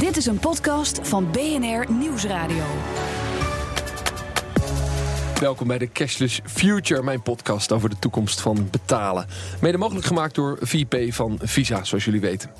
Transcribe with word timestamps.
Dit 0.00 0.16
is 0.16 0.26
een 0.26 0.38
podcast 0.38 1.00
van 1.02 1.30
BNR 1.30 1.92
Nieuwsradio. 1.92 2.64
Welkom 5.40 5.66
bij 5.66 5.78
de 5.78 5.88
Cashless 5.92 6.40
Future, 6.44 7.02
mijn 7.02 7.22
podcast 7.22 7.72
over 7.72 7.88
de 7.88 7.98
toekomst 7.98 8.40
van 8.40 8.68
betalen. 8.70 9.26
Mede 9.60 9.78
mogelijk 9.78 10.06
gemaakt 10.06 10.34
door 10.34 10.58
VP 10.60 11.12
van 11.12 11.38
Visa, 11.42 11.84
zoals 11.84 12.04
jullie 12.04 12.20
weten. 12.20 12.50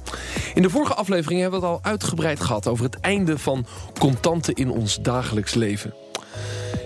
In 0.54 0.62
de 0.62 0.70
vorige 0.70 0.94
aflevering 0.94 1.40
hebben 1.40 1.60
we 1.60 1.66
het 1.66 1.74
al 1.74 1.90
uitgebreid 1.90 2.40
gehad 2.40 2.66
over 2.66 2.84
het 2.84 3.00
einde 3.00 3.38
van 3.38 3.66
contanten 3.98 4.54
in 4.54 4.70
ons 4.70 4.98
dagelijks 5.02 5.54
leven. 5.54 5.94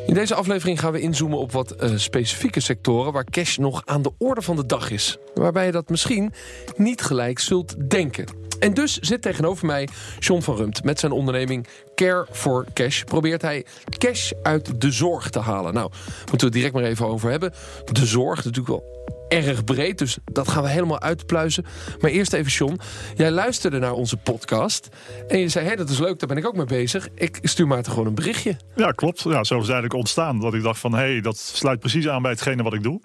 In 0.06 0.14
deze 0.14 0.34
aflevering 0.34 0.80
gaan 0.80 0.92
we 0.92 1.00
inzoomen 1.00 1.38
op 1.38 1.52
wat 1.52 1.82
uh, 1.82 1.90
specifieke 1.96 2.60
sectoren 2.60 3.12
waar 3.12 3.24
cash 3.24 3.56
nog 3.56 3.82
aan 3.84 4.02
de 4.02 4.12
orde 4.18 4.42
van 4.42 4.56
de 4.56 4.66
dag 4.66 4.90
is. 4.90 5.18
Waarbij 5.34 5.66
je 5.66 5.72
dat 5.72 5.88
misschien 5.88 6.32
niet 6.76 7.02
gelijk 7.02 7.38
zult 7.38 7.90
denken. 7.90 8.41
En 8.62 8.74
dus 8.74 8.98
zit 8.98 9.22
tegenover 9.22 9.66
mij 9.66 9.88
John 10.18 10.40
van 10.40 10.56
Rumt. 10.56 10.84
Met 10.84 11.00
zijn 11.00 11.12
onderneming 11.12 11.66
Care 11.94 12.26
for 12.30 12.66
Cash 12.72 13.02
probeert 13.02 13.42
hij 13.42 13.66
cash 13.98 14.32
uit 14.42 14.80
de 14.80 14.90
zorg 14.90 15.30
te 15.30 15.38
halen. 15.38 15.74
Nou, 15.74 15.90
moeten 16.16 16.38
we 16.38 16.44
het 16.44 16.52
direct 16.52 16.74
maar 16.74 16.82
even 16.82 17.06
over 17.06 17.30
hebben. 17.30 17.52
De 17.92 18.06
zorg, 18.06 18.44
natuurlijk 18.44 18.68
wel 18.68 19.06
erg 19.28 19.64
breed, 19.64 19.98
dus 19.98 20.18
dat 20.24 20.48
gaan 20.48 20.62
we 20.62 20.68
helemaal 20.68 21.00
uitpluizen. 21.00 21.64
Maar 22.00 22.10
eerst 22.10 22.32
even, 22.32 22.52
John. 22.52 22.80
Jij 23.16 23.30
luisterde 23.30 23.78
naar 23.78 23.92
onze 23.92 24.16
podcast 24.16 24.88
en 25.28 25.38
je 25.38 25.48
zei: 25.48 25.68
hé, 25.68 25.76
dat 25.76 25.88
is 25.88 25.98
leuk, 25.98 26.18
daar 26.18 26.28
ben 26.28 26.36
ik 26.36 26.46
ook 26.46 26.56
mee 26.56 26.66
bezig. 26.66 27.08
Ik 27.14 27.38
stuur 27.42 27.66
maar 27.66 27.84
gewoon 27.84 28.06
een 28.06 28.14
berichtje. 28.14 28.56
Ja, 28.76 28.90
klopt. 28.90 29.22
Ja, 29.22 29.30
zo 29.30 29.38
is 29.38 29.44
het 29.44 29.54
eigenlijk 29.54 29.94
ontstaan. 29.94 30.40
Dat 30.40 30.54
ik 30.54 30.62
dacht 30.62 30.80
van, 30.80 30.94
hé, 30.94 31.20
dat 31.20 31.38
sluit 31.38 31.80
precies 31.80 32.08
aan 32.08 32.22
bij 32.22 32.30
hetgene 32.30 32.62
wat 32.62 32.74
ik 32.74 32.82
doe. 32.82 33.00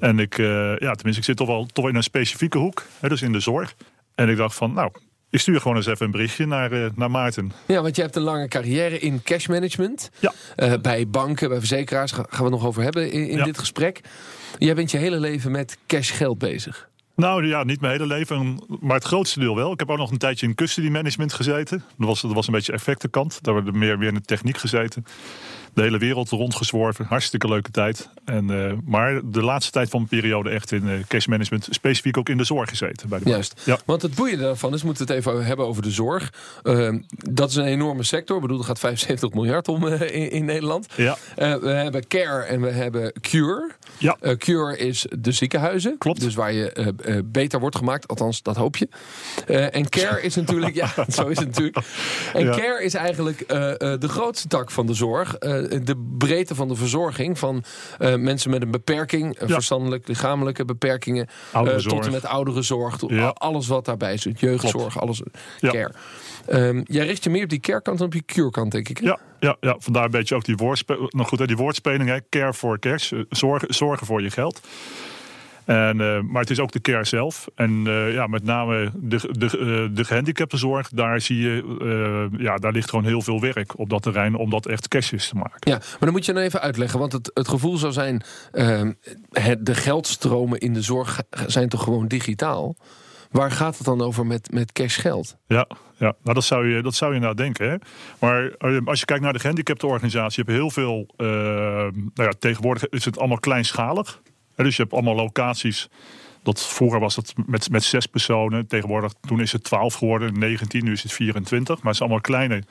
En 0.00 0.18
ik, 0.18 0.38
uh, 0.38 0.46
ja, 0.78 0.94
tenminste, 0.94 1.20
ik 1.20 1.24
zit 1.24 1.36
toch 1.36 1.46
wel 1.46 1.66
toch 1.66 1.88
in 1.88 1.94
een 1.94 2.02
specifieke 2.02 2.58
hoek, 2.58 2.86
hè, 3.00 3.08
dus 3.08 3.22
in 3.22 3.32
de 3.32 3.40
zorg. 3.40 3.74
En 4.14 4.28
ik 4.28 4.36
dacht 4.36 4.54
van, 4.54 4.72
nou, 4.72 4.90
ik 5.30 5.40
stuur 5.40 5.60
gewoon 5.60 5.76
eens 5.76 5.86
even 5.86 6.06
een 6.06 6.12
berichtje 6.12 6.46
naar, 6.46 6.72
uh, 6.72 6.86
naar 6.94 7.10
Maarten. 7.10 7.52
Ja, 7.66 7.82
want 7.82 7.96
je 7.96 8.02
hebt 8.02 8.16
een 8.16 8.22
lange 8.22 8.48
carrière 8.48 8.98
in 8.98 9.22
cash 9.22 9.46
management. 9.46 10.10
Ja. 10.18 10.32
Uh, 10.56 10.72
bij 10.82 11.08
banken, 11.08 11.48
bij 11.48 11.58
verzekeraars, 11.58 12.12
gaan 12.12 12.26
we 12.30 12.42
het 12.42 12.50
nog 12.50 12.66
over 12.66 12.82
hebben 12.82 13.12
in, 13.12 13.28
in 13.28 13.36
ja. 13.36 13.44
dit 13.44 13.58
gesprek. 13.58 14.00
Jij 14.58 14.74
bent 14.74 14.90
je 14.90 14.98
hele 14.98 15.20
leven 15.20 15.50
met 15.50 15.78
cash 15.86 16.12
geld 16.12 16.38
bezig. 16.38 16.90
Nou 17.16 17.46
ja, 17.46 17.64
niet 17.64 17.80
mijn 17.80 17.92
hele 17.92 18.06
leven, 18.06 18.64
maar 18.80 18.96
het 18.96 19.04
grootste 19.04 19.40
deel 19.40 19.56
wel. 19.56 19.72
Ik 19.72 19.78
heb 19.78 19.90
ook 19.90 19.98
nog 19.98 20.10
een 20.10 20.18
tijdje 20.18 20.46
in 20.46 20.54
custody 20.54 20.88
management 20.88 21.32
gezeten. 21.32 21.84
Dat 21.98 22.08
was, 22.08 22.20
dat 22.20 22.32
was 22.32 22.46
een 22.46 22.52
beetje 22.52 22.72
effectenkant. 22.72 23.38
Daar 23.42 23.54
hebben 23.54 23.72
we 23.72 23.78
meer 23.78 23.98
weer 23.98 24.08
in 24.08 24.14
de 24.14 24.20
techniek 24.20 24.56
gezeten 24.56 25.04
de 25.74 25.82
hele 25.82 25.98
wereld 25.98 26.30
rondgezworven. 26.30 27.04
Hartstikke 27.04 27.48
leuke 27.48 27.70
tijd. 27.70 28.08
En, 28.24 28.50
uh, 28.50 28.72
maar 28.84 29.20
de 29.24 29.42
laatste 29.42 29.72
tijd 29.72 29.88
van 29.88 30.06
mijn 30.08 30.20
periode 30.20 30.50
echt 30.50 30.72
in 30.72 30.86
uh, 30.86 30.92
cash 31.08 31.26
management, 31.26 31.68
specifiek 31.70 32.16
ook 32.16 32.28
in 32.28 32.36
de 32.36 32.44
zorg 32.44 32.68
gezeten. 32.68 33.08
Bij 33.08 33.18
de 33.18 33.28
Juist. 33.28 33.62
Ja. 33.64 33.78
Want 33.84 34.02
het 34.02 34.14
boeiende 34.14 34.42
daarvan 34.42 34.74
is, 34.74 34.82
moeten 34.82 35.06
we 35.06 35.12
het 35.12 35.26
even 35.26 35.44
hebben 35.44 35.66
over 35.66 35.82
de 35.82 35.90
zorg. 35.90 36.32
Uh, 36.62 36.94
dat 37.08 37.50
is 37.50 37.56
een 37.56 37.64
enorme 37.64 38.02
sector. 38.02 38.36
Ik 38.36 38.42
bedoel, 38.42 38.58
er 38.58 38.64
gaat 38.64 38.78
75 38.78 39.32
miljard 39.32 39.68
om 39.68 39.86
in, 39.86 40.30
in, 40.30 40.44
Nederland. 40.44 40.86
Ja. 40.96 41.16
we 41.36 41.68
hebben 41.68 42.06
Care 42.06 42.42
en 42.42 42.60
we 42.60 42.70
hebben 42.70 43.12
Cure. 43.20 43.70
Ja. 43.98 44.16
Cure 44.38 44.76
is 44.76 45.06
de 45.18 45.32
ziekenhuizen. 45.32 45.98
Klopt. 45.98 46.20
Dus 46.20 46.34
waar 46.34 46.52
je 46.52 47.22
beter 47.24 47.60
wordt 47.60 47.76
gemaakt. 47.76 48.08
Althans, 48.08 48.42
dat 48.42 48.56
hoop 48.56 48.76
je. 48.76 48.88
en 49.70 49.88
Care 49.88 50.22
is 50.22 50.34
natuurlijk, 50.34 50.74
ja, 50.84 50.88
zo 51.08 51.26
is 51.26 51.38
het 51.38 51.46
natuurlijk. 51.46 51.76
En 52.32 52.44
ja. 52.44 52.56
Care 52.56 52.84
is 52.84 52.94
eigenlijk 52.94 53.48
de 54.00 54.08
grootste 54.08 54.48
tak 54.48 54.70
van 54.70 54.86
de 54.86 54.94
zorg 54.94 55.36
de 55.68 56.14
breedte 56.18 56.54
van 56.54 56.68
de 56.68 56.74
verzorging 56.74 57.38
van 57.38 57.64
uh, 58.00 58.14
mensen 58.14 58.50
met 58.50 58.62
een 58.62 58.70
beperking, 58.70 59.40
ja. 59.40 59.46
verstandelijk, 59.46 60.08
lichamelijke 60.08 60.64
beperkingen, 60.64 61.28
uh, 61.54 61.74
tot 61.74 62.06
en 62.06 62.12
met 62.12 62.24
ouderenzorg, 62.24 63.00
ja. 63.06 63.28
alles 63.28 63.66
wat 63.66 63.84
daarbij 63.84 64.16
zit, 64.16 64.40
jeugdzorg, 64.40 65.00
alles, 65.00 65.22
care. 65.60 65.92
Um, 66.50 66.82
jij 66.86 67.06
richt 67.06 67.24
je 67.24 67.30
meer 67.30 67.42
op 67.42 67.48
die 67.48 67.60
care-kant 67.60 67.98
dan 67.98 68.06
op 68.06 68.14
je 68.14 68.22
cure-kant, 68.24 68.72
denk 68.72 68.88
ik. 68.88 68.98
Hè? 68.98 69.06
Ja, 69.06 69.18
ja, 69.40 69.56
ja, 69.60 69.76
vandaar 69.78 70.04
een 70.04 70.10
beetje 70.10 70.34
ook 70.34 70.44
die, 70.44 70.56
woordspe 70.56 71.08
nou 71.08 71.28
goed, 71.28 71.46
die 71.46 71.56
woordspeling, 71.56 72.08
hè? 72.08 72.18
care 72.28 72.54
for 72.54 72.78
cash, 72.78 73.12
zorgen, 73.28 73.74
zorgen 73.74 74.06
voor 74.06 74.22
je 74.22 74.30
geld. 74.30 74.60
En, 75.64 75.98
uh, 76.00 76.20
maar 76.20 76.40
het 76.40 76.50
is 76.50 76.60
ook 76.60 76.72
de 76.72 76.80
care 76.80 77.04
zelf. 77.04 77.48
En 77.54 77.70
uh, 77.86 78.12
ja, 78.12 78.26
met 78.26 78.44
name 78.44 78.90
de, 78.94 79.28
de, 79.30 79.58
uh, 79.58 79.96
de 79.96 80.04
gehandicaptenzorg, 80.04 80.88
daar 80.88 81.20
zie 81.20 81.38
je, 81.38 82.30
ja, 82.38 82.56
daar 82.56 82.72
ligt 82.72 82.90
gewoon 82.90 83.04
heel 83.04 83.22
veel 83.22 83.40
werk 83.40 83.78
op 83.78 83.90
dat 83.90 84.02
terrein 84.02 84.34
om 84.34 84.50
dat 84.50 84.66
echt 84.66 84.88
cashjes 84.88 85.28
te 85.28 85.34
maken. 85.34 85.70
Ja, 85.70 85.76
maar 85.76 85.98
dan 85.98 86.12
moet 86.12 86.26
je 86.26 86.32
dan 86.32 86.42
even 86.42 86.60
uitleggen, 86.60 86.98
want 86.98 87.12
het, 87.12 87.30
het 87.34 87.48
gevoel 87.48 87.76
zou 87.76 87.92
zijn, 87.92 88.22
ehm, 88.52 88.92
het, 89.30 89.66
de 89.66 89.74
geldstromen 89.74 90.58
in 90.58 90.72
de 90.72 90.82
zorg 90.82 91.22
zijn 91.46 91.68
toch 91.68 91.82
gewoon 91.82 92.06
digitaal? 92.06 92.76
Waar 93.30 93.50
gaat 93.50 93.76
het 93.76 93.86
dan 93.86 94.00
over 94.00 94.26
met, 94.26 94.52
met 94.52 94.72
cashgeld? 94.72 95.36
Ja, 95.46 95.66
ja 95.96 96.14
nou 96.22 96.34
dat, 96.34 96.44
zou 96.44 96.68
je, 96.68 96.82
dat 96.82 96.94
zou 96.94 97.14
je 97.14 97.20
nou 97.20 97.34
denken. 97.34 97.70
Hè? 97.70 97.76
Maar 98.18 98.56
als 98.84 99.00
je 99.00 99.04
kijkt 99.04 99.22
naar 99.22 99.32
de 99.32 99.38
gehandicaptenorganisatie, 99.38 100.44
heb 100.44 100.54
je 100.54 100.60
heel 100.60 100.70
veel. 100.70 101.14
Uh, 101.16 101.28
nou 101.28 101.92
ja, 102.14 102.32
tegenwoordig 102.38 102.88
is 102.88 103.04
het 103.04 103.18
allemaal 103.18 103.40
kleinschalig. 103.40 104.22
Dus 104.56 104.76
je 104.76 104.82
hebt 104.82 104.94
allemaal 104.94 105.14
locaties. 105.14 105.88
Dat, 106.42 106.66
vroeger 106.66 107.00
was 107.00 107.16
het 107.16 107.34
met, 107.46 107.70
met 107.70 107.84
zes 107.84 108.06
personen. 108.06 108.66
Tegenwoordig, 108.66 109.12
toen 109.26 109.40
is 109.40 109.52
het 109.52 109.64
12 109.64 109.94
geworden, 109.94 110.38
19, 110.38 110.84
nu 110.84 110.92
is 110.92 111.02
het 111.02 111.12
24. 111.12 111.76
Maar 111.76 111.86
het 111.86 111.96
zijn 111.96 112.08
allemaal 112.08 112.20
kleine. 112.20 112.62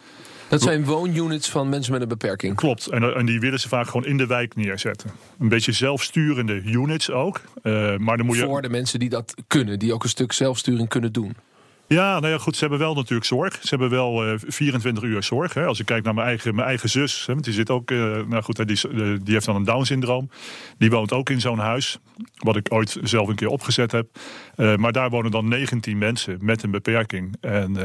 Dat 0.52 0.62
zijn 0.62 0.86
woonunits 0.86 1.50
van 1.50 1.70
mensen 1.70 1.92
met 1.92 2.02
een 2.02 2.08
beperking. 2.08 2.56
Klopt, 2.56 2.88
en, 2.88 3.16
en 3.16 3.26
die 3.26 3.40
willen 3.40 3.60
ze 3.60 3.68
vaak 3.68 3.86
gewoon 3.86 4.06
in 4.06 4.18
de 4.18 4.26
wijk 4.26 4.56
neerzetten. 4.56 5.12
Een 5.40 5.50
beetje 5.50 5.72
zelfsturende 5.72 6.62
units 6.62 7.12
ook. 7.12 7.42
Uh, 7.64 7.98
maar 7.98 8.18
dan 8.18 8.26
moet 8.26 8.38
je... 8.38 8.46
Voor 8.46 8.62
de 8.62 8.70
mensen 8.70 9.00
die 9.00 9.10
dat 9.10 9.34
kunnen, 9.48 9.80
die 9.80 9.94
ook 9.94 10.04
een 10.04 10.10
stuk 10.10 10.32
zelfsturing 10.32 10.90
kunnen 10.90 11.12
doen. 11.12 11.36
Ja, 11.92 12.20
nou 12.20 12.34
ja, 12.34 12.38
goed. 12.38 12.56
Ze 12.56 12.62
hebben 12.62 12.80
wel 12.80 12.94
natuurlijk 12.94 13.26
zorg. 13.26 13.60
Ze 13.62 13.70
hebben 13.70 13.90
wel 13.90 14.28
uh, 14.28 14.34
24 14.48 15.04
uur 15.04 15.24
zorg. 15.24 15.54
Hè. 15.54 15.66
Als 15.66 15.80
ik 15.80 15.86
kijk 15.86 16.04
naar 16.04 16.14
mijn 16.14 16.28
eigen, 16.28 16.56
mijn 16.56 16.68
eigen 16.68 16.90
zus, 16.90 17.26
hè, 17.26 17.36
die 17.36 17.54
zit 17.54 17.70
ook, 17.70 17.92
uh, 17.92 18.18
nou 18.28 18.44
goed, 18.44 18.68
die, 18.68 18.90
die 19.24 19.34
heeft 19.34 19.46
dan 19.46 19.56
een 19.56 19.64
Down-syndroom. 19.64 20.30
Die 20.78 20.90
woont 20.90 21.12
ook 21.12 21.30
in 21.30 21.42
zo'n 21.42 21.60
huis, 21.60 22.00
wat 22.38 22.56
ik 22.56 22.68
ooit 22.74 22.98
zelf 23.02 23.28
een 23.28 23.36
keer 23.36 23.48
opgezet 23.48 23.92
heb. 23.92 24.08
Maar 24.56 24.92
daar 24.92 25.10
wonen 25.10 25.32
dan 25.32 25.48
19 25.48 25.98
mensen 25.98 26.38
met 26.42 26.64
een 26.64 26.72
beperking. 26.72 27.36
En 27.42 27.78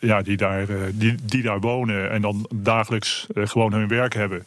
ja, 0.00 0.22
die 0.22 0.36
daar, 0.36 0.66
die, 0.92 1.14
die 1.24 1.42
daar 1.42 1.60
wonen 1.60 2.10
en 2.10 2.22
dan 2.22 2.48
dagelijks 2.54 3.26
gewoon 3.34 3.72
hun 3.72 3.88
werk 3.88 4.14
hebben. 4.14 4.46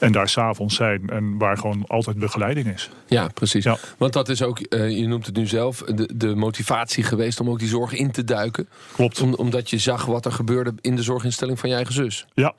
En 0.00 0.12
daar 0.12 0.28
s'avonds 0.28 0.74
zijn 0.74 1.08
en 1.08 1.38
waar 1.38 1.56
gewoon 1.56 1.84
altijd 1.86 2.18
begeleiding 2.18 2.66
is. 2.66 2.90
Ja, 3.06 3.28
precies. 3.34 3.64
Ja. 3.64 3.76
Want 3.98 4.12
dat 4.12 4.28
is 4.28 4.42
ook, 4.42 4.60
uh, 4.68 4.90
je 4.98 5.06
noemt 5.06 5.26
het 5.26 5.36
nu 5.36 5.46
zelf, 5.46 5.78
de, 5.78 6.10
de 6.14 6.34
motivatie 6.34 7.04
geweest 7.04 7.40
om 7.40 7.50
ook 7.50 7.58
die 7.58 7.68
zorg 7.68 7.92
in 7.92 8.10
te 8.10 8.24
duiken. 8.24 8.68
Klopt. 8.92 9.20
Om, 9.20 9.34
omdat 9.34 9.70
je 9.70 9.78
zag 9.78 10.04
wat 10.04 10.24
er 10.24 10.32
gebeurde 10.32 10.74
in 10.80 10.96
de 10.96 11.02
zorginstelling 11.02 11.58
van 11.58 11.68
je 11.68 11.74
eigen 11.74 11.94
zus. 11.94 12.26
Ja, 12.34 12.54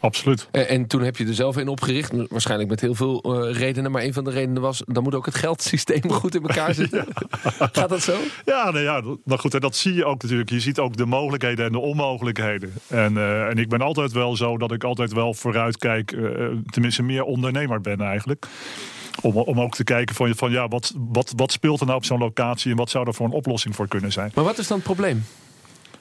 Absoluut. 0.00 0.48
En, 0.50 0.68
en, 0.68 0.86
toen 0.86 1.02
heb 1.02 1.16
je 1.16 1.26
er 1.26 1.34
zelf 1.34 1.56
in 1.56 1.68
opgericht, 1.68 2.12
waarschijnlijk 2.28 2.70
met 2.70 2.80
heel 2.80 2.94
veel 2.94 3.46
uh, 3.48 3.58
redenen. 3.58 3.90
Maar 3.90 4.02
een 4.02 4.12
van 4.12 4.24
de 4.24 4.30
redenen 4.30 4.62
was, 4.62 4.82
dan 4.86 5.02
moet 5.02 5.14
ook 5.14 5.26
het 5.26 5.34
geldsysteem 5.34 6.10
goed 6.20 6.34
in 6.34 6.42
elkaar 6.42 6.74
zitten. 6.84 7.06
Gaat 7.72 7.88
dat 7.88 8.02
zo? 8.02 8.16
Ja, 8.44 8.70
nou 8.70 8.84
ja, 8.84 9.00
nou 9.24 9.40
goed, 9.40 9.54
en 9.54 9.60
dat 9.60 9.76
zie 9.76 9.94
je 9.94 10.04
ook 10.04 10.22
natuurlijk. 10.22 10.50
Je 10.50 10.60
ziet 10.60 10.78
ook 10.78 10.96
de 10.96 11.06
mogelijkheden 11.06 11.66
en 11.66 11.72
de 11.72 11.78
onmogelijkheden. 11.78 12.72
En, 12.86 13.12
uh, 13.12 13.46
en 13.46 13.58
ik 13.58 13.68
ben 13.68 13.80
altijd 13.80 14.12
wel 14.12 14.36
zo 14.36 14.56
dat 14.56 14.72
ik 14.72 14.84
altijd 14.84 15.12
wel 15.12 15.34
vooruit 15.34 15.76
kijk, 15.78 16.12
uh, 16.12 16.46
tenminste 16.70 17.02
meer 17.02 17.22
ondernemer 17.22 17.80
ben 17.80 18.00
eigenlijk. 18.00 18.46
Om, 19.22 19.36
om 19.36 19.60
ook 19.60 19.74
te 19.74 19.84
kijken 19.84 20.14
van, 20.14 20.34
van 20.34 20.50
ja, 20.50 20.68
wat, 20.68 20.94
wat, 20.96 21.32
wat 21.36 21.52
speelt 21.52 21.80
er 21.80 21.86
nou 21.86 21.98
op 21.98 22.04
zo'n 22.04 22.18
locatie 22.18 22.70
en 22.70 22.76
wat 22.76 22.90
zou 22.90 23.06
er 23.06 23.14
voor 23.14 23.26
een 23.26 23.32
oplossing 23.32 23.74
voor 23.74 23.88
kunnen 23.88 24.12
zijn. 24.12 24.30
Maar 24.34 24.44
wat 24.44 24.58
is 24.58 24.66
dan 24.66 24.76
het 24.76 24.86
probleem? 24.86 25.24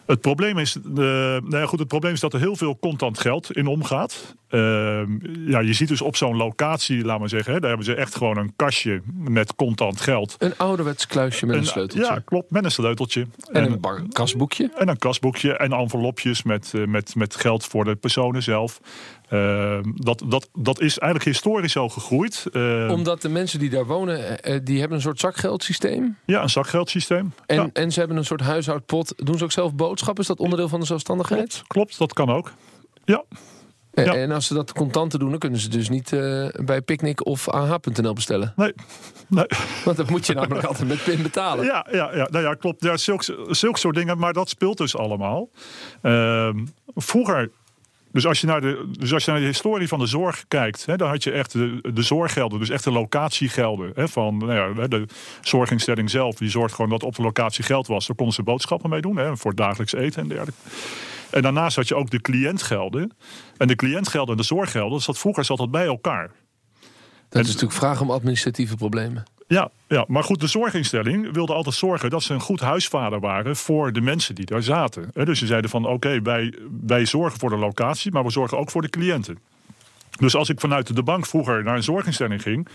Het 0.07 0.21
probleem 0.21 0.57
is, 0.57 0.75
uh, 0.75 0.83
nou 0.93 1.49
ja, 1.49 1.65
goed, 1.65 1.79
het 1.79 1.87
probleem 1.87 2.13
is 2.13 2.19
dat 2.19 2.33
er 2.33 2.39
heel 2.39 2.55
veel 2.55 2.79
contant 2.79 3.19
geld 3.19 3.51
in 3.51 3.67
omgaat. 3.67 4.35
Uh, 4.49 4.59
ja, 5.45 5.59
je 5.59 5.73
ziet 5.73 5.87
dus 5.87 6.01
op 6.01 6.15
zo'n 6.15 6.35
locatie, 6.35 7.05
laat 7.05 7.19
maar 7.19 7.29
zeggen, 7.29 7.53
hè, 7.53 7.59
daar 7.59 7.69
hebben 7.69 7.85
ze 7.85 7.93
echt 7.93 8.15
gewoon 8.15 8.37
een 8.37 8.53
kastje 8.55 9.01
met 9.13 9.55
contant 9.55 10.01
geld. 10.01 10.35
Een 10.37 10.57
ouderwets 10.57 11.07
kluisje 11.07 11.45
met 11.45 11.55
een, 11.55 11.61
een 11.61 11.67
sleuteltje. 11.67 12.13
Ja, 12.13 12.21
klopt, 12.25 12.51
met 12.51 12.63
een 12.63 12.71
sleuteltje. 12.71 13.27
En, 13.51 13.63
en 13.63 13.79
een 13.83 14.09
kasboekje. 14.11 14.71
En 14.75 14.87
een 14.87 14.97
kasboekje 14.97 15.57
en 15.57 15.71
envelopjes 15.71 16.43
met, 16.43 16.71
uh, 16.75 16.87
met, 16.87 17.15
met 17.15 17.35
geld 17.35 17.65
voor 17.65 17.83
de 17.83 17.95
personen 17.95 18.43
zelf. 18.43 18.79
Uh, 19.29 19.79
dat, 19.93 20.23
dat, 20.27 20.49
dat 20.53 20.81
is 20.81 20.97
eigenlijk 20.97 21.31
historisch 21.31 21.71
zo 21.71 21.89
gegroeid. 21.89 22.45
Uh, 22.51 22.91
Omdat 22.91 23.21
de 23.21 23.29
mensen 23.29 23.59
die 23.59 23.69
daar 23.69 23.85
wonen, 23.85 24.19
uh, 24.19 24.59
die 24.63 24.79
hebben 24.79 24.97
een 24.97 25.03
soort 25.03 25.19
zakgeldsysteem? 25.19 26.17
Ja, 26.25 26.41
een 26.41 26.49
zakgeldsysteem. 26.49 27.33
En, 27.45 27.55
ja. 27.55 27.69
en 27.73 27.91
ze 27.91 27.99
hebben 27.99 28.17
een 28.17 28.25
soort 28.25 28.41
huishoudpot. 28.41 29.13
Doen 29.25 29.37
ze 29.37 29.43
ook 29.43 29.51
zelf 29.51 29.75
boodschappen? 29.75 30.21
Is 30.21 30.29
dat 30.29 30.39
onderdeel 30.39 30.69
van 30.69 30.79
de 30.79 30.85
zelfstandigheid? 30.85 31.49
Klopt, 31.49 31.67
klopt 31.67 31.97
dat 31.97 32.13
kan 32.13 32.29
ook. 32.29 32.53
Ja. 33.05 33.23
Ja. 33.91 34.13
En 34.13 34.31
als 34.31 34.47
ze 34.47 34.53
dat 34.53 34.73
contanten 34.73 35.19
doen, 35.19 35.29
dan 35.29 35.39
kunnen 35.39 35.59
ze 35.59 35.69
dus 35.69 35.89
niet 35.89 36.09
bij 36.65 36.81
Picnic 36.81 37.25
of 37.25 37.49
AH.nl 37.49 38.13
bestellen. 38.13 38.53
Nee. 38.55 38.73
nee. 39.27 39.45
Want 39.85 39.97
dat 39.97 40.09
moet 40.09 40.25
je 40.25 40.33
namelijk 40.33 40.67
altijd 40.67 40.87
met 40.87 41.03
PIN 41.03 41.21
betalen. 41.21 41.65
Ja, 41.65 41.87
ja, 41.91 42.15
ja, 42.15 42.27
nou 42.31 42.43
ja 42.43 42.53
klopt. 42.53 42.83
Ja, 42.83 42.97
zulke, 42.97 43.47
zulke 43.49 43.79
soort 43.79 43.95
dingen, 43.95 44.17
maar 44.17 44.33
dat 44.33 44.49
speelt 44.49 44.77
dus 44.77 44.97
allemaal. 44.97 45.49
Uh, 46.01 46.49
vroeger 46.95 47.49
dus 48.11 48.25
als, 48.25 48.41
je 48.41 48.47
naar 48.47 48.61
de, 48.61 48.89
dus 48.91 49.13
als 49.13 49.25
je 49.25 49.31
naar 49.31 49.39
de 49.39 49.45
historie 49.45 49.87
van 49.87 49.99
de 49.99 50.05
zorg 50.05 50.45
kijkt, 50.47 50.85
hè, 50.85 50.95
dan 50.95 51.09
had 51.09 51.23
je 51.23 51.31
echt 51.31 51.51
de, 51.51 51.79
de 51.93 52.01
zorggelden, 52.01 52.59
dus 52.59 52.69
echt 52.69 52.83
de 52.83 52.91
locatiegelden. 52.91 53.91
Hè, 53.95 54.07
van 54.07 54.37
nou 54.37 54.75
ja, 54.75 54.87
de 54.87 55.05
zorginstelling 55.41 56.09
zelf, 56.09 56.35
die 56.35 56.49
zorgt 56.49 56.75
gewoon 56.75 56.89
dat 56.89 57.03
op 57.03 57.15
de 57.15 57.21
locatie 57.21 57.63
geld 57.63 57.87
was. 57.87 58.07
Daar 58.07 58.15
konden 58.15 58.35
ze 58.35 58.43
boodschappen 58.43 58.89
mee 58.89 59.01
doen, 59.01 59.17
hè, 59.17 59.37
voor 59.37 59.55
dagelijks 59.55 59.93
eten 59.93 60.21
en 60.21 60.27
dergelijke. 60.27 60.59
En 61.29 61.41
daarnaast 61.41 61.75
had 61.75 61.87
je 61.87 61.95
ook 61.95 62.09
de 62.09 62.21
cliëntgelden. 62.21 63.11
En 63.57 63.67
de 63.67 63.75
cliëntgelden 63.75 64.31
en 64.31 64.41
de 64.41 64.47
zorggelden, 64.47 65.01
dat 65.05 65.17
vroeger 65.17 65.45
zat 65.45 65.57
dat 65.57 65.71
bij 65.71 65.85
elkaar. 65.85 66.31
Dat 67.29 67.41
is 67.41 67.47
natuurlijk 67.47 67.79
vraag 67.79 68.01
om 68.01 68.11
administratieve 68.11 68.75
problemen. 68.75 69.23
Ja, 69.47 69.69
ja, 69.87 70.05
maar 70.07 70.23
goed, 70.23 70.39
de 70.39 70.47
zorginstelling 70.47 71.33
wilde 71.33 71.53
altijd 71.53 71.75
zorgen 71.75 72.09
dat 72.09 72.23
ze 72.23 72.33
een 72.33 72.39
goed 72.39 72.59
huisvader 72.59 73.19
waren 73.19 73.55
voor 73.55 73.93
de 73.93 74.01
mensen 74.01 74.35
die 74.35 74.45
daar 74.45 74.63
zaten. 74.63 75.09
Dus 75.13 75.39
ze 75.39 75.45
zeiden 75.45 75.69
van 75.69 75.85
oké, 75.85 76.21
wij, 76.21 76.53
wij 76.85 77.05
zorgen 77.05 77.39
voor 77.39 77.49
de 77.49 77.57
locatie, 77.57 78.11
maar 78.11 78.23
we 78.23 78.31
zorgen 78.31 78.57
ook 78.57 78.71
voor 78.71 78.81
de 78.81 78.89
cliënten. 78.89 79.39
Dus 80.19 80.35
als 80.35 80.49
ik 80.49 80.59
vanuit 80.59 80.95
de 80.95 81.03
bank 81.03 81.25
vroeger 81.25 81.63
naar 81.63 81.75
een 81.75 81.83
zorginstelling 81.83 82.41
ging, 82.41 82.67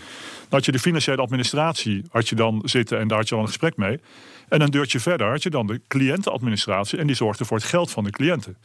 had 0.49 0.65
je 0.65 0.73
de 0.73 0.79
financiële 0.79 1.23
administratie 1.23 2.05
had 2.11 2.29
je 2.29 2.35
dan 2.35 2.63
zitten 2.65 2.99
en 2.99 3.09
daar 3.09 3.19
had 3.19 3.29
je 3.29 3.35
dan 3.35 3.45
een 3.45 3.51
gesprek 3.51 3.77
mee. 3.77 4.01
En 4.49 4.61
een 4.61 4.71
deurtje 4.71 5.01
verder 5.01 5.31
had 5.31 5.43
je 5.43 5.51
dan 5.51 5.67
de 5.67 5.81
cliëntenadministratie 5.89 6.99
en 6.99 7.07
die 7.07 7.17
zorgde 7.17 7.45
voor 7.45 7.57
het 7.57 7.67
geld 7.67 7.91
van 7.91 8.05
de 8.05 8.11
cliënten. 8.11 8.57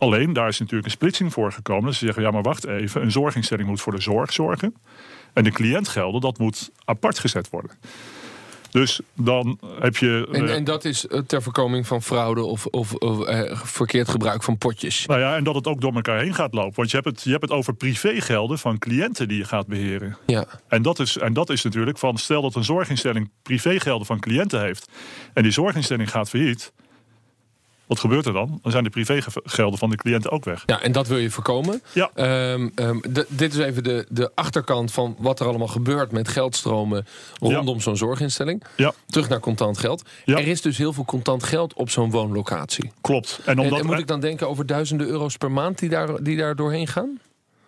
Alleen 0.00 0.32
daar 0.32 0.48
is 0.48 0.58
natuurlijk 0.58 0.84
een 0.84 0.90
splitsing 0.90 1.32
voor 1.32 1.52
gekomen. 1.52 1.94
Ze 1.94 2.04
zeggen 2.04 2.22
ja, 2.22 2.30
maar 2.30 2.42
wacht 2.42 2.66
even, 2.66 3.02
een 3.02 3.10
zorginstelling 3.10 3.68
moet 3.68 3.80
voor 3.80 3.94
de 3.94 4.00
zorg 4.00 4.32
zorgen. 4.32 4.74
En 5.32 5.44
de 5.44 5.50
cliëntgelden, 5.50 6.20
dat 6.20 6.38
moet 6.38 6.70
apart 6.84 7.18
gezet 7.18 7.50
worden. 7.50 7.70
Dus 8.70 9.00
dan 9.14 9.58
heb 9.80 9.96
je. 9.96 10.28
En, 10.32 10.48
eh, 10.48 10.54
en 10.54 10.64
dat 10.64 10.84
is 10.84 11.06
eh, 11.06 11.20
ter 11.20 11.42
voorkoming 11.42 11.86
van 11.86 12.02
fraude 12.02 12.42
of, 12.42 12.66
of, 12.66 12.94
of 12.94 13.26
eh, 13.26 13.58
verkeerd 13.64 14.08
gebruik 14.08 14.42
van 14.42 14.58
potjes. 14.58 15.06
Nou 15.06 15.20
ja, 15.20 15.36
en 15.36 15.44
dat 15.44 15.54
het 15.54 15.66
ook 15.66 15.80
door 15.80 15.94
elkaar 15.94 16.20
heen 16.20 16.34
gaat 16.34 16.54
lopen. 16.54 16.74
Want 16.74 16.90
je 16.90 16.96
hebt 16.96 17.08
het, 17.08 17.22
je 17.22 17.30
hebt 17.30 17.42
het 17.42 17.52
over 17.52 17.74
privégelden 17.74 18.58
van 18.58 18.78
cliënten 18.78 19.28
die 19.28 19.38
je 19.38 19.44
gaat 19.44 19.66
beheren. 19.66 20.16
Ja. 20.26 20.46
En 20.68 20.82
dat, 20.82 20.98
is, 20.98 21.18
en 21.18 21.32
dat 21.32 21.50
is 21.50 21.62
natuurlijk 21.62 21.98
van, 21.98 22.18
stel 22.18 22.42
dat 22.42 22.54
een 22.54 22.64
zorginstelling 22.64 23.30
privégelden 23.42 24.06
van 24.06 24.20
cliënten 24.20 24.60
heeft. 24.60 24.90
En 25.34 25.42
die 25.42 25.52
zorginstelling 25.52 26.10
gaat 26.10 26.28
failliet. 26.28 26.72
Wat 27.90 28.00
gebeurt 28.00 28.26
er 28.26 28.32
dan? 28.32 28.58
Dan 28.62 28.72
zijn 28.72 28.84
de 28.84 28.90
privégelden 28.90 29.78
van 29.78 29.90
de 29.90 29.96
cliënten 29.96 30.30
ook 30.30 30.44
weg. 30.44 30.62
Ja, 30.66 30.80
en 30.82 30.92
dat 30.92 31.08
wil 31.08 31.18
je 31.18 31.30
voorkomen. 31.30 31.82
Ja. 31.92 32.10
Ehm, 32.14 32.68
ehm, 32.74 32.98
dit 33.28 33.52
is 33.54 33.58
even 33.58 33.82
de, 33.84 34.06
de 34.08 34.30
achterkant 34.34 34.92
van 34.92 35.16
wat 35.18 35.40
er 35.40 35.46
allemaal 35.46 35.68
gebeurt 35.68 36.12
met 36.12 36.28
geldstromen 36.28 37.06
rondom 37.40 37.80
zo'n 37.80 37.96
zorginstelling. 37.96 38.62
Ja, 38.76 38.92
Terug 39.06 39.28
naar 39.28 39.40
contant 39.40 39.78
geld. 39.78 40.02
Ja. 40.24 40.36
Er 40.36 40.46
is 40.46 40.60
dus 40.60 40.76
heel 40.78 40.92
veel 40.92 41.04
contant 41.04 41.42
geld 41.42 41.74
op 41.74 41.90
zo'n 41.90 42.10
woonlocatie. 42.10 42.90
klopt. 43.00 43.40
En 43.44 43.52
En, 43.52 43.58
omdat 43.64 43.80
en 43.80 43.86
moet 43.86 43.98
ik 43.98 44.06
dan 44.06 44.20
denken 44.20 44.48
over 44.48 44.66
duizenden 44.66 45.06
euro's 45.06 45.36
per 45.36 45.50
maand 45.50 45.78
die 45.78 45.88
daar, 45.88 46.22
die 46.22 46.36
daar 46.36 46.56
doorheen 46.56 46.86
gaan? 46.86 47.18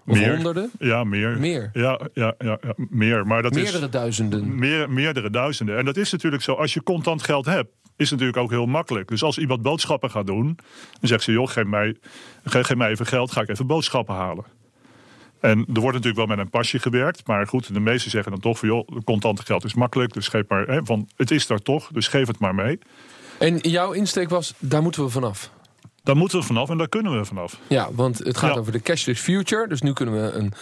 Of 0.06 0.18
Meer. 0.18 0.34
honderden? 0.34 0.70
Ja, 0.78 1.04
meer. 1.04 1.38
Meer. 1.38 1.70
Ja, 1.72 2.00
ja, 2.14 2.34
ja, 2.38 2.58
ja, 2.62 2.74
meer. 2.76 3.26
Maar 3.26 3.42
dat 3.42 3.52
Meerdere 3.54 3.84
is 3.84 3.90
duizenden. 3.90 4.58
meer, 4.58 4.90
meerdere 4.90 5.30
duizenden. 5.30 5.78
En 5.78 5.84
dat 5.84 5.96
is 5.96 6.12
natuurlijk 6.12 6.42
zo. 6.42 6.52
Als 6.54 6.74
je 6.74 6.82
contant 6.82 7.22
geld 7.22 7.46
hebt, 7.46 7.70
is 8.02 8.10
natuurlijk 8.10 8.38
ook 8.38 8.50
heel 8.50 8.66
makkelijk. 8.66 9.08
Dus 9.08 9.22
als 9.22 9.38
iemand 9.38 9.62
boodschappen 9.62 10.10
gaat 10.10 10.26
doen, 10.26 10.46
dan 11.00 11.08
zegt 11.08 11.22
ze: 11.22 11.32
joh, 11.32 11.48
geef 11.48 11.64
mij, 11.64 11.96
geef, 12.44 12.66
geef 12.66 12.76
mij 12.76 12.90
even 12.90 13.06
geld, 13.06 13.32
ga 13.32 13.40
ik 13.40 13.48
even 13.48 13.66
boodschappen 13.66 14.14
halen. 14.14 14.44
En 15.40 15.58
er 15.58 15.80
wordt 15.80 15.96
natuurlijk 15.96 16.16
wel 16.16 16.26
met 16.26 16.38
een 16.38 16.50
pasje 16.50 16.78
gewerkt. 16.78 17.26
Maar 17.26 17.46
goed, 17.46 17.74
de 17.74 17.80
meesten 17.80 18.10
zeggen 18.10 18.32
dan 18.32 18.40
toch 18.40 18.58
van 18.58 18.68
joh, 18.68 18.88
contante 19.04 19.42
geld 19.44 19.64
is 19.64 19.74
makkelijk. 19.74 20.12
Dus 20.12 20.28
geef 20.28 20.44
maar, 20.48 20.66
hè, 20.66 20.80
van, 20.84 21.08
het 21.16 21.30
is 21.30 21.46
daar 21.46 21.58
toch, 21.62 21.88
dus 21.92 22.08
geef 22.08 22.26
het 22.26 22.38
maar 22.38 22.54
mee. 22.54 22.78
En 23.38 23.56
jouw 23.58 23.92
insteek 23.92 24.28
was, 24.28 24.54
daar 24.58 24.82
moeten 24.82 25.04
we 25.04 25.10
vanaf. 25.10 25.50
Daar 26.02 26.16
moeten 26.16 26.38
we 26.38 26.44
vanaf 26.44 26.70
en 26.70 26.78
daar 26.78 26.88
kunnen 26.88 27.18
we 27.18 27.24
vanaf. 27.24 27.58
Ja, 27.68 27.88
want 27.92 28.18
het 28.18 28.36
gaat 28.36 28.54
Ja. 28.54 28.60
over 28.60 28.72
de 28.72 28.80
cashless 28.80 29.22
future. 29.22 29.68
Dus 29.68 29.80
nu 29.82 29.92
kunnen 29.92 30.14
we 30.22 30.30
een 30.32 30.52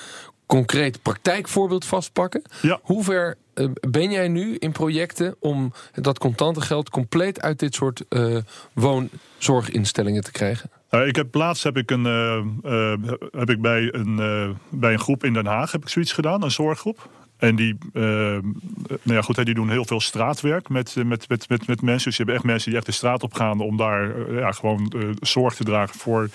concreet 0.50 1.02
praktijkvoorbeeld 1.02 1.84
vastpakken. 1.84 2.42
Ja. 2.62 2.78
Hoe 2.82 3.04
ver 3.04 3.36
eh, 3.54 3.66
ben 3.90 4.10
jij 4.10 4.28
nu 4.28 4.56
in 4.56 4.72
projecten 4.72 5.36
om 5.38 5.72
dat 5.94 6.18
contante 6.18 6.60
geld 6.60 6.90
compleet 6.90 7.40
uit 7.40 7.58
dit 7.58 7.74
soort 7.74 8.04
eh, 8.08 8.36
woonzorginstellingen 8.72 10.22
te 10.22 10.30
krijgen? 10.30 10.70
Nou, 10.90 11.06
ik 11.06 11.16
heb 11.16 11.34
laatst 11.34 11.62
heb 11.62 11.76
ik, 11.76 11.90
een, 11.90 12.06
eh, 12.06 12.36
eh, 12.62 13.00
heb 13.30 13.50
ik 13.50 13.60
bij, 13.60 13.94
een, 13.94 14.18
eh, 14.18 14.50
bij 14.68 14.92
een 14.92 14.98
groep 14.98 15.24
in 15.24 15.32
Den 15.32 15.46
Haag 15.46 15.72
heb 15.72 15.82
ik 15.82 15.88
zoiets 15.88 16.12
gedaan, 16.12 16.42
een 16.42 16.50
zorggroep. 16.50 17.08
En 17.40 17.56
die, 17.56 17.78
eh, 17.92 18.02
nou 18.02 19.00
ja, 19.02 19.22
goed, 19.22 19.44
die 19.44 19.54
doen 19.54 19.70
heel 19.70 19.84
veel 19.84 20.00
straatwerk 20.00 20.68
met, 20.68 20.94
eh, 20.96 21.04
met, 21.04 21.28
met, 21.28 21.48
met, 21.48 21.66
met 21.66 21.82
mensen. 21.82 22.08
Dus 22.08 22.16
je 22.16 22.22
hebt 22.22 22.36
echt 22.36 22.44
mensen 22.44 22.68
die 22.68 22.78
echt 22.78 22.86
de 22.86 22.92
straat 22.92 23.22
op 23.22 23.34
gaan 23.34 23.60
om 23.60 23.76
daar 23.76 24.26
eh, 24.26 24.38
ja, 24.38 24.52
gewoon 24.52 24.92
zorg 25.20 25.54
te 25.54 25.64
dragen 25.64 25.98
voor, 25.98 26.28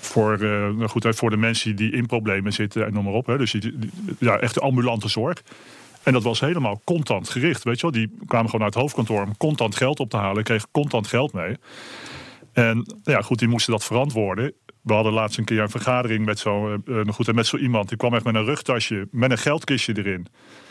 voor, 0.00 0.38
nou 0.40 0.88
goed, 0.88 1.06
voor 1.16 1.30
de 1.30 1.36
mensen 1.36 1.76
die 1.76 1.92
in 1.92 2.06
problemen 2.06 2.52
zitten 2.52 2.86
en 2.86 2.92
noem 2.92 3.04
maar 3.04 3.12
op. 3.12 3.26
Hè. 3.26 3.38
Dus 3.38 3.50
die, 3.50 3.78
ja, 4.18 4.38
echt 4.38 4.54
de 4.54 4.60
ambulante 4.60 5.08
zorg. 5.08 5.42
En 6.02 6.12
dat 6.12 6.22
was 6.22 6.40
helemaal 6.40 6.80
contant 6.84 7.28
gericht. 7.28 7.62
Weet 7.62 7.80
je 7.80 7.82
wel? 7.82 7.90
Die 7.90 8.14
kwamen 8.26 8.50
gewoon 8.50 8.64
uit 8.64 8.74
het 8.74 8.82
hoofdkantoor 8.82 9.22
om 9.22 9.36
contant 9.36 9.76
geld 9.76 10.00
op 10.00 10.10
te 10.10 10.16
halen. 10.16 10.42
Kregen 10.42 10.68
contant 10.70 11.06
geld 11.06 11.32
mee. 11.32 11.56
En 12.52 12.96
ja, 13.02 13.20
goed, 13.20 13.38
die 13.38 13.48
moesten 13.48 13.72
dat 13.72 13.84
verantwoorden. 13.84 14.52
We 14.82 14.92
hadden 14.92 15.12
laatst 15.12 15.38
een 15.38 15.44
keer 15.44 15.60
een 15.60 15.70
vergadering 15.70 16.24
met 16.24 16.38
zo, 16.38 16.72
eh, 16.72 17.00
eh, 17.00 17.08
goed, 17.08 17.32
met 17.32 17.46
zo 17.46 17.56
iemand. 17.56 17.88
Die 17.88 17.96
kwam 17.96 18.14
echt 18.14 18.24
met 18.24 18.34
een 18.34 18.44
rugtasje, 18.44 19.08
met 19.10 19.30
een 19.30 19.38
geldkistje 19.38 19.96
erin. 19.96 20.26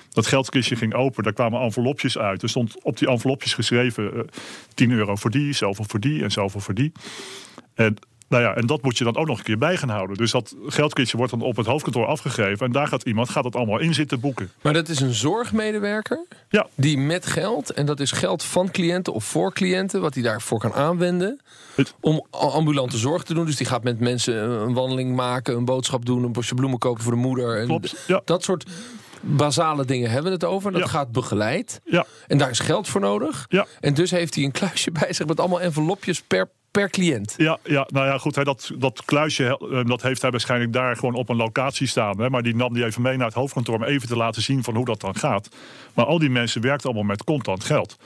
Dat 0.09 0.27
geldkistje 0.27 0.75
ging 0.75 0.93
open, 0.93 1.23
daar 1.23 1.33
kwamen 1.33 1.61
envelopjes 1.61 2.17
uit. 2.17 2.43
Er 2.43 2.49
stond 2.49 2.83
op 2.83 2.97
die 2.97 3.07
envelopjes 3.07 3.53
geschreven: 3.53 4.13
eh 4.13 4.19
10 4.73 4.91
euro 4.91 5.15
voor 5.15 5.31
die, 5.31 5.53
zoveel 5.53 5.85
voor 5.87 5.99
die 5.99 6.23
en 6.23 6.31
zoveel 6.31 6.59
voor 6.59 6.73
die. 6.73 6.91
En, 7.73 7.95
nou 8.31 8.43
ja, 8.43 8.55
en 8.55 8.65
dat 8.65 8.81
moet 8.81 8.97
je 8.97 9.03
dan 9.03 9.15
ook 9.17 9.27
nog 9.27 9.37
een 9.37 9.43
keer 9.43 9.57
bij 9.57 9.77
gaan 9.77 9.89
houden. 9.89 10.17
Dus 10.17 10.31
dat 10.31 10.55
geldkistje 10.65 11.17
wordt 11.17 11.31
dan 11.31 11.41
op 11.41 11.55
het 11.55 11.65
hoofdkantoor 11.65 12.05
afgegeven. 12.05 12.65
En 12.65 12.71
daar 12.71 12.87
gaat 12.87 13.03
iemand 13.03 13.29
gaat 13.29 13.43
het 13.43 13.55
allemaal 13.55 13.79
in 13.79 13.93
zitten 13.93 14.19
boeken. 14.19 14.51
Maar 14.61 14.73
dat 14.73 14.89
is 14.89 14.99
een 14.99 15.13
zorgmedewerker 15.13 16.25
Ja, 16.49 16.67
die 16.75 16.97
met 16.97 17.25
geld, 17.25 17.69
en 17.71 17.85
dat 17.85 17.99
is 17.99 18.11
geld 18.11 18.43
van 18.43 18.71
cliënten 18.71 19.13
of 19.13 19.23
voor 19.25 19.53
cliënten, 19.53 20.01
wat 20.01 20.13
hij 20.13 20.23
daarvoor 20.23 20.59
kan 20.59 20.73
aanwenden. 20.73 21.39
Het- 21.75 21.93
Om 21.99 22.25
ambulante 22.29 22.97
zorg 22.97 23.23
te 23.23 23.33
doen. 23.33 23.45
Dus 23.45 23.55
die 23.55 23.67
gaat 23.67 23.83
met 23.83 23.99
mensen 23.99 24.35
een 24.49 24.73
wandeling 24.73 25.15
maken, 25.15 25.55
een 25.55 25.65
boodschap 25.65 26.05
doen, 26.05 26.23
een 26.23 26.31
bosje 26.31 26.53
bloemen 26.55 26.79
kopen 26.79 27.03
voor 27.03 27.11
de 27.11 27.17
moeder. 27.17 27.59
En 27.59 27.65
Klopt, 27.67 27.95
ja. 28.07 28.21
Dat 28.25 28.43
soort 28.43 28.65
basale 29.21 29.85
dingen 29.85 30.09
hebben 30.09 30.25
we 30.31 30.37
het 30.37 30.45
over. 30.45 30.71
Dat 30.71 30.81
Ja. 30.81 30.87
gaat 30.87 31.11
begeleid. 31.11 31.81
ja, 31.85 32.05
En 32.27 32.37
daar 32.37 32.49
is 32.49 32.59
geld 32.59 32.87
voor 32.87 33.01
nodig. 33.01 33.45
ja. 33.49 33.65
En 33.79 33.93
dus 33.93 34.11
heeft 34.11 34.35
hij 34.35 34.43
een 34.43 34.51
kluisje 34.51 34.91
bij 34.91 35.13
zich 35.13 35.25
met 35.25 35.39
allemaal 35.39 35.61
envelopjes 35.61 36.21
per, 36.21 36.49
per 36.71 36.89
cliënt. 36.89 37.33
Ja, 37.37 37.57
ja, 37.63 37.87
nou 37.91 38.05
ja, 38.05 38.17
goed. 38.17 38.35
Hè, 38.35 38.43
dat, 38.43 38.71
dat 38.77 39.05
kluisje 39.05 39.57
eh, 39.71 39.85
dat 39.85 40.01
heeft 40.01 40.21
hij 40.21 40.31
waarschijnlijk 40.31 40.73
daar 40.73 40.95
gewoon 40.95 41.13
op 41.13 41.29
een 41.29 41.35
locatie 41.35 41.87
staan. 41.87 42.21
Hè, 42.21 42.29
maar 42.29 42.43
die 42.43 42.55
nam 42.55 42.73
die 42.73 42.85
even 42.85 43.01
mee 43.01 43.17
naar 43.17 43.25
het 43.25 43.35
hoofdkantoor 43.35 43.75
om 43.75 43.83
even 43.83 44.07
te 44.07 44.17
laten 44.17 44.41
zien 44.41 44.63
van 44.63 44.75
hoe 44.75 44.85
dat 44.85 45.01
dan 45.01 45.15
gaat. 45.15 45.49
Maar 45.93 46.05
al 46.05 46.19
die 46.19 46.29
mensen 46.29 46.61
werken 46.61 46.85
allemaal 46.85 47.03
met 47.03 47.23
contant 47.23 47.63
geld. 47.63 47.97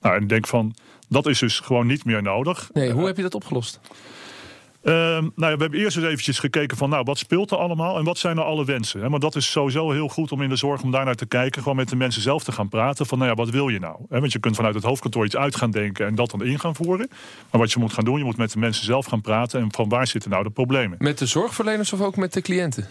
Nou, 0.00 0.16
en 0.16 0.22
ik 0.22 0.28
denk 0.28 0.46
van, 0.46 0.74
dat 1.08 1.26
is 1.26 1.38
dus 1.38 1.60
gewoon 1.60 1.86
niet 1.86 2.04
meer 2.04 2.22
nodig. 2.22 2.70
Nee, 2.72 2.90
hoe 2.90 3.06
heb 3.06 3.16
je 3.16 3.22
dat 3.22 3.34
opgelost? 3.34 3.80
Ehm, 4.82 5.28
nou 5.36 5.54
we 5.56 5.62
hebben 5.62 5.74
eerst 5.74 5.96
eens 5.96 6.06
eventjes 6.06 6.38
gekeken 6.38 6.76
van, 6.76 6.90
nou, 6.90 7.04
wat 7.04 7.18
speelt 7.18 7.50
er 7.50 7.56
allemaal 7.56 7.98
en 7.98 8.04
wat 8.04 8.18
zijn 8.18 8.36
nou 8.36 8.48
alle 8.48 8.64
wensen? 8.64 9.00
Hè? 9.00 9.08
Maar 9.08 9.20
dat 9.20 9.36
is 9.36 9.50
sowieso 9.50 9.90
heel 9.90 10.08
goed 10.08 10.32
om 10.32 10.42
in 10.42 10.48
de 10.48 10.56
zorg 10.56 10.82
om 10.82 10.90
daar 10.90 11.04
naar 11.04 11.14
te 11.14 11.26
kijken, 11.26 11.62
gewoon 11.62 11.76
met 11.76 11.88
de 11.88 11.96
mensen 11.96 12.22
zelf 12.22 12.44
te 12.44 12.52
gaan 12.52 12.68
praten 12.68 13.06
van, 13.06 13.18
nou 13.18 13.30
ja, 13.30 13.36
wat 13.36 13.50
wil 13.50 13.68
je 13.68 13.78
nou? 13.78 13.96
Want 14.08 14.32
je 14.32 14.38
kunt 14.38 14.56
vanuit 14.56 14.74
het 14.74 14.84
hoofdkantoor 14.84 15.24
iets 15.24 15.36
uit 15.36 15.56
gaan 15.56 15.70
denken 15.70 16.06
en 16.06 16.14
dat 16.14 16.30
dan 16.30 16.44
in 16.44 16.58
gaan 16.58 16.74
voeren. 16.74 17.08
Maar 17.50 17.60
wat 17.60 17.72
je 17.72 17.78
moet 17.78 17.92
gaan 17.92 18.04
doen, 18.04 18.18
je 18.18 18.24
moet 18.24 18.36
met 18.36 18.52
de 18.52 18.58
mensen 18.58 18.84
zelf 18.84 19.06
gaan 19.06 19.20
praten 19.20 19.60
en 19.60 19.72
van 19.72 19.88
waar 19.88 20.06
zitten 20.06 20.30
nou 20.30 20.42
de 20.42 20.50
problemen? 20.50 20.96
Met 21.00 21.18
de 21.18 21.26
zorgverleners 21.26 21.92
of 21.92 22.00
ook 22.00 22.16
met 22.16 22.32
de 22.32 22.42
cliënten? 22.42 22.86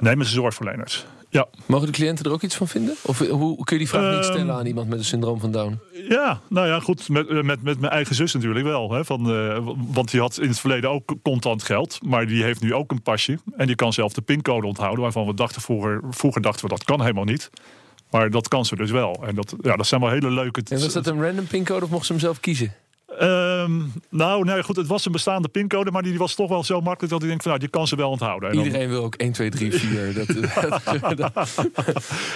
Nee, 0.00 0.16
met 0.16 0.26
zorgverleners. 0.26 1.06
Ja, 1.28 1.46
Mogen 1.66 1.86
de 1.86 1.92
cliënten 1.92 2.24
er 2.24 2.32
ook 2.32 2.42
iets 2.42 2.54
van 2.54 2.68
vinden? 2.68 2.94
Of 3.02 3.18
hoe 3.18 3.64
kun 3.64 3.76
je 3.76 3.82
die 3.84 3.88
vraag 3.88 4.14
niet 4.14 4.24
Ehm, 4.24 4.32
stellen 4.32 4.54
aan 4.54 4.66
iemand 4.66 4.88
met 4.88 4.98
een 4.98 5.04
syndroom 5.04 5.40
van 5.40 5.50
Down? 5.52 5.78
ja 6.08 6.40
nou 6.48 6.66
ja, 6.66 6.80
goed. 6.80 7.08
Met, 7.08 7.28
eh, 7.28 7.42
met, 7.42 7.62
met 7.62 7.80
mijn 7.80 7.92
eigen 7.92 8.14
zus 8.14 8.34
natuurlijk 8.34 8.64
wel. 8.64 8.92
Hè, 8.92 9.04
van, 9.04 9.30
eh, 9.32 9.58
want 9.92 10.10
die 10.10 10.20
had 10.20 10.38
in 10.38 10.48
het 10.48 10.60
verleden 10.60 10.90
ook 10.90 11.14
contant 11.22 11.62
geld. 11.62 11.98
Maar 12.02 12.26
die 12.26 12.42
heeft 12.42 12.60
nu 12.60 12.74
ook 12.74 12.90
een 12.90 13.02
pasje. 13.02 13.38
En 13.56 13.66
die 13.66 13.76
kan 13.76 13.92
zelf 13.92 14.12
de 14.12 14.20
pincode 14.20 14.66
onthouden. 14.66 15.02
Waarvan 15.02 15.26
we 15.26 15.34
dachten 15.34 15.62
vroeger, 15.62 16.00
vroeger 16.10 16.42
dachten 16.42 16.62
we 16.64 16.70
dat 16.70 16.84
kan 16.84 17.00
helemaal 17.00 17.24
niet. 17.24 17.50
Maar 18.10 18.30
dat 18.30 18.48
kan 18.48 18.64
ze 18.64 18.76
dus 18.76 18.90
wel. 18.90 19.22
En 19.26 19.34
dat, 19.34 19.54
ja, 19.62 19.76
dat 19.76 19.86
zijn 19.86 20.00
wel 20.00 20.10
hele 20.10 20.30
leuke... 20.30 20.62
En 20.68 20.80
was 20.80 20.92
dat 20.92 21.06
een 21.06 21.22
random 21.22 21.46
pincode 21.46 21.84
of 21.84 21.90
mocht 21.90 22.06
ze 22.06 22.12
hem 22.12 22.20
zelf 22.20 22.40
kiezen? 22.40 22.74
Ehm, 23.18 23.72
nou, 24.08 24.44
nee, 24.44 24.62
goed, 24.62 24.76
het 24.76 24.86
was 24.86 25.06
een 25.06 25.12
bestaande 25.12 25.48
pincode. 25.48 25.90
Maar 25.90 26.02
die, 26.02 26.10
die 26.10 26.20
was 26.20 26.34
toch 26.34 26.48
wel 26.48 26.64
zo 26.64 26.80
makkelijk 26.80 27.12
dat 27.12 27.22
ik 27.22 27.28
denk 27.28 27.40
van... 27.42 27.50
Nou, 27.50 27.62
die 27.62 27.70
kan 27.70 27.86
ze 27.86 27.96
wel 27.96 28.10
onthouden. 28.10 28.52
Dan- 28.54 28.64
Iedereen 28.64 28.88
wil 28.88 29.04
ook 29.04 29.14
1, 29.14 29.32
2, 29.32 29.50
3, 29.50 29.72
4. 29.72 30.14
Dat, 30.14 30.26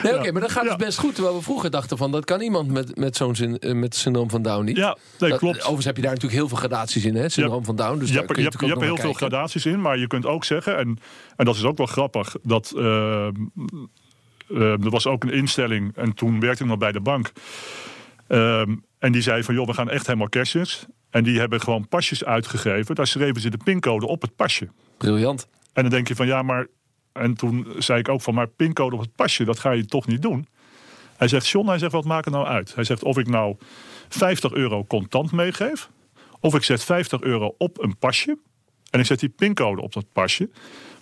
nee, 0.02 0.18
oké, 0.18 0.32
maar 0.32 0.40
dat 0.40 0.50
gaat 0.50 0.62
dus 0.62 0.70
Ja. 0.70 0.76
best 0.76 0.98
goed. 0.98 1.14
Terwijl 1.14 1.36
we 1.36 1.42
vroeger 1.42 1.70
dachten 1.70 1.96
van 1.96 2.10
dat 2.12 2.24
kan 2.24 2.40
iemand 2.40 2.70
met, 2.70 2.96
met 2.96 3.16
zo'n 3.16 3.36
zin, 3.36 3.58
eh, 3.58 3.72
met 3.74 3.94
syndroom 3.96 4.30
van 4.30 4.42
Down 4.42 4.64
niet. 4.64 4.76
Ja, 4.76 4.96
nee, 5.18 5.30
Dat- 5.30 5.38
klopt. 5.38 5.56
Overigens 5.58 5.84
heb 5.84 5.96
je 5.96 6.02
daar 6.02 6.10
natuurlijk 6.12 6.40
heel 6.40 6.48
veel 6.48 6.58
gradaties 6.58 7.04
in, 7.04 7.14
hè? 7.14 7.28
Syndroom 7.28 7.64
van 7.64 7.76
Down. 7.76 7.98
Dus 7.98 8.08
je 8.08 8.14
hebt, 8.14 8.26
kun 8.26 8.36
je 8.36 8.42
je, 8.42 8.48
hebt, 8.48 8.60
je 8.80 8.84
heel 8.84 8.96
veel 8.96 9.12
gradaties 9.12 9.66
in, 9.66 9.80
maar 9.80 9.98
je 9.98 10.06
kunt 10.06 10.26
ook 10.26 10.44
zeggen, 10.44 10.76
en, 10.78 10.98
en 11.36 11.44
dat 11.44 11.54
is 11.56 11.64
ook 11.64 11.76
wel 11.76 11.86
grappig, 11.86 12.36
dat 12.42 12.72
eh, 12.76 13.26
eh, 13.26 13.32
er 14.60 14.90
was 14.90 15.06
ook 15.06 15.22
een 15.24 15.32
instelling, 15.32 15.92
en 15.96 16.14
toen 16.14 16.40
werkte 16.40 16.62
ik 16.62 16.68
nog 16.68 16.78
bij 16.78 16.92
de 16.92 17.00
bank. 17.00 17.32
Ehm, 18.28 18.74
en 19.04 19.12
die 19.12 19.22
zei 19.22 19.42
van, 19.42 19.54
joh, 19.54 19.66
we 19.66 19.72
gaan 19.72 19.90
echt 19.90 20.06
helemaal 20.06 20.28
cashless. 20.28 20.86
En 21.10 21.24
die 21.24 21.38
hebben 21.38 21.60
gewoon 21.60 21.88
pasjes 21.88 22.24
uitgegeven. 22.24 22.94
Daar 22.94 23.06
schreven 23.06 23.40
ze 23.40 23.50
de 23.50 23.58
pincode 23.64 24.06
op 24.06 24.22
het 24.22 24.36
pasje. 24.36 24.68
Briljant. 24.98 25.48
En 25.72 25.82
dan 25.82 25.90
denk 25.90 26.08
je 26.08 26.14
van, 26.14 26.26
ja, 26.26 26.42
maar... 26.42 26.66
En 27.12 27.34
toen 27.34 27.66
zei 27.78 27.98
ik 27.98 28.08
ook 28.08 28.22
van, 28.22 28.34
maar 28.34 28.48
pincode 28.48 28.94
op 28.94 29.00
het 29.00 29.14
pasje, 29.14 29.44
dat 29.44 29.58
ga 29.58 29.70
je 29.70 29.84
toch 29.84 30.06
niet 30.06 30.22
doen? 30.22 30.46
Hij 31.16 31.28
zegt, 31.28 31.48
John, 31.48 31.68
hij 31.68 31.78
zegt, 31.78 31.92
wat 31.92 32.04
maakt 32.04 32.24
het 32.24 32.34
nou 32.34 32.46
uit? 32.46 32.74
Hij 32.74 32.84
zegt, 32.84 33.02
of 33.02 33.18
ik 33.18 33.28
nou 33.28 33.56
50 34.08 34.52
euro 34.52 34.84
contant 34.84 35.32
meegeef... 35.32 35.90
of 36.40 36.54
ik 36.54 36.62
zet 36.62 36.84
50 36.84 37.20
euro 37.20 37.54
op 37.58 37.82
een 37.82 37.98
pasje... 37.98 38.38
en 38.90 39.00
ik 39.00 39.06
zet 39.06 39.20
die 39.20 39.28
pincode 39.28 39.82
op 39.82 39.92
dat 39.92 40.12
pasje. 40.12 40.50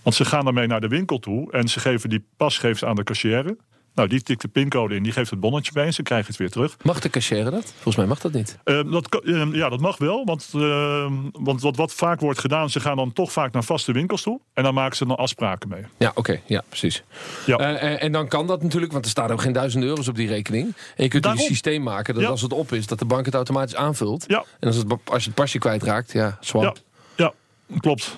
Want 0.03 0.17
ze 0.17 0.25
gaan 0.25 0.45
daarmee 0.45 0.67
naar 0.67 0.81
de 0.81 0.89
winkel 0.89 1.19
toe 1.19 1.53
en 1.53 1.69
ze 1.69 1.81
geven 1.81 2.09
die 2.09 2.25
pas 2.37 2.59
geven 2.59 2.79
ze 2.79 2.87
aan 2.87 2.97
de 2.97 3.05
cashier. 3.05 3.57
Nou, 3.95 4.09
die 4.09 4.23
tikt 4.23 4.41
de 4.41 4.49
pincode 4.49 4.95
in, 4.95 5.03
die 5.03 5.13
geeft 5.13 5.31
het 5.31 5.41
bonnetje 5.41 5.73
bij 5.73 5.85
en 5.85 5.95
ze 5.95 6.03
krijgen 6.03 6.27
het 6.27 6.37
weer 6.37 6.51
terug. 6.51 6.77
Mag 6.83 7.01
de 7.01 7.11
cashier 7.11 7.45
dat? 7.45 7.73
Volgens 7.73 7.97
mij 7.97 8.07
mag 8.07 8.21
dat 8.21 8.33
niet. 8.33 8.59
Uh, 8.65 8.93
dat, 8.93 9.21
uh, 9.25 9.53
ja, 9.53 9.69
dat 9.69 9.81
mag 9.81 9.99
wel, 9.99 10.25
want, 10.25 10.53
uh, 10.57 11.13
want 11.33 11.61
wat, 11.61 11.77
wat 11.77 11.93
vaak 11.93 12.21
wordt 12.21 12.39
gedaan, 12.39 12.71
ze 12.71 12.81
gaan 12.81 12.97
dan 12.97 13.13
toch 13.13 13.33
vaak 13.33 13.53
naar 13.53 13.65
vaste 13.65 13.93
winkels 13.93 14.23
toe 14.23 14.41
en 14.55 14.63
dan 14.63 14.75
maken 14.75 14.97
ze 14.97 15.07
dan 15.07 15.17
afspraken 15.17 15.69
mee. 15.69 15.83
Ja, 15.97 16.09
oké, 16.09 16.19
okay, 16.19 16.43
ja, 16.47 16.63
precies. 16.69 17.03
Ja. 17.47 17.57
En, 17.57 18.01
en, 18.01 18.13
dan 18.13 18.29
kan 18.29 18.47
dat 18.47 18.63
natuurlijk, 18.63 18.93
want 18.93 19.05
er 19.05 19.11
staan 19.11 19.31
ook 19.31 19.41
geen 19.41 19.53
duizend 19.53 19.85
euro's 19.85 20.09
op 20.09 20.15
die 20.15 20.29
rekening. 20.29 20.65
En 20.97 21.05
je 21.05 21.09
kunt 21.09 21.23
Daarom. 21.23 21.41
een 21.41 21.47
systeem 21.47 21.83
maken 21.83 22.15
dat 22.15 22.23
ja. 22.23 22.29
als 22.29 22.43
het 22.43 22.53
op 22.53 22.73
is, 22.73 22.87
dat 22.87 22.99
de 22.99 23.05
bank 23.05 23.25
het 23.25 23.35
automatisch 23.35 23.77
aanvult. 23.77 24.25
Ja. 24.27 24.45
En 24.61 24.69
als, 24.69 24.77
het, 24.77 24.87
als 25.05 25.23
je 25.23 25.29
het 25.29 25.35
pasje 25.35 25.59
kwijtraakt, 25.59 26.13
ja, 26.13 26.37
swap. 26.41 26.63
Ja, 26.63 26.75
ja 27.17 27.33
klopt. 27.81 28.17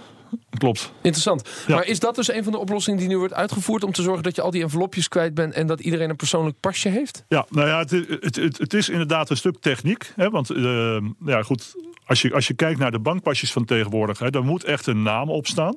Klopt. 0.58 0.92
Interessant. 1.02 1.48
Maar 1.68 1.86
is 1.86 2.00
dat 2.00 2.14
dus 2.14 2.32
een 2.32 2.42
van 2.42 2.52
de 2.52 2.58
oplossingen 2.58 2.98
die 2.98 3.08
nu 3.08 3.18
wordt 3.18 3.34
uitgevoerd... 3.34 3.84
om 3.84 3.92
te 3.92 4.02
zorgen 4.02 4.22
dat 4.22 4.36
je 4.36 4.42
al 4.42 4.50
die 4.50 4.62
envelopjes 4.62 5.08
kwijt 5.08 5.34
bent... 5.34 5.54
en 5.54 5.66
dat 5.66 5.80
iedereen 5.80 6.10
een 6.10 6.16
persoonlijk 6.16 6.60
pasje 6.60 6.88
heeft? 6.88 7.24
Ja, 7.28 7.46
nou 7.50 7.68
ja, 7.68 7.78
het, 7.78 7.90
het, 7.90 8.36
het, 8.36 8.58
het 8.58 8.74
is 8.74 8.88
inderdaad 8.88 9.30
een 9.30 9.36
stuk 9.36 9.56
techniek. 9.60 10.12
Hè, 10.16 10.30
want 10.30 10.50
uh, 10.50 10.96
ja, 11.26 11.42
goed, 11.42 11.74
als 12.06 12.22
je, 12.22 12.34
als 12.34 12.46
je 12.46 12.54
kijkt 12.54 12.78
naar 12.78 12.90
de 12.90 12.98
bankpasjes 12.98 13.52
van 13.52 13.64
tegenwoordig... 13.64 14.18
Hè, 14.18 14.30
daar 14.30 14.44
moet 14.44 14.64
echt 14.64 14.86
een 14.86 15.02
naam 15.02 15.30
op 15.30 15.46
staan. 15.46 15.76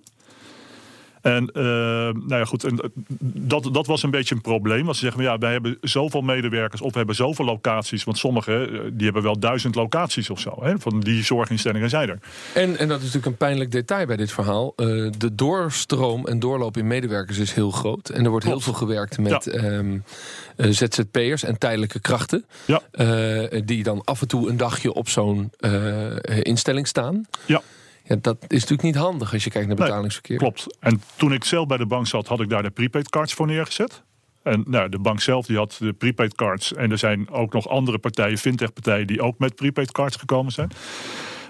En, 1.28 1.50
uh, 1.54 1.64
nou 1.64 2.36
ja, 2.36 2.46
goed, 2.46 2.64
en 2.64 2.92
dat, 3.34 3.70
dat 3.72 3.88
was 3.88 4.04
een 4.04 4.12
beetje 4.12 4.36
een 4.36 4.42
probleem. 4.42 4.84
Want 4.84 4.96
ze 4.96 5.04
zeggen, 5.04 5.24
ja, 5.24 5.38
wij 5.38 5.52
hebben 5.52 5.78
zoveel 5.82 6.22
medewerkers 6.22 6.82
of 6.82 6.92
we 6.92 6.98
hebben 6.98 7.16
zoveel 7.16 7.46
locaties. 7.46 8.04
Want 8.04 8.18
sommigen 8.18 8.72
eh, 8.72 8.80
die 8.92 9.06
hebben 9.06 9.24
wel 9.24 9.40
duizend 9.40 9.76
locaties 9.76 10.30
of 10.30 10.40
zo. 10.40 10.58
Hè, 10.62 10.80
van 10.80 11.00
die 11.00 11.24
zorginstellingen 11.24 11.90
zijn 11.90 12.10
er. 12.10 12.20
En, 12.54 12.78
en 12.78 12.88
dat 12.88 12.98
is 12.98 13.04
natuurlijk 13.04 13.26
een 13.26 13.38
pijnlijk 13.38 13.72
detail 13.72 14.06
bij 14.06 14.16
dit 14.16 14.32
verhaal. 14.32 14.74
Uh, 14.76 15.12
de 15.18 15.36
doorstroom 15.36 16.28
en 16.28 16.40
doorloop 16.40 16.78
in 16.78 16.88
medewerkers 16.88 17.38
is 17.38 17.54
heel 17.54 17.72
groot. 17.72 18.10
En 18.10 18.24
er 18.24 18.30
wordt 18.30 18.46
heel 18.46 18.60
veel 18.60 18.74
gewerkt 18.74 19.18
met 19.18 19.50
ja. 19.52 19.64
um, 19.64 20.04
ZZP'ers 20.58 21.44
en 21.44 21.58
tijdelijke 21.58 22.00
krachten. 22.00 22.46
Ja. 22.66 22.82
Uh, 22.92 23.62
die 23.66 23.84
dan 23.84 24.02
af 24.04 24.22
en 24.22 24.28
toe 24.28 24.50
een 24.50 24.58
dagje 24.58 24.94
op 24.94 25.10
zo'n 25.10 25.52
instelling 26.42 26.88
staan. 26.88 27.26
Ja. 27.46 27.62
Ja, 28.08 28.16
dat 28.22 28.38
is 28.42 28.62
natuurlijk 28.62 28.82
niet 28.82 28.96
handig 28.96 29.34
als 29.34 29.44
je 29.44 29.50
kijkt 29.50 29.68
naar 29.68 29.76
betalingsverkeer. 29.76 30.42
Nee, 30.42 30.52
klopt. 30.52 30.78
En 30.80 31.02
toen 31.16 31.34
ik 31.34 31.44
zelf 31.44 31.68
bij 31.68 31.78
de 31.78 31.86
bank 31.86 32.08
zat, 32.08 32.28
had 32.28 32.40
ik 32.40 32.50
daar 32.50 32.64
de 32.64 32.70
prepaid 32.70 33.10
cards 33.10 33.34
voor 33.34 33.48
neergezet. 33.48 34.04
En 34.44 34.64
nou, 34.68 34.90
de 34.90 35.00
bank 35.00 35.22
zelf 35.22 35.46
die 35.46 35.58
had 35.58 35.78
de 35.80 35.94
prepaid 35.94 36.36
cards. 36.36 36.74
En 36.74 36.92
er 36.92 36.98
zijn 36.98 37.30
ook 37.30 37.54
nog 37.54 37.68
andere 37.68 37.98
partijen, 37.98 38.38
fintech 38.38 38.74
partijen, 38.74 39.08
die 39.08 39.22
ook 39.22 39.40
met 39.40 39.56
prepaid 39.56 39.92
cards 39.92 40.16
gekomen 40.16 40.52
zijn. 40.52 40.72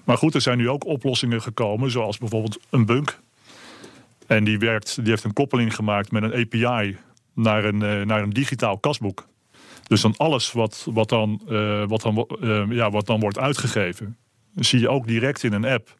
Maar 0.03 0.17
goed, 0.17 0.35
er 0.35 0.41
zijn 0.41 0.57
nu 0.57 0.69
ook 0.69 0.85
oplossingen 0.85 1.41
gekomen, 1.41 1.91
zoals 1.91 2.17
bijvoorbeeld 2.17 2.59
een 2.69 2.85
bunk. 2.85 3.19
En 4.27 4.43
die, 4.43 4.59
werkt, 4.59 4.95
die 4.95 5.09
heeft 5.09 5.23
een 5.23 5.33
koppeling 5.33 5.75
gemaakt 5.75 6.11
met 6.11 6.23
een 6.23 6.33
API 6.33 6.97
naar 7.33 7.65
een, 7.65 7.81
uh, 7.81 8.01
naar 8.01 8.21
een 8.21 8.29
digitaal 8.29 8.77
kasboek. 8.77 9.27
Dus 9.87 10.01
dan 10.01 10.13
alles 10.17 10.51
wat, 10.51 10.87
wat, 10.89 11.09
dan, 11.09 11.41
uh, 11.49 11.83
wat, 11.87 12.01
dan, 12.01 12.27
uh, 12.39 12.63
ja, 12.69 12.91
wat 12.91 13.05
dan 13.05 13.19
wordt 13.19 13.39
uitgegeven, 13.39 14.17
zie 14.55 14.79
je 14.79 14.89
ook 14.89 15.07
direct 15.07 15.43
in 15.43 15.53
een 15.53 15.65
app. 15.65 15.95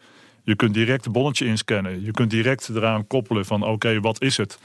Je 0.48 0.56
kunt 0.56 0.74
direct 0.74 1.06
een 1.06 1.12
bonnetje 1.12 1.46
inscannen. 1.46 2.04
Je 2.04 2.12
kunt 2.12 2.30
direct 2.30 2.70
eraan 2.70 3.08
koppelen 3.08 3.46
van 3.46 3.64
oké, 3.64 4.00
wat 4.00 4.22
is 4.22 4.38
het? 4.38 4.60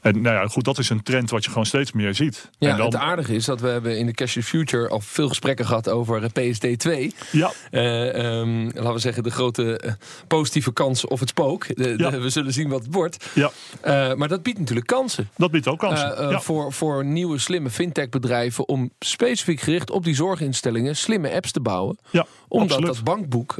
En 0.00 0.20
nou 0.20 0.36
ja, 0.36 0.46
goed, 0.46 0.64
dat 0.64 0.78
is 0.78 0.88
een 0.88 1.02
trend 1.02 1.30
wat 1.30 1.44
je 1.44 1.50
gewoon 1.50 1.66
steeds 1.66 1.92
meer 1.92 2.14
ziet. 2.14 2.50
Ja, 2.58 2.70
en 2.70 2.76
dan... 2.76 2.86
het 2.86 2.96
aardige 2.96 3.34
is 3.34 3.44
dat 3.44 3.60
we 3.60 3.68
hebben 3.68 3.98
in 3.98 4.06
de 4.06 4.12
Cash 4.12 4.32
the 4.32 4.42
Future 4.42 4.88
al 4.88 5.00
veel 5.00 5.28
gesprekken 5.28 5.66
gehad 5.66 5.88
over 5.88 6.22
PSD2. 6.22 6.90
Ja. 7.32 7.52
Uh, 7.70 8.38
um, 8.38 8.64
laten 8.64 8.92
we 8.92 8.98
zeggen, 8.98 9.22
de 9.22 9.30
grote 9.30 9.82
uh, 9.84 9.92
positieve 10.26 10.72
kans 10.72 11.06
of 11.06 11.20
het 11.20 11.28
spook. 11.28 11.76
De, 11.76 11.94
ja. 11.96 12.10
de, 12.10 12.20
we 12.20 12.30
zullen 12.30 12.52
zien 12.52 12.68
wat 12.68 12.82
het 12.82 12.94
wordt. 12.94 13.26
Ja. 13.34 13.50
Uh, 13.84 14.14
maar 14.14 14.28
dat 14.28 14.42
biedt 14.42 14.58
natuurlijk 14.58 14.86
kansen. 14.86 15.28
Dat 15.36 15.50
biedt 15.50 15.68
ook 15.68 15.78
kansen. 15.78 16.28
Ja. 16.30 16.40
voor, 16.40 16.72
voor 16.72 17.04
nieuwe 17.04 17.38
slimme 17.38 17.70
fintech 17.70 18.08
bedrijven 18.08 18.68
om 18.68 18.90
specifiek 18.98 19.60
gericht 19.60 19.90
op 19.90 20.04
die 20.04 20.14
zorginstellingen 20.14 20.96
slimme 20.96 21.32
apps 21.32 21.52
te 21.52 21.60
bouwen. 21.60 21.98
Ja, 22.10 22.26
omdat 22.48 22.76
absoluut. 22.76 22.94
dat 22.94 23.04
bankboek 23.04 23.54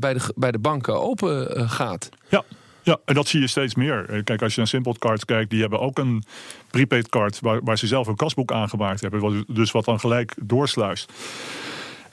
bij, 0.00 0.14
de, 0.14 0.32
bij 0.34 0.50
de 0.50 0.58
banken 0.58 1.00
open 1.00 1.68
gaat. 1.70 2.08
Ja. 2.28 2.44
Ja, 2.86 2.98
en 3.04 3.14
dat 3.14 3.28
zie 3.28 3.40
je 3.40 3.46
steeds 3.46 3.74
meer. 3.74 4.22
Kijk, 4.24 4.42
als 4.42 4.52
je 4.52 4.58
naar 4.58 4.68
Simple 4.68 5.18
kijkt, 5.24 5.50
die 5.50 5.60
hebben 5.60 5.80
ook 5.80 5.98
een 5.98 6.24
prepaid 6.70 7.08
card 7.08 7.40
waar, 7.40 7.60
waar 7.62 7.78
ze 7.78 7.86
zelf 7.86 8.06
een 8.06 8.16
kasboek 8.16 8.52
aangemaakt 8.52 9.00
hebben. 9.00 9.44
Dus 9.48 9.70
wat 9.70 9.84
dan 9.84 10.00
gelijk 10.00 10.34
doorsluist. 10.42 11.12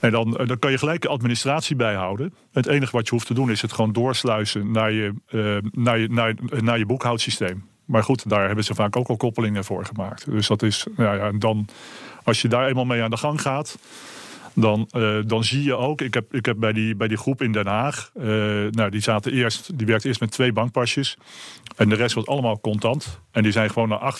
En 0.00 0.10
dan, 0.10 0.30
dan 0.30 0.58
kan 0.58 0.70
je 0.70 0.78
gelijk 0.78 1.02
de 1.02 1.08
administratie 1.08 1.76
bijhouden. 1.76 2.34
Het 2.52 2.66
enige 2.66 2.96
wat 2.96 3.04
je 3.04 3.10
hoeft 3.10 3.26
te 3.26 3.34
doen 3.34 3.50
is 3.50 3.62
het 3.62 3.72
gewoon 3.72 3.92
doorsluizen 3.92 4.70
naar 4.70 4.92
je, 4.92 5.14
uh, 5.30 5.56
naar 5.72 6.08
naar, 6.10 6.34
naar 6.50 6.78
je 6.78 6.86
boekhoudsysteem. 6.86 7.64
Maar 7.84 8.02
goed, 8.02 8.28
daar 8.28 8.46
hebben 8.46 8.64
ze 8.64 8.74
vaak 8.74 8.96
ook 8.96 9.08
al 9.08 9.16
koppelingen 9.16 9.64
voor 9.64 9.84
gemaakt. 9.84 10.30
Dus 10.30 10.46
dat 10.46 10.62
is, 10.62 10.86
nou 10.96 11.16
ja, 11.16 11.32
dan, 11.38 11.68
als 12.24 12.42
je 12.42 12.48
daar 12.48 12.68
eenmaal 12.68 12.84
mee 12.84 13.02
aan 13.02 13.10
de 13.10 13.16
gang 13.16 13.40
gaat, 13.40 13.78
dan, 14.54 14.88
uh, 14.96 15.18
dan 15.26 15.44
zie 15.44 15.62
je 15.62 15.76
ook, 15.76 16.00
ik 16.00 16.14
heb, 16.14 16.34
ik 16.34 16.46
heb 16.46 16.58
bij, 16.58 16.72
die, 16.72 16.96
bij 16.96 17.08
die 17.08 17.16
groep 17.16 17.42
in 17.42 17.52
Den 17.52 17.66
Haag, 17.66 18.10
uh, 18.16 18.24
nou, 18.70 18.90
die, 18.90 19.00
zaten 19.00 19.32
eerst, 19.32 19.78
die 19.78 19.86
werkte 19.86 20.08
eerst 20.08 20.20
met 20.20 20.30
twee 20.30 20.52
bankpasjes. 20.52 21.16
En 21.76 21.88
de 21.88 21.94
rest 21.94 22.14
was 22.14 22.26
allemaal 22.26 22.60
contant. 22.60 23.20
En 23.30 23.42
die 23.42 23.52
zijn 23.52 23.70
gewoon 23.70 23.88
naar 23.88 24.14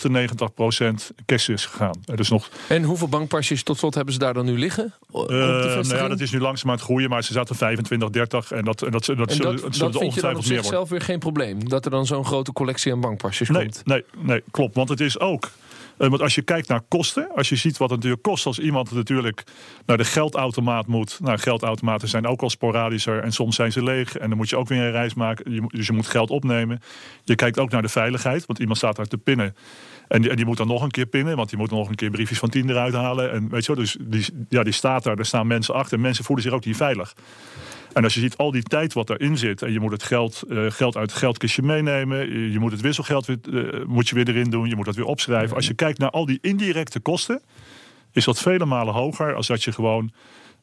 98% 0.81 1.15
cashless 1.25 1.65
gegaan. 1.65 2.01
Er 2.05 2.19
is 2.19 2.29
nog... 2.29 2.49
En 2.67 2.83
hoeveel 2.83 3.07
bankpasjes 3.07 3.63
tot 3.63 3.77
slot 3.77 3.95
hebben 3.95 4.13
ze 4.13 4.19
daar 4.19 4.33
dan 4.33 4.45
nu 4.45 4.59
liggen? 4.59 4.93
Uh, 5.13 5.21
nou 5.27 5.87
ja, 5.87 6.07
dat 6.07 6.19
is 6.19 6.31
nu 6.31 6.39
langzaam 6.39 6.69
aan 6.69 6.75
het 6.75 6.85
groeien, 6.85 7.09
maar 7.09 7.23
ze 7.23 7.33
zaten 7.33 7.55
25, 7.55 8.09
30. 8.09 8.51
En 8.51 8.65
dat, 8.65 8.81
en 8.81 8.91
dat, 8.91 9.05
dat, 9.05 9.17
en 9.17 9.17
dat, 9.17 9.31
zullen, 9.31 9.61
dat 9.61 9.75
zullen 9.75 9.93
vind 9.93 10.13
je 10.13 10.21
dan 10.21 10.79
op 10.79 10.89
weer 10.89 11.01
geen 11.01 11.19
probleem? 11.19 11.69
Dat 11.69 11.85
er 11.85 11.91
dan 11.91 12.05
zo'n 12.05 12.25
grote 12.25 12.53
collectie 12.53 12.91
aan 12.91 13.01
bankpasjes 13.01 13.49
nee, 13.49 13.61
komt? 13.61 13.81
Nee, 13.85 14.03
nee, 14.17 14.43
klopt. 14.51 14.75
Want 14.75 14.89
het 14.89 14.99
is 14.99 15.19
ook... 15.19 15.51
Uh, 15.97 16.09
want 16.09 16.21
als 16.21 16.35
je 16.35 16.41
kijkt 16.41 16.67
naar 16.67 16.81
kosten, 16.87 17.27
als 17.35 17.49
je 17.49 17.55
ziet 17.55 17.77
wat 17.77 17.89
het 17.89 17.97
natuurlijk 17.97 18.23
kost 18.23 18.45
als 18.45 18.59
iemand 18.59 18.91
natuurlijk 18.91 19.43
naar 19.85 19.97
de 19.97 20.05
geldautomaat 20.05 20.87
moet. 20.87 21.19
Nou, 21.21 21.37
geldautomaten 21.37 22.07
zijn 22.07 22.27
ook 22.27 22.41
al 22.41 22.49
sporadischer 22.49 23.23
en 23.23 23.31
soms 23.31 23.55
zijn 23.55 23.71
ze 23.71 23.83
leeg. 23.83 24.17
En 24.17 24.29
dan 24.29 24.37
moet 24.37 24.49
je 24.49 24.57
ook 24.57 24.67
weer 24.67 24.81
een 24.81 24.91
reis 24.91 25.13
maken. 25.13 25.67
Dus 25.67 25.87
je 25.87 25.93
moet 25.93 26.07
geld 26.07 26.29
opnemen. 26.29 26.79
Je 27.23 27.35
kijkt 27.35 27.59
ook 27.59 27.71
naar 27.71 27.81
de 27.81 27.89
veiligheid, 27.89 28.45
want 28.45 28.59
iemand 28.59 28.77
staat 28.77 28.95
daar 28.95 29.05
te 29.05 29.17
pinnen. 29.17 29.55
En 30.07 30.21
die, 30.21 30.35
die 30.35 30.45
moet 30.45 30.57
dan 30.57 30.67
nog 30.67 30.81
een 30.81 30.91
keer 30.91 31.05
pinnen, 31.05 31.35
want 31.35 31.49
die 31.49 31.57
moet 31.57 31.71
nog 31.71 31.89
een 31.89 31.95
keer 31.95 32.09
briefjes 32.09 32.39
van 32.39 32.49
tien 32.49 32.69
eruit 32.69 32.93
halen. 32.93 33.31
En 33.31 33.49
weet 33.49 33.65
je 33.65 33.73
wel, 33.73 33.83
dus 33.83 33.97
die, 34.01 34.25
ja, 34.49 34.63
die 34.63 34.73
staat 34.73 35.03
daar, 35.03 35.15
daar 35.15 35.25
staan 35.25 35.47
mensen 35.47 35.73
achter. 35.73 35.93
En 35.93 36.01
mensen 36.01 36.25
voelen 36.25 36.45
zich 36.45 36.53
ook 36.53 36.65
niet 36.65 36.75
veilig. 36.75 37.13
En 37.95 38.03
als 38.03 38.13
je 38.13 38.19
ziet 38.19 38.37
al 38.37 38.51
die 38.51 38.63
tijd 38.63 38.93
wat 38.93 39.09
erin 39.09 39.37
zit 39.37 39.61
en 39.61 39.71
je 39.71 39.79
moet 39.79 39.91
het 39.91 40.03
geld, 40.03 40.43
uh, 40.47 40.71
geld 40.71 40.95
uit 40.95 41.09
het 41.09 41.19
geldkistje 41.19 41.61
meenemen, 41.61 42.51
je, 42.51 42.59
moet 42.59 42.71
het 42.71 42.81
wisselgeld 42.81 43.25
weer, 43.25 43.37
uh, 43.49 43.85
moet 43.85 44.09
je 44.09 44.15
weer 44.15 44.29
erin 44.29 44.49
doen, 44.49 44.69
je 44.69 44.75
moet 44.75 44.85
dat 44.85 44.95
weer 44.95 45.05
opschrijven. 45.05 45.55
Als 45.55 45.67
je 45.67 45.73
kijkt 45.73 45.99
naar 45.99 46.09
al 46.09 46.25
die 46.25 46.37
indirecte 46.41 46.99
kosten, 46.99 47.41
is 48.11 48.25
dat 48.25 48.39
vele 48.39 48.65
malen 48.65 48.93
hoger 48.93 49.35
als 49.35 49.47
dat 49.47 49.63
je 49.63 49.71
gewoon 49.71 50.11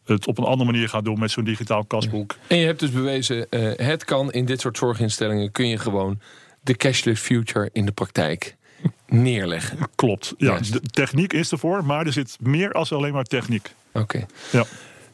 het 0.05 0.27
op 0.27 0.39
een 0.39 0.45
andere 0.45 0.71
manier 0.71 0.89
gaat 0.89 1.05
doen 1.05 1.19
met 1.19 1.31
zo'n 1.31 1.45
digitaal 1.45 1.85
kasboek. 1.85 2.37
En 2.47 2.57
je 2.57 2.67
hebt 2.67 2.81
dus 2.81 2.91
bewezen, 2.91 3.47
uh, 3.51 3.73
het 3.77 4.05
kan 4.05 4.33
in 4.33 4.45
dit 4.45 4.61
soort 4.61 4.79
zorginstellingen 4.79 5.53
kun 5.53 5.69
je 5.69 5.79
gewoon 5.79 6.21
de 6.61 6.77
cashless 6.77 7.23
future 7.23 7.71
in 7.73 7.87
de 7.87 7.93
praktijk 7.93 8.57
neerleggen. 9.07 9.79
Klopt. 9.95 10.35
Ja, 10.39 10.59
de 10.59 10.81
techniek 10.81 11.33
is 11.33 11.53
ervoor, 11.53 11.85
maar 11.85 12.07
er 12.07 12.13
zit 12.13 12.37
meer 12.41 12.73
als 12.73 12.93
alleen 12.93 13.13
maar 13.13 13.25
techniek. 13.25 13.75
Oké. 13.93 14.01
Okay. 14.01 14.27
Ja. 14.51 14.65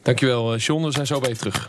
Dankjewel, 0.09 0.57
John. 0.57 0.85
We 0.85 0.93
zijn 0.93 1.07
zo 1.07 1.21
bij 1.21 1.35
terug. 1.35 1.69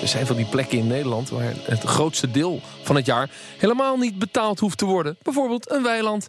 Er 0.00 0.08
zijn 0.08 0.26
van 0.26 0.36
die 0.36 0.46
plekken 0.46 0.78
in 0.78 0.86
Nederland 0.86 1.30
waar 1.30 1.54
het 1.62 1.82
grootste 1.82 2.30
deel 2.30 2.60
van 2.82 2.96
het 2.96 3.06
jaar 3.06 3.30
helemaal 3.58 3.96
niet 3.96 4.18
betaald 4.18 4.58
hoeft 4.58 4.78
te 4.78 4.84
worden. 4.84 5.16
Bijvoorbeeld 5.22 5.70
een 5.70 5.82
weiland. 5.82 6.28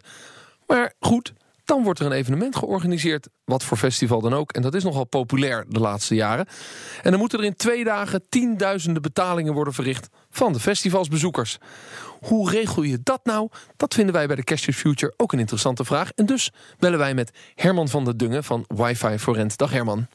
Maar 0.66 0.92
goed, 1.00 1.32
dan 1.70 1.82
wordt 1.82 2.00
er 2.00 2.06
een 2.06 2.12
evenement 2.12 2.56
georganiseerd, 2.56 3.28
wat 3.44 3.64
voor 3.64 3.76
festival 3.76 4.20
dan 4.20 4.34
ook. 4.34 4.52
En 4.52 4.62
dat 4.62 4.74
is 4.74 4.84
nogal 4.84 5.04
populair 5.04 5.64
de 5.68 5.80
laatste 5.80 6.14
jaren. 6.14 6.46
En 7.02 7.10
dan 7.10 7.20
moeten 7.20 7.38
er 7.38 7.44
in 7.44 7.54
twee 7.54 7.84
dagen 7.84 8.22
tienduizenden 8.28 9.02
betalingen 9.02 9.52
worden 9.52 9.72
verricht 9.72 10.08
van 10.30 10.52
de 10.52 10.60
festivalsbezoekers. 10.60 11.58
Hoe 12.20 12.50
regel 12.50 12.82
je 12.82 12.98
dat 13.02 13.20
nou? 13.24 13.48
Dat 13.76 13.94
vinden 13.94 14.14
wij 14.14 14.26
bij 14.26 14.36
de 14.36 14.44
Cashless 14.44 14.78
Future 14.78 15.14
ook 15.16 15.32
een 15.32 15.38
interessante 15.38 15.84
vraag. 15.84 16.10
En 16.14 16.26
dus 16.26 16.52
bellen 16.78 16.98
wij 16.98 17.14
met 17.14 17.30
Herman 17.54 17.88
van 17.88 18.04
der 18.04 18.16
Dungen 18.16 18.44
van 18.44 18.64
Wi-Fi 18.66 19.18
for 19.18 19.34
Rent. 19.34 19.58
Dag 19.58 19.70
Herman. 19.70 20.06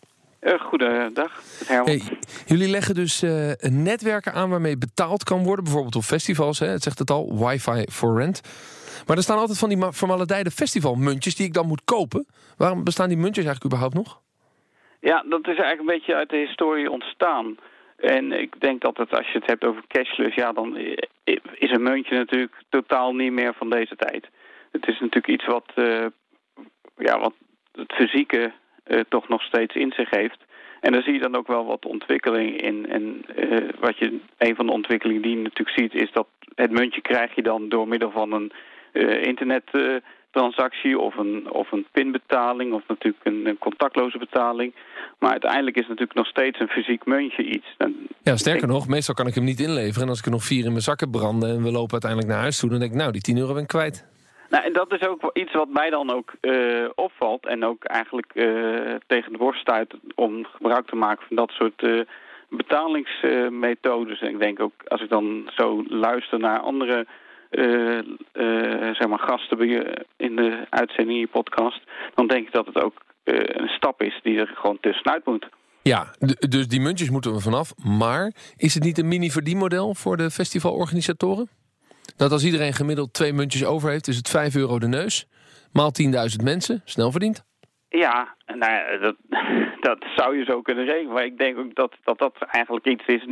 Uh, 0.41 0.59
goedendag, 0.59 1.41
Herman. 1.65 1.87
Hey, 1.87 2.01
jullie 2.45 2.69
leggen 2.69 2.95
dus 2.95 3.23
uh, 3.23 3.51
netwerken 3.59 4.33
aan 4.33 4.49
waarmee 4.49 4.77
betaald 4.77 5.23
kan 5.23 5.43
worden, 5.43 5.63
bijvoorbeeld 5.63 5.95
op 5.95 6.03
festivals. 6.03 6.59
Hè? 6.59 6.67
Het 6.67 6.83
zegt 6.83 6.99
het 6.99 7.11
al, 7.11 7.37
Wi-Fi 7.37 7.85
for 7.91 8.17
Rent. 8.17 8.41
Maar 9.07 9.17
er 9.17 9.23
staan 9.23 9.37
altijd 9.37 9.59
van 9.59 9.69
die 9.69 9.91
formaliteiten 9.91 10.51
festivalmuntjes 10.51 11.35
die 11.35 11.45
ik 11.45 11.53
dan 11.53 11.67
moet 11.67 11.85
kopen. 11.85 12.25
Waarom 12.57 12.83
bestaan 12.83 13.07
die 13.07 13.17
muntjes 13.17 13.45
eigenlijk 13.45 13.65
überhaupt 13.65 13.95
nog? 13.95 14.21
Ja, 14.99 15.23
dat 15.29 15.47
is 15.47 15.57
eigenlijk 15.57 15.79
een 15.79 15.95
beetje 15.95 16.15
uit 16.15 16.29
de 16.29 16.37
historie 16.37 16.91
ontstaan. 16.91 17.57
En 17.95 18.31
ik 18.31 18.59
denk 18.59 18.81
dat 18.81 18.97
het, 18.97 19.11
als 19.17 19.27
je 19.27 19.37
het 19.37 19.47
hebt 19.47 19.63
over 19.63 19.83
cashless, 19.87 20.35
ja, 20.35 20.51
dan 20.51 20.77
is 21.55 21.71
een 21.71 21.83
muntje 21.83 22.15
natuurlijk 22.15 22.63
totaal 22.69 23.15
niet 23.15 23.31
meer 23.31 23.53
van 23.53 23.69
deze 23.69 23.95
tijd. 23.95 24.27
Het 24.71 24.87
is 24.87 24.99
natuurlijk 24.99 25.27
iets 25.27 25.45
wat, 25.45 25.71
uh, 25.75 26.05
ja, 26.97 27.19
wat 27.19 27.33
het 27.71 27.93
fysieke 27.93 28.51
toch 29.09 29.27
nog 29.27 29.41
steeds 29.41 29.75
in 29.75 29.91
zich 29.95 30.09
heeft. 30.09 30.43
En 30.79 30.91
daar 30.91 31.01
zie 31.01 31.13
je 31.13 31.19
dan 31.19 31.35
ook 31.35 31.47
wel 31.47 31.65
wat 31.65 31.85
ontwikkeling 31.85 32.61
in. 32.61 32.89
En 32.89 33.25
wat 33.79 33.97
je, 33.97 34.19
een 34.37 34.55
van 34.55 34.65
de 34.65 34.71
ontwikkelingen 34.71 35.21
die 35.21 35.37
je 35.37 35.41
natuurlijk 35.41 35.79
ziet, 35.79 35.93
is 35.93 36.11
dat 36.11 36.27
het 36.55 36.71
muntje 36.71 37.01
krijg 37.01 37.35
je 37.35 37.41
dan 37.41 37.69
door 37.69 37.87
middel 37.87 38.11
van 38.11 38.31
een 38.31 38.51
internet 39.21 39.63
transactie 40.35 40.99
of 40.99 41.17
een, 41.17 41.51
of 41.51 41.71
een 41.71 41.85
pinbetaling 41.91 42.73
of 42.73 42.83
natuurlijk 42.87 43.25
een, 43.25 43.45
een, 43.45 43.57
contactloze 43.57 44.17
betaling. 44.17 44.73
Maar 45.19 45.31
uiteindelijk 45.31 45.75
is 45.75 45.87
het 45.87 45.89
natuurlijk 45.89 46.17
nog 46.17 46.27
steeds 46.27 46.59
een 46.59 46.67
fysiek 46.67 47.05
muntje 47.05 47.43
iets. 47.43 47.67
ja, 48.23 48.35
sterker 48.35 48.67
nog, 48.67 48.87
meestal 48.87 49.15
kan 49.15 49.27
ik 49.27 49.35
hem 49.35 49.43
niet 49.43 49.59
inleveren. 49.59 50.03
En 50.03 50.09
als 50.09 50.19
ik 50.19 50.25
er 50.25 50.31
nog 50.31 50.43
vier 50.43 50.65
in 50.65 50.71
mijn 50.71 50.89
zakken 50.91 51.11
branden 51.11 51.49
en 51.49 51.63
we 51.63 51.71
lopen 51.71 51.91
uiteindelijk 51.91 52.31
naar 52.31 52.41
huis 52.41 52.59
toe... 52.59 52.69
dan 52.69 52.79
denk 52.79 52.91
ik, 52.91 52.97
nou, 52.97 53.11
die 53.11 53.21
10 53.21 53.37
euro 53.37 53.53
ben 53.53 53.61
ik 53.61 53.67
kwijt. 53.67 54.05
Nou, 54.49 54.63
en 54.63 54.73
dat 54.73 54.93
is 54.93 55.07
ook 55.07 55.29
iets 55.33 55.53
wat 55.53 55.69
mij 55.69 55.89
dan 55.89 56.09
ook 56.09 56.33
uh, 56.41 56.89
opvalt. 56.95 57.45
En 57.45 57.65
ook 57.65 57.83
eigenlijk 57.83 58.31
uh, 58.33 58.95
tegen 59.07 59.31
de 59.31 59.37
borst 59.37 59.61
stuit 59.61 59.93
om 60.15 60.45
gebruik 60.45 60.87
te 60.87 60.95
maken 60.95 61.25
van 61.27 61.35
dat 61.35 61.49
soort 61.49 61.81
uh, 61.81 62.01
betalingsmethodes. 62.49 64.21
en 64.21 64.29
ik 64.29 64.39
denk 64.39 64.59
ook, 64.59 64.73
als 64.87 65.01
ik 65.01 65.09
dan 65.09 65.49
zo 65.55 65.83
luister 65.87 66.39
naar 66.39 66.59
andere 66.59 67.07
zeg 68.91 69.07
maar 69.07 69.19
gasten 69.19 69.59
in 70.17 70.35
de 70.35 70.65
uitzending 70.69 71.17
in 71.17 71.19
je 71.19 71.27
podcast, 71.27 71.81
dan 72.15 72.27
denk 72.27 72.47
ik 72.47 72.53
dat 72.53 72.65
het 72.65 72.81
ook 72.83 72.93
uh, 73.23 73.39
een 73.43 73.67
stap 73.67 74.01
is 74.01 74.19
die 74.23 74.39
er 74.39 74.51
gewoon 74.55 74.77
tussenuit 74.79 75.25
moet. 75.25 75.49
Ja, 75.81 76.05
dus 76.49 76.67
die 76.67 76.81
muntjes 76.81 77.09
moeten 77.09 77.33
we 77.33 77.39
vanaf. 77.39 77.73
Maar 77.83 78.33
is 78.57 78.73
het 78.73 78.83
niet 78.83 78.97
een 78.97 79.07
mini-verdienmodel 79.07 79.95
voor 79.95 80.17
de 80.17 80.29
festivalorganisatoren? 80.29 81.49
Dat 82.17 82.31
als 82.31 82.45
iedereen 82.45 82.73
gemiddeld 82.73 83.13
twee 83.13 83.33
muntjes 83.33 83.65
over 83.65 83.89
heeft, 83.89 84.07
is 84.07 84.17
het 84.17 84.29
5 84.29 84.55
euro 84.55 84.79
de 84.79 84.87
neus. 84.87 85.27
Maal 85.71 85.91
10.000 86.01 86.43
mensen, 86.43 86.81
snel 86.85 87.11
verdiend. 87.11 87.45
Ja, 87.89 88.35
nou 88.45 88.71
ja, 88.71 88.97
dat, 88.97 89.15
dat 89.89 90.05
zou 90.15 90.37
je 90.37 90.43
zo 90.43 90.61
kunnen 90.61 90.85
regelen. 90.85 91.13
Maar 91.13 91.25
ik 91.25 91.37
denk 91.37 91.57
ook 91.57 91.75
dat, 91.75 91.95
dat 92.03 92.17
dat 92.17 92.35
eigenlijk 92.39 92.85
iets 92.85 93.05
is 93.05 93.25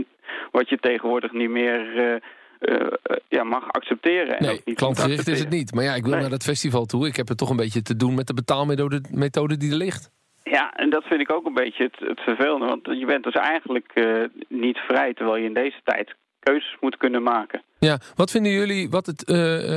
wat 0.52 0.70
je 0.70 0.78
tegenwoordig 0.78 1.32
niet 1.32 1.50
meer 1.50 2.14
uh, 2.14 2.22
uh, 2.70 2.88
ja, 3.28 3.44
mag 3.44 3.72
accepteren. 3.72 4.38
En 4.38 4.46
nee, 4.46 4.62
niet 4.66 4.76
klantgericht 4.76 5.28
is 5.28 5.40
het 5.40 5.50
niet. 5.50 5.74
Maar 5.74 5.84
ja, 5.84 5.94
ik 5.96 6.06
wil 6.06 6.20
naar 6.20 6.30
dat 6.30 6.44
festival 6.44 6.86
toe. 6.86 7.08
Ik 7.08 7.16
heb 7.16 7.28
het 7.28 7.38
toch 7.38 7.50
een 7.50 7.56
beetje 7.56 7.82
te 7.82 7.96
doen 7.96 8.16
met 8.16 8.28
de 8.28 8.34
betaalmethode 8.34 9.02
methode 9.12 9.58
die 9.58 9.72
er 9.72 9.78
ligt. 9.78 10.12
Ja, 10.44 10.74
en 10.74 10.90
dat 10.90 11.04
vind 11.04 11.22
ik 11.22 11.32
ook 11.32 11.46
een 11.46 11.54
beetje 11.54 11.84
het, 11.84 12.10
het 12.10 12.20
vervelende. 12.20 12.66
Want 12.66 12.86
je 12.86 13.06
bent 13.06 13.24
dus 13.24 13.34
eigenlijk 13.34 13.92
uh, 13.94 14.24
niet 14.48 14.78
vrij, 14.78 15.14
terwijl 15.14 15.38
je 15.38 15.48
in 15.48 15.54
deze 15.54 15.82
tijd 15.84 16.16
keuzes 16.40 16.78
moet 16.80 16.98
kunnen 16.98 17.24
maken. 17.24 17.62
Ja, 17.80 17.98
wat 18.16 18.32
vinden 18.32 18.52
jullie, 18.52 18.90
wat 18.90 19.06
het, 19.06 19.28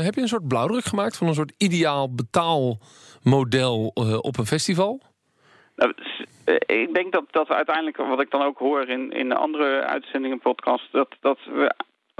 heb 0.04 0.14
je 0.14 0.20
een 0.20 0.28
soort 0.28 0.48
blauwdruk 0.48 0.84
gemaakt 0.84 1.16
van 1.16 1.26
een 1.26 1.34
soort 1.34 1.52
ideaal 1.58 2.14
betaalmodel 2.14 3.92
op 4.20 4.38
een 4.38 4.46
festival? 4.46 5.00
Nou, 5.76 5.92
ik 6.66 6.94
denk 6.94 7.12
dat, 7.12 7.24
dat 7.30 7.48
we 7.48 7.54
uiteindelijk, 7.54 7.96
wat 7.96 8.20
ik 8.20 8.30
dan 8.30 8.42
ook 8.42 8.58
hoor 8.58 8.88
in, 8.88 9.12
in 9.12 9.32
andere 9.32 9.80
uitzendingen, 9.80 10.38
podcast, 10.38 10.92
dat, 10.92 11.08
dat 11.20 11.38
we 11.44 11.74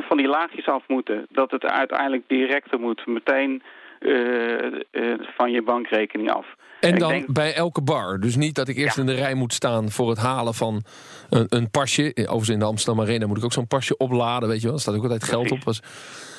van 0.07 0.17
die 0.17 0.29
laagjes 0.29 0.67
af 0.69 0.85
moeten. 0.89 1.27
Dat 1.31 1.51
het 1.51 1.65
uiteindelijk 1.65 2.23
directer 2.27 2.81
moet, 2.81 3.07
meteen 3.07 3.63
uh, 4.01 4.65
uh, 4.93 5.15
van 5.37 5.51
je 5.51 5.63
bankrekening 5.63 6.31
af. 6.31 6.47
En 6.81 6.99
dan 6.99 7.25
bij 7.27 7.55
elke 7.55 7.83
bar. 7.83 8.21
Dus 8.21 8.37
niet 8.37 8.55
dat 8.55 8.69
ik 8.69 8.77
eerst 8.77 8.99
in 8.99 9.07
de 9.07 9.15
rij 9.15 9.35
moet 9.35 9.53
staan 9.53 9.91
voor 9.91 10.09
het 10.09 10.19
halen 10.19 10.55
van 10.55 10.83
een, 11.31 11.47
een 11.49 11.71
pasje. 11.71 12.13
Overigens 12.15 12.49
in 12.49 12.59
de 12.59 12.65
Amsterdam 12.65 13.05
Arena 13.05 13.27
moet 13.27 13.37
ik 13.37 13.45
ook 13.45 13.53
zo'n 13.53 13.67
pasje 13.67 13.97
opladen, 13.97 14.49
weet 14.49 14.61
je 14.61 14.67
wel. 14.67 14.75
Er 14.75 14.81
staat 14.81 14.95
ook 14.95 15.03
altijd 15.03 15.25
geld 15.25 15.51
op. 15.51 15.59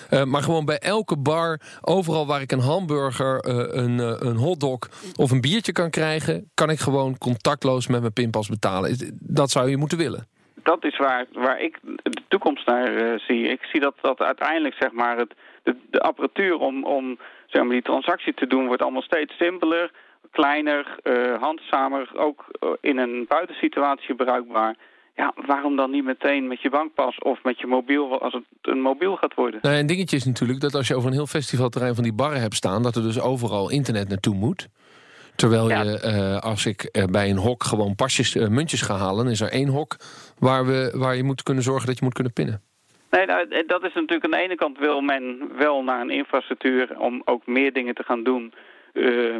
Uh, 0.09 0.23
maar 0.23 0.43
gewoon 0.43 0.65
bij 0.65 0.77
elke 0.79 1.17
bar, 1.17 1.61
overal 1.81 2.27
waar 2.27 2.41
ik 2.41 2.51
een 2.51 2.59
hamburger, 2.59 3.47
een, 3.77 4.27
een 4.27 4.35
hotdog 4.35 4.79
of 5.15 5.31
een 5.31 5.41
biertje 5.41 5.71
kan 5.71 5.89
krijgen... 5.89 6.49
kan 6.53 6.69
ik 6.69 6.79
gewoon 6.79 7.17
contactloos 7.17 7.87
met 7.87 8.01
mijn 8.01 8.13
pinpas 8.13 8.47
betalen. 8.47 8.97
Dat 9.19 9.51
zou 9.51 9.69
je 9.69 9.77
moeten 9.77 9.97
willen 9.97 10.27
dat 10.67 10.83
is 10.85 10.97
waar, 10.97 11.25
waar 11.31 11.59
ik 11.61 11.79
de 12.03 12.21
toekomst 12.27 12.65
naar 12.65 12.91
uh, 12.91 13.19
zie. 13.19 13.47
Ik 13.47 13.63
zie 13.63 13.79
dat, 13.79 13.95
dat 14.01 14.19
uiteindelijk 14.21 14.75
zeg 14.79 14.91
maar, 14.91 15.17
het, 15.17 15.33
de, 15.63 15.75
de 15.89 15.99
apparatuur 15.99 16.57
om, 16.57 16.83
om 16.83 17.17
zeg 17.45 17.61
maar, 17.61 17.71
die 17.71 17.81
transactie 17.91 18.33
te 18.33 18.47
doen 18.47 18.65
wordt 18.67 18.81
allemaal 18.81 19.01
steeds 19.01 19.37
simpeler, 19.37 19.91
kleiner, 20.31 20.97
uh, 21.03 21.41
handzamer, 21.41 22.09
ook 22.13 22.45
uh, 22.63 22.69
in 22.81 22.97
een 22.97 23.25
buitensituatie 23.27 24.05
gebruikbaar. 24.05 24.75
Ja, 25.15 25.33
waarom 25.45 25.75
dan 25.75 25.91
niet 25.91 26.03
meteen 26.03 26.47
met 26.47 26.61
je 26.61 26.69
bankpas 26.69 27.17
of 27.17 27.43
met 27.43 27.59
je 27.59 27.67
mobiel 27.67 28.21
als 28.21 28.33
het 28.33 28.43
een 28.61 28.81
mobiel 28.81 29.15
gaat 29.15 29.33
worden? 29.33 29.59
Nou, 29.61 29.75
een 29.75 29.87
dingetje 29.87 30.15
is 30.15 30.25
natuurlijk 30.25 30.59
dat 30.59 30.75
als 30.75 30.87
je 30.87 30.95
over 30.95 31.07
een 31.07 31.15
heel 31.15 31.27
festivalterrein 31.27 31.95
van 31.95 32.03
die 32.03 32.13
barren 32.13 32.41
hebt 32.41 32.55
staan... 32.55 32.83
dat 32.83 32.95
er 32.95 33.01
dus 33.01 33.19
overal 33.19 33.71
internet 33.71 34.09
naartoe 34.09 34.35
moet. 34.35 34.67
Terwijl 35.37 35.69
je, 35.69 36.01
uh, 36.05 36.39
als 36.39 36.65
ik 36.65 36.89
uh, 36.91 37.03
bij 37.03 37.29
een 37.29 37.37
hok 37.37 37.63
gewoon 37.63 37.95
pasjes, 37.95 38.35
uh, 38.35 38.47
muntjes 38.47 38.81
ga 38.81 38.95
halen... 38.95 39.27
is 39.27 39.41
er 39.41 39.51
één 39.51 39.67
hok 39.67 39.95
waar, 40.39 40.65
we, 40.65 40.93
waar 40.95 41.15
je 41.15 41.23
moet 41.23 41.43
kunnen 41.43 41.63
zorgen 41.63 41.87
dat 41.87 41.97
je 41.97 42.03
moet 42.03 42.13
kunnen 42.13 42.33
pinnen. 42.33 42.61
Nee, 43.09 43.25
nou, 43.25 43.65
dat 43.67 43.83
is 43.83 43.93
natuurlijk 43.93 44.23
aan 44.23 44.31
de 44.31 44.45
ene 44.45 44.55
kant 44.55 44.77
wil 44.77 45.01
men 45.01 45.51
wel 45.57 45.83
naar 45.83 46.01
een 46.01 46.09
infrastructuur... 46.09 46.99
om 46.99 47.21
ook 47.25 47.47
meer 47.47 47.73
dingen 47.73 47.95
te 47.95 48.03
gaan 48.03 48.23
doen 48.23 48.53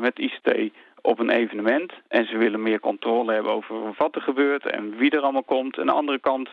met 0.02 0.20
ICT 0.20 0.72
op 1.02 1.20
een 1.20 1.30
evenement. 1.30 1.94
En 2.08 2.26
ze 2.26 2.38
willen 2.38 2.62
meer 2.62 2.80
controle 2.80 3.34
hebben 3.34 3.52
over 3.52 3.76
wat 3.98 4.16
er 4.16 4.22
gebeurt 4.22 4.66
en 4.66 4.98
wie 4.98 5.12
er 5.12 5.22
allemaal 5.22 5.44
komt. 5.44 5.80
Aan 5.80 5.86
de 5.86 5.92
andere 5.92 6.20
kant, 6.20 6.50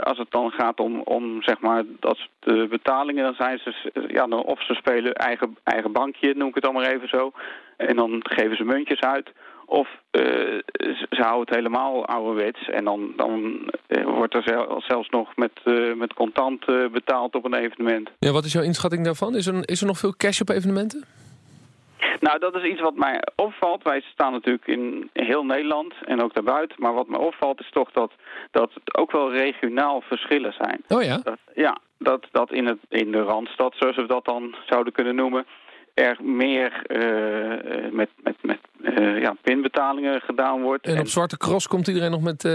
als 0.00 0.18
het 0.18 0.30
dan 0.30 0.50
gaat 0.50 0.80
om, 0.80 1.00
om 1.00 1.42
zeg 1.42 1.60
maar, 1.60 1.82
dat 2.00 2.18
de 2.38 2.66
betalingen, 2.70 3.24
dan 3.24 3.34
zijn 3.34 3.58
ze, 3.58 3.90
ja, 4.08 4.26
dan, 4.26 4.42
of 4.42 4.62
ze 4.62 4.74
spelen 4.74 5.12
eigen, 5.14 5.56
eigen 5.64 5.92
bankje, 5.92 6.34
noem 6.34 6.48
ik 6.48 6.54
het 6.54 6.64
allemaal 6.64 6.90
even 6.90 7.08
zo. 7.08 7.32
En 7.78 7.96
dan 7.96 8.20
geven 8.22 8.56
ze 8.56 8.64
muntjes 8.64 9.00
uit. 9.00 9.32
Of 9.66 9.88
uh, 10.12 10.22
ze 11.10 11.22
houden 11.22 11.40
het 11.40 11.54
helemaal 11.54 12.06
ouderwets 12.06 12.68
en 12.68 12.84
dan, 12.84 13.12
dan 13.16 13.70
uh, 13.88 14.04
wordt 14.04 14.34
er 14.34 14.42
zel, 14.42 14.82
zelfs 14.86 15.08
nog 15.08 15.36
met, 15.36 15.60
uh, 15.64 15.94
met 15.94 16.14
contant 16.14 16.64
betaald 16.92 17.34
op 17.34 17.44
een 17.44 17.54
evenement. 17.54 18.10
Ja, 18.18 18.32
wat 18.32 18.44
is 18.44 18.52
jouw 18.52 18.62
inschatting 18.62 19.04
daarvan? 19.04 19.36
Is 19.36 19.46
er, 19.46 19.68
is 19.68 19.80
er 19.80 19.86
nog 19.86 19.98
veel 19.98 20.14
cash 20.16 20.40
op 20.40 20.48
evenementen? 20.48 21.04
Nou, 22.20 22.38
dat 22.38 22.54
is 22.54 22.62
iets 22.62 22.80
wat 22.80 22.96
mij 22.96 23.22
opvalt. 23.36 23.82
Wij 23.82 24.00
staan 24.00 24.32
natuurlijk 24.32 24.66
in 24.66 25.10
heel 25.12 25.44
Nederland 25.44 25.94
en 26.04 26.22
ook 26.22 26.34
daarbuiten. 26.34 26.76
Maar 26.80 26.94
wat 26.94 27.08
mij 27.08 27.20
opvalt 27.20 27.60
is 27.60 27.70
toch 27.70 27.90
dat, 27.92 28.12
dat 28.50 28.70
het 28.74 28.96
ook 28.96 29.12
wel 29.12 29.32
regionaal 29.32 30.00
verschillen 30.00 30.52
zijn. 30.52 30.82
Oh 30.88 31.02
ja? 31.02 31.18
Dat, 31.22 31.38
ja, 31.54 31.78
dat, 31.98 32.26
dat 32.30 32.52
in, 32.52 32.66
het, 32.66 32.78
in 32.88 33.12
de 33.12 33.22
Randstad, 33.22 33.74
zoals 33.76 33.96
we 33.96 34.06
dat 34.06 34.24
dan 34.24 34.54
zouden 34.66 34.92
kunnen 34.92 35.14
noemen 35.14 35.46
er 35.98 36.18
meer 36.22 36.82
uh, 36.86 37.92
met, 37.92 38.08
met, 38.22 38.36
met 38.42 38.58
uh, 38.80 39.20
ja, 39.20 39.36
pinbetalingen 39.42 40.20
gedaan 40.20 40.62
wordt. 40.62 40.86
En 40.86 40.98
op 40.98 41.08
Zwarte 41.08 41.36
Cross 41.36 41.66
komt 41.66 41.88
iedereen 41.88 42.10
nog 42.10 42.22
met 42.22 42.44
uh, 42.44 42.52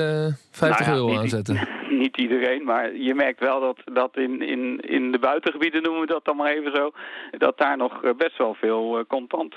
50 0.52 0.60
nou 0.60 0.92
ja, 0.92 0.96
euro 0.96 1.08
niet, 1.08 1.20
aanzetten? 1.20 1.68
Niet 2.04 2.18
iedereen, 2.18 2.64
maar 2.64 2.96
je 2.96 3.16
merkt 3.16 3.40
wel 3.40 3.60
dat, 3.60 3.78
dat 3.94 4.18
in, 4.18 4.42
in, 4.42 4.80
in 4.80 5.12
de 5.12 5.20
buitengebieden, 5.20 5.82
noemen 5.84 6.02
we 6.02 6.08
dat 6.08 6.26
dan 6.26 6.36
maar 6.36 6.52
even 6.52 6.72
zo... 6.76 6.92
dat 7.38 7.58
daar 7.58 7.78
nog 7.78 8.16
best 8.18 8.38
wel 8.38 8.54
veel 8.54 9.06
contant 9.08 9.56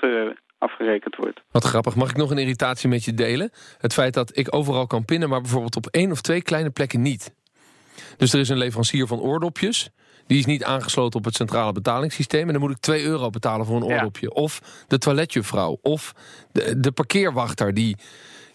afgerekend 0.57 1.15
wordt. 1.15 1.41
Wat 1.51 1.63
grappig. 1.63 1.95
Mag 1.95 2.09
ik 2.09 2.17
nog 2.17 2.31
een 2.31 2.37
irritatie 2.37 2.89
met 2.89 3.05
je 3.05 3.13
delen? 3.13 3.51
Het 3.77 3.93
feit 3.93 4.13
dat 4.13 4.37
ik 4.37 4.55
overal 4.55 4.87
kan 4.87 5.05
pinnen, 5.05 5.29
maar 5.29 5.41
bijvoorbeeld 5.41 5.75
op 5.75 5.87
één 5.91 6.11
of 6.11 6.21
twee 6.21 6.41
kleine 6.41 6.69
plekken 6.69 7.01
niet. 7.01 7.33
Dus 8.17 8.33
er 8.33 8.39
is 8.39 8.49
een 8.49 8.57
leverancier 8.57 9.07
van 9.07 9.19
oordopjes... 9.19 9.89
Die 10.27 10.37
is 10.37 10.45
niet 10.45 10.63
aangesloten 10.63 11.19
op 11.19 11.25
het 11.25 11.35
centrale 11.35 11.71
betalingssysteem. 11.71 12.45
En 12.47 12.53
dan 12.53 12.61
moet 12.61 12.71
ik 12.71 12.77
2 12.77 13.03
euro 13.03 13.29
betalen 13.29 13.65
voor 13.65 13.75
een 13.75 13.83
oordopje. 13.83 14.31
Ja. 14.33 14.41
Of 14.41 14.59
de 14.87 14.97
toiletjuffrouw. 14.97 15.77
Of 15.81 16.13
de, 16.51 16.79
de 16.79 16.91
parkeerwachter 16.91 17.73
die, 17.73 17.97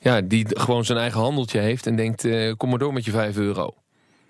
ja, 0.01 0.21
die 0.21 0.47
gewoon 0.49 0.85
zijn 0.85 0.99
eigen 0.99 1.21
handeltje 1.21 1.59
heeft. 1.59 1.87
En 1.87 1.97
denkt, 1.97 2.25
uh, 2.25 2.53
kom 2.57 2.69
maar 2.69 2.79
door 2.79 2.93
met 2.93 3.05
je 3.05 3.11
5 3.11 3.37
euro. 3.37 3.75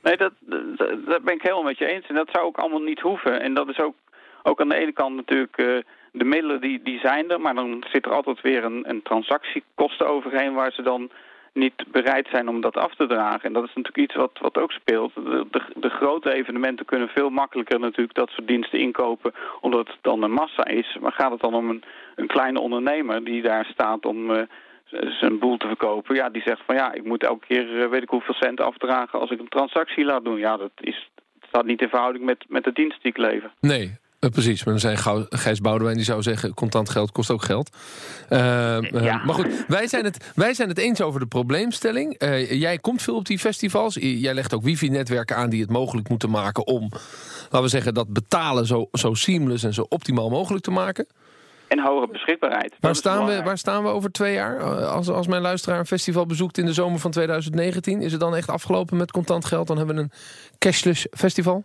Nee, 0.02 0.16
dat, 0.16 0.32
dat, 0.40 0.60
dat, 1.06 1.22
ben 1.22 1.34
ik 1.34 1.42
helemaal 1.42 1.62
met 1.62 1.78
je 1.78 1.86
eens. 1.86 2.06
En 2.06 2.14
dat 2.14 2.28
zou 2.32 2.44
ook 2.44 2.58
allemaal 2.58 2.82
niet 2.82 3.00
hoeven. 3.00 3.40
En 3.40 3.54
dat 3.54 3.68
is 3.68 3.80
ook, 3.80 3.94
ook 4.42 4.60
aan 4.60 4.68
de 4.68 4.76
ene 4.76 4.92
kant 4.92 5.16
natuurlijk... 5.16 5.58
Uh, 5.58 5.78
de 6.12 6.24
middelen 6.24 6.60
die, 6.60 6.80
die 6.82 6.98
zijn 6.98 7.30
er, 7.30 7.40
maar 7.40 7.54
dan 7.54 7.84
zit 7.92 8.06
er 8.06 8.12
altijd 8.12 8.40
weer 8.40 8.64
een, 8.64 8.84
een 8.88 9.02
transactiekosten 9.02 10.08
overheen... 10.08 10.54
waar 10.54 10.72
ze 10.72 10.82
dan 10.82 11.10
niet 11.52 11.84
bereid 11.86 12.28
zijn 12.30 12.48
om 12.48 12.60
dat 12.60 12.76
af 12.76 12.94
te 12.94 13.06
dragen. 13.06 13.42
En 13.42 13.52
dat 13.52 13.64
is 13.64 13.74
natuurlijk 13.74 14.10
iets 14.10 14.14
wat, 14.14 14.38
wat 14.40 14.58
ook 14.58 14.72
speelt. 14.72 15.14
De, 15.14 15.46
de, 15.50 15.62
de, 15.74 15.88
grote 15.88 16.32
evenementen 16.32 16.86
kunnen 16.86 17.08
veel 17.08 17.30
makkelijker 17.30 17.80
natuurlijk 17.80 18.14
dat 18.14 18.30
soort 18.30 18.46
diensten 18.46 18.78
inkopen... 18.78 19.32
omdat 19.60 19.86
het 19.86 19.98
dan 20.00 20.22
een 20.22 20.32
massa 20.32 20.64
is. 20.64 20.96
Maar 21.00 21.12
gaat 21.12 21.30
het 21.30 21.40
dan 21.40 21.54
om 21.54 21.70
een, 21.70 21.82
een 22.16 22.26
kleine 22.26 22.60
ondernemer 22.60 23.24
die 23.24 23.42
daar 23.42 23.64
staat 23.64 24.06
om... 24.06 24.30
Uh, 24.30 24.42
zijn 25.20 25.38
boel 25.38 25.56
te 25.56 25.66
verkopen. 25.66 26.14
Ja, 26.14 26.28
die 26.28 26.42
zegt 26.42 26.60
van 26.66 26.74
ja, 26.74 26.92
ik 26.92 27.04
moet 27.04 27.24
elke 27.24 27.46
keer 27.46 27.68
uh, 27.70 27.88
weet 27.88 28.02
ik 28.02 28.08
hoeveel 28.08 28.34
cent 28.34 28.60
afdragen 28.60 29.20
als 29.20 29.30
ik 29.30 29.38
een 29.38 29.48
transactie 29.48 30.04
laat 30.04 30.24
doen. 30.24 30.38
Ja, 30.38 30.56
dat 30.56 30.70
is, 30.80 31.10
staat 31.46 31.64
niet 31.64 31.80
in 31.80 31.88
verhouding 31.88 32.24
met, 32.24 32.44
met 32.48 32.64
de 32.64 32.72
dienst 32.72 33.02
die 33.02 33.10
ik 33.10 33.16
lever. 33.16 33.50
Nee, 33.60 33.98
uh, 34.24 34.30
precies, 34.30 34.64
maar 34.64 34.74
dan 34.74 34.96
zijn 34.96 35.26
Gijs 35.30 35.60
Boudewijn 35.60 35.96
die 35.96 36.04
zou 36.04 36.22
zeggen... 36.22 36.54
contant 36.54 36.90
geld 36.90 37.12
kost 37.12 37.30
ook 37.30 37.42
geld. 37.42 37.76
Uh, 38.30 38.38
ja. 38.80 39.22
Maar 39.24 39.34
goed, 39.34 39.64
wij 39.68 39.86
zijn, 39.86 40.04
het, 40.04 40.32
wij 40.34 40.54
zijn 40.54 40.68
het 40.68 40.78
eens 40.78 41.00
over 41.00 41.20
de 41.20 41.26
probleemstelling. 41.26 42.14
jij 42.50 42.78
komt 42.78 43.02
veel 43.02 43.16
op 43.16 43.26
die 43.26 43.38
festivals. 43.38 43.94
Jij 44.00 44.34
legt 44.34 44.54
ook 44.54 44.62
wifi-netwerken 44.62 45.36
aan 45.36 45.50
die 45.50 45.60
het 45.60 45.70
mogelijk 45.70 46.08
moeten 46.08 46.30
maken... 46.30 46.66
om, 46.66 46.88
laten 47.42 47.62
we 47.62 47.68
zeggen, 47.68 47.94
dat 47.94 48.08
betalen 48.08 48.66
zo, 48.66 48.88
zo 48.92 49.14
seamless 49.14 49.64
en 49.64 49.74
zo 49.74 49.86
optimaal 49.88 50.30
mogelijk 50.30 50.64
te 50.64 50.70
maken. 50.70 51.06
en 51.68 51.80
hoge 51.80 52.06
beschikbaarheid. 52.06 52.76
Waar 52.80 52.94
staan, 52.94 53.26
we, 53.26 53.42
waar 53.42 53.58
staan 53.58 53.82
we 53.82 53.88
over 53.88 54.12
twee 54.12 54.34
jaar? 54.34 54.56
Eh, 54.56 54.92
als, 54.92 55.08
als 55.08 55.26
mijn 55.26 55.42
luisteraar 55.42 55.78
een 55.78 55.86
festival 55.86 56.26
bezoekt 56.26 56.58
in 56.58 56.66
de 56.66 56.72
zomer 56.72 56.98
van 56.98 57.10
2019... 57.10 58.02
is 58.02 58.12
het 58.12 58.20
dan 58.20 58.36
echt 58.36 58.48
afgelopen 58.48 58.96
met 58.96 59.10
contant 59.10 59.44
geld? 59.44 59.66
Dan 59.66 59.76
hebben 59.76 59.96
we 59.96 60.02
een 60.02 60.12
cashless 60.58 61.06
festival? 61.10 61.64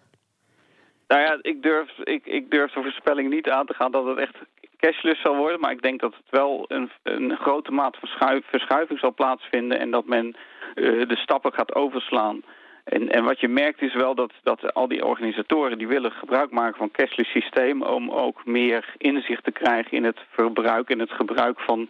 Nou 1.08 1.22
ja, 1.22 1.38
ik 1.42 1.62
durf, 1.62 1.98
ik, 2.04 2.26
ik 2.26 2.52
durf 2.52 2.72
de 2.72 2.82
voorspelling 2.82 3.30
niet 3.30 3.50
aan 3.50 3.66
te 3.66 3.74
gaan 3.74 3.92
dat 3.92 4.06
het 4.06 4.18
echt 4.18 4.36
cashless 4.78 5.22
zal 5.22 5.36
worden. 5.36 5.60
Maar 5.60 5.72
ik 5.72 5.82
denk 5.82 6.02
dat 6.02 6.14
het 6.14 6.30
wel 6.30 6.66
een, 6.68 6.92
een 7.04 7.38
grote 7.38 7.72
maat 7.72 7.98
van 8.00 8.42
verschuiving 8.50 9.00
zal 9.00 9.14
plaatsvinden... 9.14 9.80
en 9.80 9.92
dat 9.92 10.06
men 10.06 10.36
uh, 10.76 11.08
de 11.08 11.18
stappen 11.18 11.54
gaat 11.54 11.76
overslaan 11.76 12.44
en, 12.88 13.10
en 13.10 13.24
wat 13.24 13.40
je 13.40 13.48
merkt 13.48 13.82
is 13.82 13.94
wel 13.94 14.16
dat, 14.16 14.32
dat 14.44 14.74
al 14.74 14.88
die 14.88 15.06
organisatoren 15.06 15.78
die 15.78 15.88
willen 15.88 16.12
gebruik 16.12 16.52
maken 16.52 16.78
van 16.78 16.92
cashless 16.92 17.32
systeem 17.32 17.82
om 17.82 18.12
ook 18.12 18.46
meer 18.46 18.94
inzicht 18.98 19.44
te 19.44 19.52
krijgen 19.52 19.92
in 19.92 20.04
het 20.04 20.20
verbruik 20.30 20.90
en 20.90 21.00
het 21.00 21.12
gebruik 21.12 21.60
van, 21.60 21.90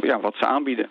ja, 0.00 0.20
wat 0.20 0.34
ze 0.38 0.46
aanbieden. 0.46 0.90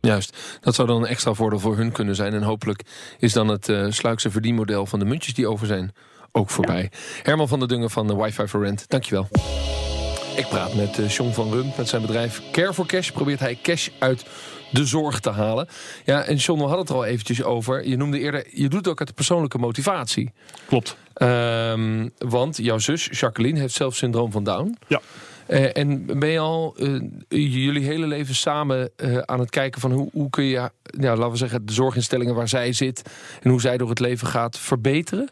Juist, 0.00 0.58
dat 0.60 0.74
zou 0.74 0.88
dan 0.88 1.02
een 1.02 1.08
extra 1.08 1.32
voordeel 1.32 1.58
voor 1.58 1.76
hun 1.76 1.92
kunnen 1.92 2.14
zijn. 2.14 2.32
En 2.32 2.42
hopelijk 2.42 2.82
is 3.18 3.32
dan 3.32 3.48
het 3.48 3.68
uh, 3.68 3.86
Sluikse 3.88 4.30
verdienmodel 4.30 4.86
van 4.86 4.98
de 4.98 5.04
muntjes 5.04 5.34
die 5.34 5.48
over 5.48 5.66
zijn 5.66 5.92
ook 6.32 6.50
voorbij. 6.50 6.90
Herman 7.22 7.48
van 7.48 7.58
der 7.58 7.68
Dungen 7.68 7.90
van 7.90 8.06
de 8.06 8.16
Wi-Fi 8.16 8.46
for 8.46 8.64
Rent, 8.64 8.84
dankjewel. 8.88 9.28
Ik 10.36 10.46
praat 10.48 10.74
met 10.74 10.98
uh, 10.98 11.08
John 11.08 11.32
van 11.32 11.52
Rum, 11.52 11.72
met 11.76 11.88
zijn 11.88 12.02
bedrijf 12.02 12.42
Care 12.52 12.74
for 12.74 12.86
Cash. 12.86 13.10
Probeert 13.10 13.40
hij 13.40 13.58
cash 13.62 13.88
uit 13.98 14.24
de 14.70 14.86
zorg 14.86 15.20
te 15.20 15.30
halen. 15.30 15.68
Ja, 16.04 16.22
en 16.22 16.36
John, 16.36 16.58
we 16.58 16.66
hadden 16.66 16.80
het 16.80 16.90
er 16.90 16.96
al 16.96 17.04
eventjes 17.04 17.42
over. 17.42 17.88
Je 17.88 17.96
noemde 17.96 18.18
eerder, 18.18 18.46
je 18.50 18.68
doet 18.68 18.78
het 18.78 18.88
ook 18.88 18.98
uit 18.98 19.08
de 19.08 19.14
persoonlijke 19.14 19.58
motivatie. 19.58 20.32
Klopt. 20.66 20.96
Um, 21.14 22.12
want 22.18 22.56
jouw 22.56 22.78
zus, 22.78 23.08
Jacqueline, 23.10 23.58
heeft 23.58 23.74
zelf 23.74 23.96
syndroom 23.96 24.32
van 24.32 24.44
Down. 24.44 24.78
Ja. 24.88 25.00
Uh, 25.48 25.76
en 25.76 26.06
ben 26.06 26.28
je 26.28 26.38
al 26.38 26.74
uh, 26.78 27.00
jullie 27.28 27.84
hele 27.84 28.06
leven 28.06 28.34
samen 28.34 28.90
uh, 28.96 29.18
aan 29.18 29.40
het 29.40 29.50
kijken 29.50 29.80
van 29.80 29.92
hoe, 29.92 30.08
hoe 30.12 30.30
kun 30.30 30.44
je, 30.44 30.70
ja, 30.82 31.16
laten 31.16 31.30
we 31.30 31.36
zeggen, 31.36 31.66
de 31.66 31.72
zorginstellingen 31.72 32.34
waar 32.34 32.48
zij 32.48 32.72
zit 32.72 33.02
en 33.42 33.50
hoe 33.50 33.60
zij 33.60 33.76
door 33.76 33.88
het 33.88 33.98
leven 33.98 34.26
gaat 34.26 34.58
verbeteren? 34.58 35.28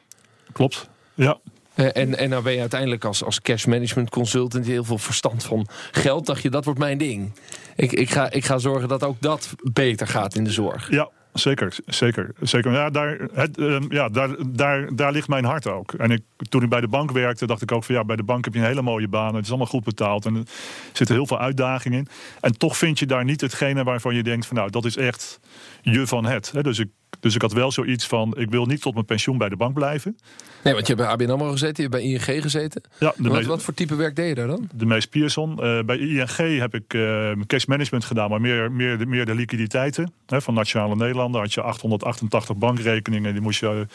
Klopt, 0.52 0.88
ja. 1.14 1.38
en, 1.74 2.18
en 2.18 2.28
nou 2.28 2.42
ben 2.42 2.52
je 2.52 2.60
uiteindelijk 2.60 3.04
als, 3.04 3.24
als 3.24 3.40
cash 3.40 3.64
management 3.64 4.10
consultant 4.10 4.66
heel 4.66 4.84
veel 4.84 4.98
verstand 4.98 5.44
van 5.44 5.66
geld. 5.90 6.26
Dacht 6.26 6.42
je, 6.42 6.50
dat 6.50 6.64
wordt 6.64 6.80
mijn 6.80 6.98
ding. 6.98 7.32
Ik, 7.76 7.92
ik, 7.92 8.10
ga, 8.10 8.30
ik 8.30 8.44
ga 8.44 8.58
zorgen 8.58 8.88
dat 8.88 9.04
ook 9.04 9.20
dat 9.20 9.54
beter 9.72 10.06
gaat 10.06 10.34
in 10.34 10.44
de 10.44 10.50
zorg. 10.50 10.90
Ja, 10.90 11.10
Zeker, 11.32 11.76
zeker. 11.86 12.30
zeker. 12.40 12.72
Ja, 12.72 12.90
daar, 12.90 13.28
het, 13.32 13.58
uh, 13.58 13.78
ja 13.88 14.08
daar, 14.08 14.36
daar, 14.46 14.96
daar 14.96 15.12
ligt 15.12 15.28
mijn 15.28 15.44
hart 15.44 15.66
ook. 15.66 15.92
En 15.92 16.10
ik, 16.10 16.22
toen 16.48 16.62
ik 16.62 16.68
bij 16.68 16.80
de 16.80 16.88
bank 16.88 17.12
werkte, 17.12 17.46
dacht 17.46 17.62
ik 17.62 17.72
ook 17.72 17.84
van 17.84 17.94
ja, 17.94 18.04
bij 18.04 18.16
de 18.16 18.22
bank 18.22 18.44
heb 18.44 18.54
je 18.54 18.60
een 18.60 18.66
hele 18.66 18.82
mooie 18.82 19.08
baan. 19.08 19.34
Het 19.34 19.44
is 19.44 19.48
allemaal 19.48 19.66
goed 19.66 19.84
betaald 19.84 20.26
en 20.26 20.36
er 20.36 20.42
zitten 20.92 21.16
heel 21.16 21.26
veel 21.26 21.38
uitdagingen 21.38 21.98
in. 21.98 22.08
En 22.40 22.58
toch 22.58 22.76
vind 22.76 22.98
je 22.98 23.06
daar 23.06 23.24
niet 23.24 23.40
hetgene 23.40 23.84
waarvan 23.84 24.14
je 24.14 24.22
denkt 24.22 24.46
van 24.46 24.56
nou, 24.56 24.70
dat 24.70 24.84
is 24.84 24.96
echt 24.96 25.40
je 25.82 26.06
van 26.06 26.24
het. 26.24 26.52
Dus 26.60 26.78
ik 26.78 26.88
dus 27.20 27.34
ik 27.34 27.42
had 27.42 27.52
wel 27.52 27.72
zoiets 27.72 28.06
van, 28.06 28.34
ik 28.36 28.50
wil 28.50 28.66
niet 28.66 28.80
tot 28.80 28.94
mijn 28.94 29.04
pensioen 29.04 29.38
bij 29.38 29.48
de 29.48 29.56
bank 29.56 29.74
blijven. 29.74 30.18
Nee, 30.64 30.74
want 30.74 30.86
je 30.86 30.94
hebt 30.94 31.06
bij 31.06 31.16
ABN 31.16 31.32
AMRO 31.32 31.50
gezeten, 31.50 31.84
je 31.84 31.90
hebt 31.90 32.02
bij 32.02 32.32
ING 32.32 32.42
gezeten. 32.42 32.82
Ja, 32.98 33.12
wat, 33.16 33.44
wat, 33.44 33.62
voor 33.62 33.74
type 33.74 33.94
werk 33.94 34.16
deed 34.16 34.28
je 34.28 34.34
daar 34.34 34.46
dan? 34.46 34.68
De 34.74 34.86
meest 34.86 35.10
Pearson. 35.10 35.50
Uh, 35.50 35.82
bij 35.82 35.98
ING 35.98 36.58
heb 36.58 36.74
ik 36.74 36.94
uh, 36.94 37.30
cash 37.46 37.64
management 37.64 38.04
gedaan, 38.04 38.30
maar 38.30 38.40
meer, 38.40 38.72
meer, 38.72 38.98
de, 38.98 39.06
meer 39.06 39.26
de 39.26 39.34
liquiditeiten. 39.34 40.12
Hè, 40.26 40.42
van 40.42 40.54
Nationale 40.54 40.96
Nederlanden 40.96 41.40
had 41.40 41.54
je 41.54 41.62
888 41.62 42.56
bankrekeningen. 42.56 43.32
Die 43.32 43.42
moest 43.42 43.60
je 43.60 43.86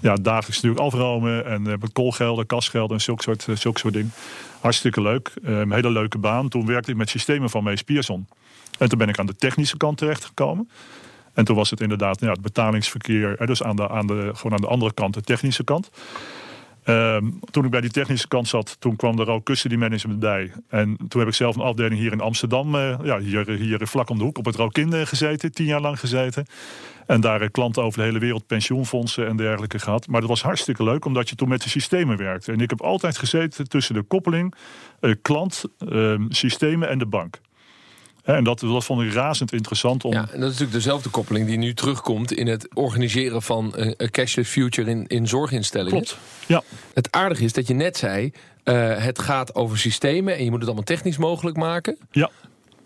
ja, 0.00 0.14
dagelijks 0.14 0.60
natuurlijk 0.62 0.82
afromen. 0.94 1.46
En 1.46 1.62
met 1.62 1.92
koolgelden, 1.92 2.46
kasgelden 2.46 2.96
en 2.96 3.02
zulke 3.02 3.22
soort, 3.22 3.46
zulke 3.54 3.78
soort 3.78 3.94
dingen. 3.94 4.12
Hartstikke 4.60 5.02
leuk. 5.02 5.32
een 5.42 5.72
hele 5.72 5.90
leuke 5.90 6.18
baan. 6.18 6.48
Toen 6.48 6.66
werkte 6.66 6.90
ik 6.90 6.96
met 6.96 7.08
systemen 7.08 7.50
van 7.50 7.64
Mees 7.64 7.82
Pearson. 7.82 8.26
En 8.78 8.88
toen 8.88 8.98
ben 8.98 9.08
ik 9.08 9.18
aan 9.18 9.26
de 9.26 9.36
technische 9.36 9.76
kant 9.76 9.98
terechtgekomen. 9.98 10.68
En 11.40 11.46
toen 11.46 11.56
was 11.56 11.70
het 11.70 11.80
inderdaad 11.80 12.20
het 12.20 12.40
betalingsverkeer, 12.40 13.46
dus 13.46 13.62
aan 13.62 13.76
de, 13.76 13.88
aan 13.88 14.06
de, 14.06 14.30
gewoon 14.34 14.52
aan 14.52 14.60
de 14.60 14.66
andere 14.66 14.92
kant, 14.92 15.14
de 15.14 15.20
technische 15.20 15.64
kant. 15.64 15.90
Um, 16.84 17.40
toen 17.50 17.64
ik 17.64 17.70
bij 17.70 17.80
die 17.80 17.90
technische 17.90 18.28
kant 18.28 18.48
zat, 18.48 18.76
toen 18.78 18.96
kwam 18.96 19.18
er 19.18 19.28
ook 19.28 19.44
custody 19.44 19.74
management 19.74 20.20
bij. 20.20 20.52
En 20.68 20.96
toen 21.08 21.20
heb 21.20 21.28
ik 21.28 21.34
zelf 21.34 21.56
een 21.56 21.62
afdeling 21.62 22.00
hier 22.00 22.12
in 22.12 22.20
Amsterdam, 22.20 22.74
uh, 22.74 22.98
ja, 23.02 23.18
hier, 23.18 23.50
hier 23.50 23.86
vlak 23.86 24.10
om 24.10 24.18
de 24.18 24.24
hoek, 24.24 24.38
op 24.38 24.44
het 24.44 24.54
Rokin 24.54 25.06
gezeten, 25.06 25.52
tien 25.52 25.66
jaar 25.66 25.80
lang 25.80 26.00
gezeten. 26.00 26.46
En 27.06 27.20
daar 27.20 27.42
uh, 27.42 27.48
klanten 27.50 27.82
over 27.82 27.98
de 27.98 28.04
hele 28.04 28.18
wereld, 28.18 28.46
pensioenfondsen 28.46 29.26
en 29.26 29.36
dergelijke 29.36 29.78
gehad. 29.78 30.06
Maar 30.06 30.20
dat 30.20 30.30
was 30.30 30.42
hartstikke 30.42 30.84
leuk, 30.84 31.04
omdat 31.04 31.28
je 31.28 31.34
toen 31.34 31.48
met 31.48 31.62
de 31.62 31.68
systemen 31.68 32.16
werkte. 32.16 32.52
En 32.52 32.60
ik 32.60 32.70
heb 32.70 32.80
altijd 32.80 33.18
gezeten 33.18 33.68
tussen 33.68 33.94
de 33.94 34.02
koppeling 34.02 34.54
klant, 35.22 35.64
ehm, 35.88 36.24
systemen 36.28 36.88
en 36.88 36.98
de 36.98 37.06
bank. 37.06 37.40
En 38.24 38.44
dat, 38.44 38.60
dat 38.60 38.84
vond 38.84 39.02
ik 39.02 39.12
razend 39.12 39.52
interessant. 39.52 40.04
Om... 40.04 40.12
Ja, 40.12 40.20
en 40.20 40.26
dat 40.26 40.34
is 40.34 40.40
natuurlijk 40.40 40.72
dezelfde 40.72 41.08
koppeling 41.08 41.46
die 41.46 41.58
nu 41.58 41.74
terugkomt 41.74 42.32
in 42.32 42.46
het 42.46 42.74
organiseren 42.74 43.42
van 43.42 43.72
een 43.74 44.10
cashless 44.10 44.50
future 44.50 44.90
in, 44.90 45.06
in 45.06 45.28
zorginstellingen. 45.28 46.04
Klopt. 46.04 46.18
Ja. 46.46 46.62
Het 46.94 47.08
aardige 47.10 47.44
is 47.44 47.52
dat 47.52 47.66
je 47.66 47.74
net 47.74 47.96
zei, 47.96 48.32
uh, 48.64 48.96
het 48.96 49.18
gaat 49.18 49.54
over 49.54 49.78
systemen 49.78 50.36
en 50.36 50.44
je 50.44 50.50
moet 50.50 50.58
het 50.58 50.66
allemaal 50.66 50.84
technisch 50.84 51.16
mogelijk 51.16 51.56
maken. 51.56 51.98
Ja. 52.10 52.30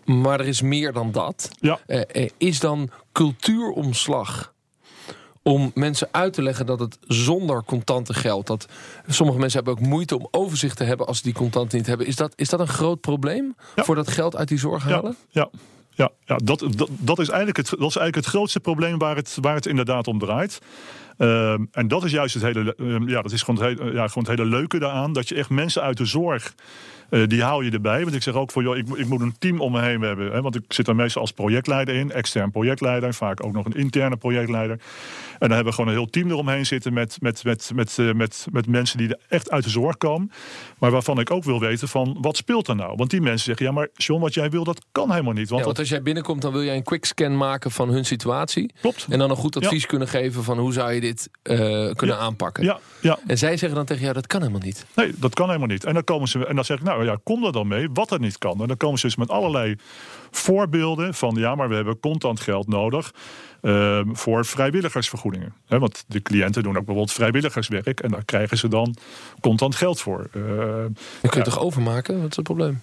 Maar 0.05 0.39
er 0.39 0.47
is 0.47 0.61
meer 0.61 0.93
dan 0.93 1.11
dat. 1.11 1.49
Ja. 1.59 1.79
Uh, 1.87 2.01
is 2.37 2.59
dan 2.59 2.89
cultuuromslag 3.11 4.53
om 5.47 5.71
mensen 5.73 6.07
uit 6.11 6.33
te 6.33 6.41
leggen 6.41 6.65
dat 6.65 6.79
het 6.79 6.97
zonder 7.01 7.63
contanten 7.63 8.15
geldt. 8.15 8.47
Dat 8.47 8.67
sommige 9.07 9.39
mensen 9.39 9.63
hebben 9.63 9.83
ook 9.83 9.89
moeite 9.89 10.17
om 10.17 10.27
overzicht 10.31 10.77
te 10.77 10.83
hebben 10.83 11.07
als 11.07 11.17
ze 11.17 11.23
die 11.23 11.33
contanten 11.33 11.77
niet 11.77 11.87
hebben. 11.87 12.07
Is 12.07 12.15
dat, 12.15 12.33
is 12.35 12.49
dat 12.49 12.59
een 12.59 12.67
groot 12.67 13.01
probleem 13.01 13.55
voor 13.75 13.95
dat 13.95 14.07
geld 14.07 14.35
uit 14.35 14.47
die 14.47 14.57
zorg 14.57 14.83
halen? 14.83 15.15
Ja, 15.29 15.49
ja. 15.51 15.59
Ja, 15.95 16.09
ja 16.25 16.35
dat, 16.43 16.59
dat, 16.59 16.89
dat, 16.89 17.19
is 17.19 17.27
eigenlijk 17.27 17.57
het, 17.57 17.69
dat 17.69 17.89
is 17.89 17.95
eigenlijk 17.95 18.15
het 18.15 18.25
grootste 18.25 18.59
probleem 18.59 18.97
waar 18.97 19.15
het, 19.15 19.37
waar 19.41 19.55
het 19.55 19.65
inderdaad 19.65 20.07
om 20.07 20.19
draait. 20.19 20.59
Uh, 21.17 21.51
en 21.71 21.87
dat 21.87 22.03
is 22.03 22.11
juist 22.11 22.33
het 22.33 22.43
hele, 22.43 22.75
uh, 22.77 22.97
ja, 23.05 23.21
dat 23.21 23.31
is 23.31 23.41
gewoon 23.41 23.65
het, 23.65 23.79
hele, 23.79 23.93
ja, 23.93 24.07
gewoon 24.07 24.27
het 24.27 24.37
hele 24.37 24.49
leuke 24.49 24.79
daaraan. 24.79 25.13
Dat 25.13 25.29
je 25.29 25.35
echt 25.35 25.49
mensen 25.49 25.81
uit 25.81 25.97
de 25.97 26.05
zorg 26.05 26.53
uh, 27.09 27.27
die 27.27 27.43
haal 27.43 27.61
je 27.61 27.71
erbij. 27.71 28.03
Want 28.03 28.15
ik 28.15 28.21
zeg 28.21 28.33
ook 28.33 28.51
voor 28.51 28.63
joh, 28.63 28.77
ik, 28.77 28.87
ik 28.95 29.07
moet 29.07 29.21
een 29.21 29.35
team 29.39 29.61
om 29.61 29.71
me 29.71 29.81
heen 29.81 30.01
hebben. 30.01 30.31
Hè, 30.31 30.41
want 30.41 30.55
ik 30.55 30.63
zit 30.67 30.87
er 30.87 30.95
meestal 30.95 31.21
als 31.21 31.31
projectleider 31.31 31.95
in, 31.95 32.11
extern 32.11 32.51
projectleider, 32.51 33.13
vaak 33.13 33.45
ook 33.45 33.53
nog 33.53 33.65
een 33.65 33.73
interne 33.73 34.17
projectleider. 34.17 34.79
En 35.31 35.47
dan 35.47 35.49
hebben 35.49 35.67
we 35.67 35.73
gewoon 35.73 35.89
een 35.89 35.97
heel 35.97 36.09
team 36.09 36.29
eromheen 36.29 36.65
zitten 36.65 36.93
met, 36.93 37.17
met, 37.21 37.43
met, 37.43 37.71
met, 37.75 37.97
uh, 37.97 38.13
met, 38.13 38.47
met 38.51 38.67
mensen 38.67 38.97
die 38.97 39.07
er 39.07 39.19
echt 39.29 39.51
uit 39.51 39.63
de 39.63 39.69
zorg 39.69 39.97
komen. 39.97 40.31
Maar 40.79 40.91
waarvan 40.91 41.19
ik 41.19 41.31
ook 41.31 41.43
wil 41.43 41.59
weten 41.59 41.87
van 41.87 42.17
wat 42.21 42.37
speelt 42.37 42.67
er 42.67 42.75
nou? 42.75 42.95
Want 42.95 43.09
die 43.09 43.21
mensen 43.21 43.45
zeggen, 43.45 43.65
ja 43.65 43.71
maar 43.71 43.89
John, 43.93 44.21
wat 44.21 44.33
jij 44.33 44.49
wil, 44.49 44.63
dat 44.63 44.85
kan 44.91 45.11
helemaal 45.11 45.33
niet. 45.33 45.49
Want, 45.49 45.59
ja, 45.59 45.65
want 45.65 45.79
als 45.79 45.89
jij 45.89 46.01
binnenkomt, 46.01 46.41
dan 46.41 46.51
wil 46.51 46.63
jij 46.63 46.75
een 46.75 46.83
quick 46.83 47.05
scan 47.05 47.37
maken 47.37 47.71
van 47.71 47.89
hun 47.89 48.05
situatie. 48.05 48.73
Klopt. 48.81 49.07
En 49.09 49.19
dan 49.19 49.29
een 49.29 49.35
goed 49.35 49.55
advies 49.55 49.81
ja. 49.81 49.87
kunnen 49.87 50.07
geven 50.07 50.43
van 50.43 50.57
hoe 50.57 50.73
zou 50.73 50.91
je 50.91 51.01
dit 51.05 51.29
uh, 51.43 51.57
kunnen 51.93 52.15
ja. 52.15 52.21
aanpakken. 52.21 52.63
Ja. 52.63 52.79
Ja. 53.01 53.19
En 53.27 53.37
zij 53.37 53.57
zeggen 53.57 53.77
dan 53.77 53.85
tegen 53.85 54.01
jou, 54.01 54.13
dat 54.13 54.27
kan 54.27 54.41
helemaal 54.41 54.61
niet. 54.61 54.85
Nee, 54.95 55.13
dat 55.15 55.33
kan 55.33 55.47
helemaal 55.47 55.67
niet. 55.67 55.83
En 55.83 55.93
dan 55.93 56.03
komen 56.03 56.27
ze 56.27 56.45
en 56.45 56.55
dan 56.55 56.65
zeg 56.65 56.77
ik, 56.77 56.83
nou 56.83 57.05
ja, 57.05 57.17
kom 57.23 57.45
er 57.45 57.51
dan 57.51 57.67
mee 57.67 57.89
wat 57.93 58.11
er 58.11 58.19
niet 58.19 58.37
kan. 58.37 58.61
En 58.61 58.67
dan 58.67 58.77
komen 58.77 58.99
ze 58.99 59.05
dus 59.05 59.15
met 59.15 59.29
allerlei 59.29 59.75
voorbeelden 60.31 61.13
van 61.13 61.35
ja, 61.35 61.55
maar 61.55 61.69
we 61.69 61.75
hebben 61.75 61.99
contant 61.99 62.39
geld 62.39 62.67
nodig. 62.67 63.13
Uh, 63.61 64.01
voor 64.11 64.45
vrijwilligersvergoedingen. 64.45 65.53
He, 65.65 65.79
want 65.79 66.03
de 66.07 66.21
cliënten 66.21 66.63
doen 66.63 66.71
ook 66.71 66.85
bijvoorbeeld 66.85 67.11
vrijwilligerswerk 67.11 67.99
en 67.99 68.11
daar 68.11 68.25
krijgen 68.25 68.57
ze 68.57 68.67
dan 68.67 68.95
contant 69.41 69.75
geld 69.75 70.01
voor. 70.01 70.29
Uh, 70.33 70.43
je 71.21 71.29
kunt 71.29 71.33
ja. 71.33 71.41
toch 71.41 71.59
overmaken? 71.59 72.21
Wat 72.21 72.29
is 72.29 72.35
het 72.35 72.45
probleem? 72.45 72.81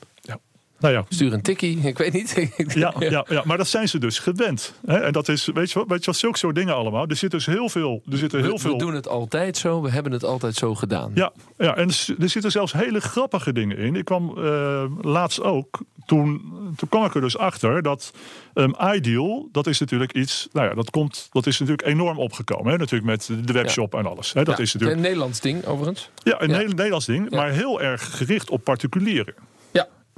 Nou 0.82 0.94
ja. 0.94 1.04
Stuur 1.08 1.32
een 1.32 1.42
tikkie, 1.42 1.78
ik 1.78 1.98
weet 1.98 2.12
niet. 2.12 2.50
ja, 2.74 2.94
ja, 2.98 3.24
ja, 3.28 3.42
maar 3.44 3.56
dat 3.56 3.68
zijn 3.68 3.88
ze 3.88 3.98
dus 3.98 4.18
gewend. 4.18 4.74
He, 4.86 4.96
en 4.96 5.12
dat 5.12 5.28
is, 5.28 5.50
weet 5.54 5.70
je 5.70 5.78
wat, 5.78 5.88
weet 5.88 6.00
je 6.00 6.06
wat, 6.06 6.16
zulke 6.16 6.38
soort 6.38 6.54
dingen 6.54 6.74
allemaal. 6.74 7.06
Er 7.06 7.16
zit 7.16 7.30
dus 7.30 7.46
heel 7.46 7.68
veel. 7.68 8.02
Er 8.10 8.18
zitten 8.18 8.40
heel 8.40 8.52
we, 8.52 8.58
veel... 8.58 8.72
we 8.72 8.78
doen 8.78 8.94
het 8.94 9.08
altijd 9.08 9.56
zo, 9.56 9.82
we 9.82 9.90
hebben 9.90 10.12
het 10.12 10.24
altijd 10.24 10.54
zo 10.54 10.74
gedaan. 10.74 11.10
Ja, 11.14 11.32
ja 11.58 11.76
en 11.76 11.88
er 12.18 12.28
zitten 12.28 12.50
zelfs 12.50 12.72
hele 12.72 13.00
grappige 13.00 13.52
dingen 13.52 13.76
in. 13.76 13.96
Ik 13.96 14.04
kwam 14.04 14.34
uh, 14.38 14.84
laatst 15.00 15.42
ook, 15.42 15.80
toen, 16.06 16.42
toen 16.76 16.88
kwam 16.88 17.04
ik 17.04 17.14
er 17.14 17.20
dus 17.20 17.38
achter 17.38 17.82
dat 17.82 18.12
um, 18.54 18.74
Ideal, 18.94 19.48
dat 19.52 19.66
is 19.66 19.80
natuurlijk 19.80 20.12
iets, 20.12 20.48
nou 20.52 20.68
ja, 20.68 20.74
dat, 20.74 20.90
komt, 20.90 21.28
dat 21.32 21.46
is 21.46 21.58
natuurlijk 21.58 21.88
enorm 21.88 22.18
opgekomen. 22.18 22.72
Hè? 22.72 22.78
Natuurlijk 22.78 23.10
met 23.10 23.46
de 23.46 23.52
webshop 23.52 23.92
ja. 23.92 23.98
en 23.98 24.06
alles. 24.06 24.32
Hè? 24.32 24.44
Dat 24.44 24.56
ja, 24.56 24.62
is 24.62 24.72
natuurlijk... 24.72 25.00
Een 25.00 25.06
Nederlands 25.06 25.40
ding, 25.40 25.64
overigens. 25.64 26.10
Ja, 26.22 26.42
een 26.42 26.50
ja. 26.50 26.56
Nederlands 26.56 27.06
ding, 27.06 27.30
maar 27.30 27.50
heel 27.50 27.82
erg 27.82 28.16
gericht 28.16 28.50
op 28.50 28.64
particulieren. 28.64 29.34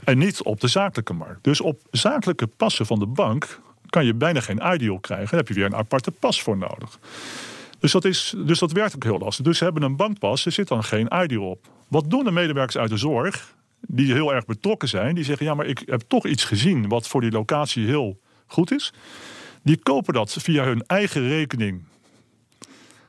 En 0.04 0.18
niet 0.18 0.42
op 0.42 0.60
de 0.60 0.68
zakelijke 0.68 1.12
markt. 1.12 1.44
Dus 1.44 1.60
op 1.60 1.80
zakelijke 1.90 2.46
passen 2.46 2.86
van 2.86 2.98
de 2.98 3.06
bank 3.06 3.60
kan 3.88 4.04
je 4.04 4.14
bijna 4.14 4.40
geen 4.40 4.60
Ideal 4.74 4.98
krijgen. 4.98 5.28
Daar 5.28 5.38
heb 5.38 5.48
je 5.48 5.54
weer 5.54 5.64
een 5.64 5.74
aparte 5.74 6.10
pas 6.10 6.42
voor 6.42 6.56
nodig. 6.56 6.98
Dus 7.78 7.92
dat, 7.92 8.04
is, 8.04 8.34
dus 8.36 8.58
dat 8.58 8.72
werkt 8.72 8.94
ook 8.94 9.04
heel 9.04 9.18
lastig. 9.18 9.44
Dus 9.44 9.58
ze 9.58 9.64
hebben 9.64 9.82
een 9.82 9.96
bankpas, 9.96 10.46
er 10.46 10.52
zit 10.52 10.68
dan 10.68 10.84
geen 10.84 11.08
Ideal 11.22 11.50
op. 11.50 11.66
Wat 11.88 12.10
doen 12.10 12.24
de 12.24 12.30
medewerkers 12.30 12.76
uit 12.76 12.90
de 12.90 12.96
zorg, 12.96 13.54
die 13.80 14.12
heel 14.12 14.34
erg 14.34 14.44
betrokken 14.44 14.88
zijn, 14.88 15.14
die 15.14 15.24
zeggen: 15.24 15.46
Ja, 15.46 15.54
maar 15.54 15.66
ik 15.66 15.82
heb 15.86 16.02
toch 16.08 16.26
iets 16.26 16.44
gezien 16.44 16.88
wat 16.88 17.08
voor 17.08 17.20
die 17.20 17.30
locatie 17.30 17.86
heel 17.86 18.20
goed 18.46 18.72
is. 18.72 18.92
Die 19.62 19.76
kopen 19.76 20.14
dat 20.14 20.36
via 20.38 20.64
hun 20.64 20.82
eigen 20.86 21.28
rekening. 21.28 21.84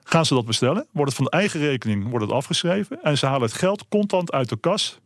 Gaan 0.04 0.26
ze 0.26 0.34
dat 0.34 0.46
bestellen? 0.46 0.86
Wordt 0.92 1.12
het 1.12 1.22
van 1.22 1.26
de 1.26 1.38
eigen 1.38 1.60
rekening 1.60 2.10
wordt 2.10 2.26
het 2.26 2.34
afgeschreven. 2.34 3.04
En 3.04 3.18
ze 3.18 3.26
halen 3.26 3.42
het 3.42 3.54
geld 3.54 3.88
contant 3.88 4.32
uit 4.32 4.50
de 4.50 4.58
kas 4.58 5.00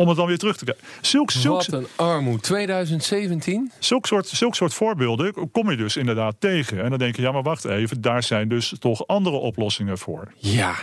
om 0.00 0.08
het 0.08 0.16
dan 0.16 0.26
weer 0.26 0.38
terug 0.38 0.56
te 0.56 0.64
krijgen. 0.64 0.84
Zulk, 1.00 1.30
zulk, 1.30 1.56
Wat 1.56 1.72
een 1.72 1.86
armoede. 1.96 2.40
2017? 2.40 3.72
zulk, 3.78 4.06
soort, 4.06 4.26
zulk 4.28 4.54
soort 4.54 4.74
voorbeelden 4.74 5.50
kom 5.50 5.70
je 5.70 5.76
dus 5.76 5.96
inderdaad 5.96 6.34
tegen. 6.38 6.82
En 6.82 6.90
dan 6.90 6.98
denk 6.98 7.16
je, 7.16 7.22
ja, 7.22 7.32
maar 7.32 7.42
wacht 7.42 7.64
even, 7.64 8.00
daar 8.00 8.22
zijn 8.22 8.48
dus 8.48 8.74
toch 8.78 9.06
andere 9.06 9.36
oplossingen 9.36 9.98
voor. 9.98 10.32
Ja. 10.36 10.74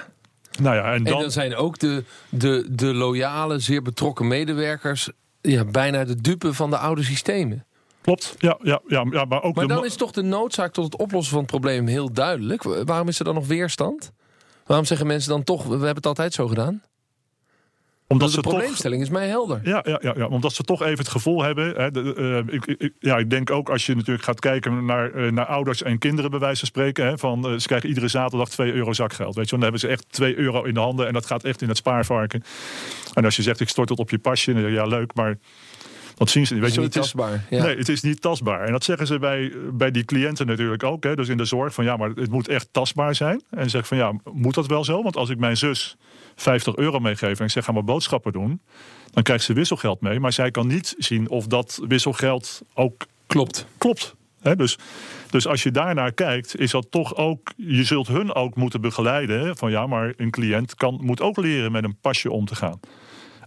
Nou 0.61 0.75
ja, 0.75 0.83
en 0.83 0.93
En 0.93 1.03
dan. 1.03 1.19
dan 1.21 1.31
zijn 1.31 1.55
ook 1.55 1.79
de, 1.79 2.03
de, 2.29 2.67
de 2.71 2.93
loyale, 2.93 3.59
zeer 3.59 3.81
betrokken 3.81 4.27
medewerkers... 4.27 5.09
Ja, 5.41 5.65
bijna 5.65 6.03
de 6.05 6.21
dupe 6.21 6.53
van 6.53 6.69
de 6.69 6.77
oude 6.77 7.03
systemen. 7.03 7.65
Klopt, 8.01 8.35
ja, 8.39 8.57
ja, 8.63 8.79
ja, 8.87 9.05
ja 9.11 9.25
maar 9.25 9.43
ook 9.43 9.55
Maar 9.55 9.67
dan 9.67 9.85
is 9.85 9.95
toch 9.95 10.11
de 10.11 10.21
noodzaak 10.21 10.73
tot 10.73 10.83
het 10.85 10.97
oplossen 10.97 11.31
van 11.31 11.41
het 11.41 11.49
probleem 11.51 11.87
heel 11.87 12.11
duidelijk. 12.13 12.63
Wa- 12.63 12.83
Waarom 12.83 13.07
is 13.07 13.19
er 13.19 13.25
dan 13.25 13.33
nog 13.35 13.47
weerstand? 13.47 14.11
Waarom 14.65 14.85
zeggen 14.85 15.07
mensen 15.07 15.29
dan 15.29 15.43
toch, 15.43 15.63
we 15.63 15.69
hebben 15.69 15.95
het 15.95 16.05
altijd 16.05 16.33
zo 16.33 16.47
gedaan? 16.47 16.81
Omdat 18.07 18.27
de 18.27 18.33
ze 18.33 18.41
toch 18.41 18.51
probleemstelling 18.51 19.01
is 19.01 19.09
mij 19.09 19.27
helder. 19.27 19.59
Ja, 19.63 19.83
ja, 19.87 19.99
ja, 20.01 20.13
ja, 20.17 20.25
omdat 20.25 20.53
ze 20.53 20.63
toch 20.63 20.81
even 20.81 20.97
het 20.97 21.07
gevoel 21.07 21.43
hebben. 21.43 21.75
Hè, 21.75 21.91
de, 21.91 22.13
eh, 22.47 22.53
ik, 22.55 22.65
ik, 22.65 22.93
ja, 22.99 23.17
ik 23.17 23.29
denk 23.29 23.51
ook 23.51 23.69
als 23.69 23.85
je 23.85 23.95
natuurlijk 23.95 24.25
gaat 24.25 24.39
kijken 24.39 24.85
naar, 24.85 25.13
eh, 25.13 25.31
naar 25.31 25.45
ouders 25.45 25.83
en 25.83 25.97
kinderen, 25.97 26.31
bij 26.31 26.39
wijze 26.39 26.59
van 26.59 26.67
spreken. 26.67 27.05
Hè, 27.05 27.17
van, 27.17 27.47
eh, 27.47 27.57
ze 27.57 27.67
krijgen 27.67 27.89
iedere 27.89 28.07
zaterdag 28.07 28.49
2 28.49 28.73
euro 28.73 28.93
zakgeld. 28.93 29.35
Weet 29.35 29.45
je, 29.45 29.51
dan 29.51 29.61
hebben 29.61 29.79
ze 29.79 29.87
echt 29.87 30.05
2 30.09 30.37
euro 30.37 30.63
in 30.63 30.73
de 30.73 30.79
handen 30.79 31.07
en 31.07 31.13
dat 31.13 31.25
gaat 31.25 31.43
echt 31.43 31.61
in 31.61 31.67
het 31.67 31.77
spaarvarken. 31.77 32.43
En 33.13 33.25
als 33.25 33.35
je 33.35 33.41
zegt, 33.41 33.59
ik 33.59 33.69
stort 33.69 33.89
het 33.89 33.99
op 33.99 34.09
je 34.09 34.19
pasje, 34.19 34.53
dan 34.53 34.71
ja, 34.71 34.85
leuk, 34.85 35.13
maar. 35.13 35.37
Dat 36.15 36.29
zien 36.29 36.47
ze 36.47 36.53
niet. 36.53 36.63
Weet 36.63 36.75
Het 36.75 36.85
is 36.85 36.93
je, 36.93 36.99
het 36.99 37.05
is, 37.05 37.11
tastbaar. 37.11 37.45
Ja. 37.49 37.63
Nee, 37.63 37.77
het 37.77 37.89
is 37.89 38.01
niet 38.01 38.21
tastbaar. 38.21 38.65
En 38.65 38.71
dat 38.71 38.83
zeggen 38.83 39.07
ze 39.07 39.19
bij, 39.19 39.53
bij 39.73 39.91
die 39.91 40.05
cliënten 40.05 40.47
natuurlijk 40.47 40.83
ook. 40.83 41.03
Hè, 41.03 41.15
dus 41.15 41.27
in 41.27 41.37
de 41.37 41.45
zorg 41.45 41.73
van 41.73 41.83
ja, 41.83 41.97
maar 41.97 42.09
het 42.09 42.29
moet 42.29 42.47
echt 42.47 42.67
tastbaar 42.71 43.15
zijn. 43.15 43.41
En 43.49 43.69
zeg 43.69 43.87
van 43.87 43.97
ja, 43.97 44.13
moet 44.33 44.53
dat 44.53 44.67
wel 44.67 44.83
zo? 44.83 45.03
Want 45.03 45.15
als 45.15 45.29
ik 45.29 45.39
mijn 45.39 45.57
zus 45.57 45.97
50 46.41 46.75
euro 46.75 46.99
meegeef 46.99 47.39
en 47.39 47.45
ik 47.45 47.51
zeg 47.51 47.65
ga 47.65 47.71
maar 47.71 47.83
boodschappen 47.83 48.31
doen, 48.31 48.61
dan 49.11 49.23
krijgt 49.23 49.43
ze 49.43 49.53
wisselgeld 49.53 50.01
mee. 50.01 50.19
Maar 50.19 50.33
zij 50.33 50.51
kan 50.51 50.67
niet 50.67 50.95
zien 50.97 51.29
of 51.29 51.47
dat 51.47 51.81
wisselgeld 51.87 52.61
ook 52.73 53.05
Klopt. 53.27 53.65
klopt. 53.77 54.15
Dus, 54.55 54.77
dus 55.29 55.47
als 55.47 55.63
je 55.63 55.71
daarnaar 55.71 56.11
kijkt, 56.11 56.59
is 56.59 56.71
dat 56.71 56.91
toch 56.91 57.15
ook. 57.15 57.51
Je 57.55 57.83
zult 57.83 58.07
hun 58.07 58.35
ook 58.35 58.55
moeten 58.55 58.81
begeleiden. 58.81 59.57
Van 59.57 59.71
ja, 59.71 59.87
maar 59.87 60.13
een 60.17 60.31
cliënt 60.31 60.75
kan, 60.75 60.99
moet 61.01 61.21
ook 61.21 61.37
leren 61.37 61.71
met 61.71 61.83
een 61.83 61.97
pasje 62.01 62.31
om 62.31 62.45
te 62.45 62.55
gaan. 62.55 62.79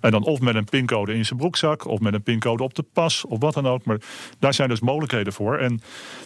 En 0.01 0.11
dan 0.11 0.25
of 0.25 0.41
met 0.41 0.55
een 0.55 0.65
pincode 0.65 1.15
in 1.15 1.25
zijn 1.25 1.39
broekzak, 1.39 1.87
of 1.87 2.01
met 2.01 2.15
een 2.15 2.23
pincode 2.23 2.63
op 2.63 2.75
de 2.75 2.85
pas, 2.93 3.25
of 3.25 3.39
wat 3.41 3.55
dan 3.55 3.67
ook. 3.67 3.85
Maar 3.85 3.99
daar 4.39 4.55
zijn 4.55 4.69
dus 4.69 4.81
mogelijkheden 4.81 5.33
voor. 5.33 5.59
En 5.59 5.81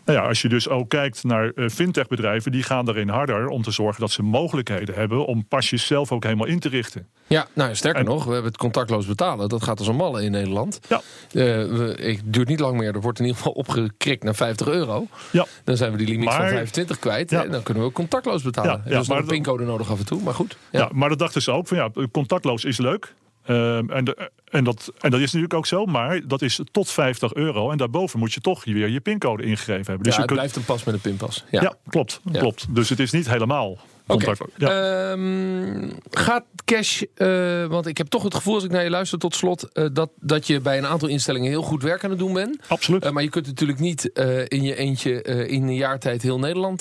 nou 0.05 0.19
ja, 0.19 0.27
als 0.29 0.43
je 0.43 0.49
dus 0.49 0.69
ook 0.69 0.89
kijkt 0.89 1.25
naar 1.25 1.51
eh, 1.55 1.69
fintechbedrijven, 1.69 2.53
die 2.53 2.63
gaan 2.63 2.85
daarin 2.85 3.09
harder 3.09 3.49
om 3.49 3.63
te 3.63 3.71
zorgen 3.71 4.01
dat 4.01 4.11
ze 4.11 4.23
mogelijkheden 4.23 4.95
hebben 4.95 5.27
om 5.27 5.47
pasjes 5.47 5.87
zelf 5.87 6.13
ook 6.13 6.23
helemaal 6.25 6.47
in 6.47 6.59
te 6.59 6.69
richten. 6.69 7.07
Ja, 7.27 7.47
nou 7.53 7.75
sterker 7.75 8.01
En- 8.01 8.07
nog, 8.07 8.25
we 8.25 8.33
hebben 8.33 8.51
het 8.51 8.61
contactloos 8.61 9.07
betalen. 9.07 9.49
Dat 9.49 9.63
gaat 9.63 9.79
als 9.79 9.89
een 9.89 9.97
malle 9.97 10.23
in 10.23 10.31
Nederland. 10.31 10.81
Ja. 10.89 11.01
We, 11.31 11.95
het 12.01 12.21
duurt 12.25 12.49
niet 12.49 12.61
lang 12.61 12.77
meer. 12.79 12.95
Er 12.95 13.01
wordt 13.01 13.19
in 13.19 13.25
ieder 13.25 13.39
geval 13.41 13.53
opgekrikt 13.57 14.23
naar 14.23 14.35
50 14.35 14.67
euro. 14.67 15.07
Ja, 15.33 15.47
Dan 15.65 15.77
zijn 15.77 15.93
we 15.93 15.99
die 15.99 16.07
limiet 16.07 16.29
van 16.31 16.39
Maar- 16.39 16.49
25 16.51 16.99
kwijt. 16.99 17.31
Ja. 17.31 17.45
En 17.45 17.51
dan 17.51 17.63
kunnen 17.63 17.83
we 17.83 17.89
ook 17.89 17.95
contactloos 17.95 18.43
betalen. 18.43 18.71
Ja, 18.71 18.77
Ja, 18.85 18.89
dus 18.89 18.97
nog 18.97 19.09
maar 19.09 19.19
een 19.19 19.27
pincode 19.27 19.65
nodig 19.65 19.91
af 19.91 19.99
en 19.99 20.07
toe. 20.07 20.23
Maar 20.23 20.35
goed. 20.35 20.57
Ja. 20.71 20.79
Ja. 20.81 20.89
maar 20.93 21.09
dat 21.09 21.19
dachten 21.19 21.43
ze 21.43 21.51
ook 21.51 21.67
van 21.69 21.77
ja, 21.77 21.91
contactloos 22.13 22.65
is 22.65 22.79
leuk. 22.79 23.15
Ehm, 23.45 23.91
en, 23.91 24.05
de- 24.05 24.31
en, 24.51 24.65
dat, 24.65 24.93
en 25.01 25.11
dat 25.11 25.21
is 25.21 25.27
natuurlijk 25.27 25.55
ook 25.55 25.67
zo, 25.67 25.85
maar 25.87 26.21
dat 26.27 26.43
is 26.43 26.61
tot 26.73 26.91
50 26.91 27.35
euro. 27.35 27.71
En 27.71 27.77
daarboven 27.79 28.19
moet 28.19 28.33
je 28.33 28.41
toch 28.41 28.65
weer 28.65 28.89
je 28.89 29.01
pincode 29.01 29.43
ingegeven 29.43 29.85
hebben. 29.87 30.03
Dus 30.03 30.07
ja, 30.07 30.13
je 30.15 30.19
het 30.19 30.27
kunt, 30.27 30.39
blijft 30.41 30.57
een 30.57 30.65
pas 30.65 30.85
met 30.85 30.95
een 30.95 31.01
pinpas. 31.01 31.45
ja. 31.51 31.63
Ja. 31.63 31.75
klopt, 31.89 32.21
Ja. 32.33 32.39
klopt. 32.41 32.67
Dus 32.75 32.89
het 32.89 32.99
is 33.01 33.11
niet 33.11 33.29
helemaal 33.31 33.79
Oké. 34.07 34.33
Ehm, 34.59 35.91
gaat 36.11 36.45
cash, 36.65 37.03
eh, 37.15 37.65
want 37.67 37.87
ik 37.87 37.99
heb 37.99 38.07
toch 38.07 38.23
het 38.23 38.35
gevoel 38.35 38.55
als 38.55 38.65
ik 38.65 38.71
naar 38.71 38.83
je 38.85 38.91
luister 38.91 39.19
tot 39.19 39.35
slot, 39.35 39.73
eh, 39.73 39.87
dat, 39.93 40.11
dat 40.21 40.47
je 40.47 40.61
bij 40.61 40.79
een 40.79 40.87
aantal 40.87 41.09
instellingen 41.09 41.49
heel 41.51 41.63
goed 41.63 41.83
werk 41.83 42.05
aan 42.05 42.11
het 42.11 42.19
doen 42.19 42.33
bent. 42.33 42.59
Absoluut. 42.69 43.05
Eh, 43.05 43.11
maar 43.11 43.23
je 43.23 43.29
kunt 43.29 43.47
natuurlijk 43.47 43.79
niet 43.79 44.05
in 44.49 44.63
je 44.63 44.77
eentje 44.77 45.23
in 45.49 45.63
een 45.63 45.75
jaar 45.75 45.99
tijd 45.99 46.23
heel 46.23 46.39
Nederland 46.39 46.81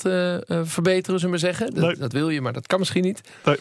verbeteren, 0.62 1.18
zullen 1.20 1.34
we 1.34 1.38
zeggen. 1.40 1.74
Dat, 1.74 1.84
Nee. 1.84 1.96
dat 1.96 2.12
wil 2.12 2.28
je, 2.30 2.40
maar 2.40 2.52
dat 2.52 2.66
kan 2.66 2.78
misschien 2.78 3.02
niet. 3.02 3.20
Nee. 3.44 3.56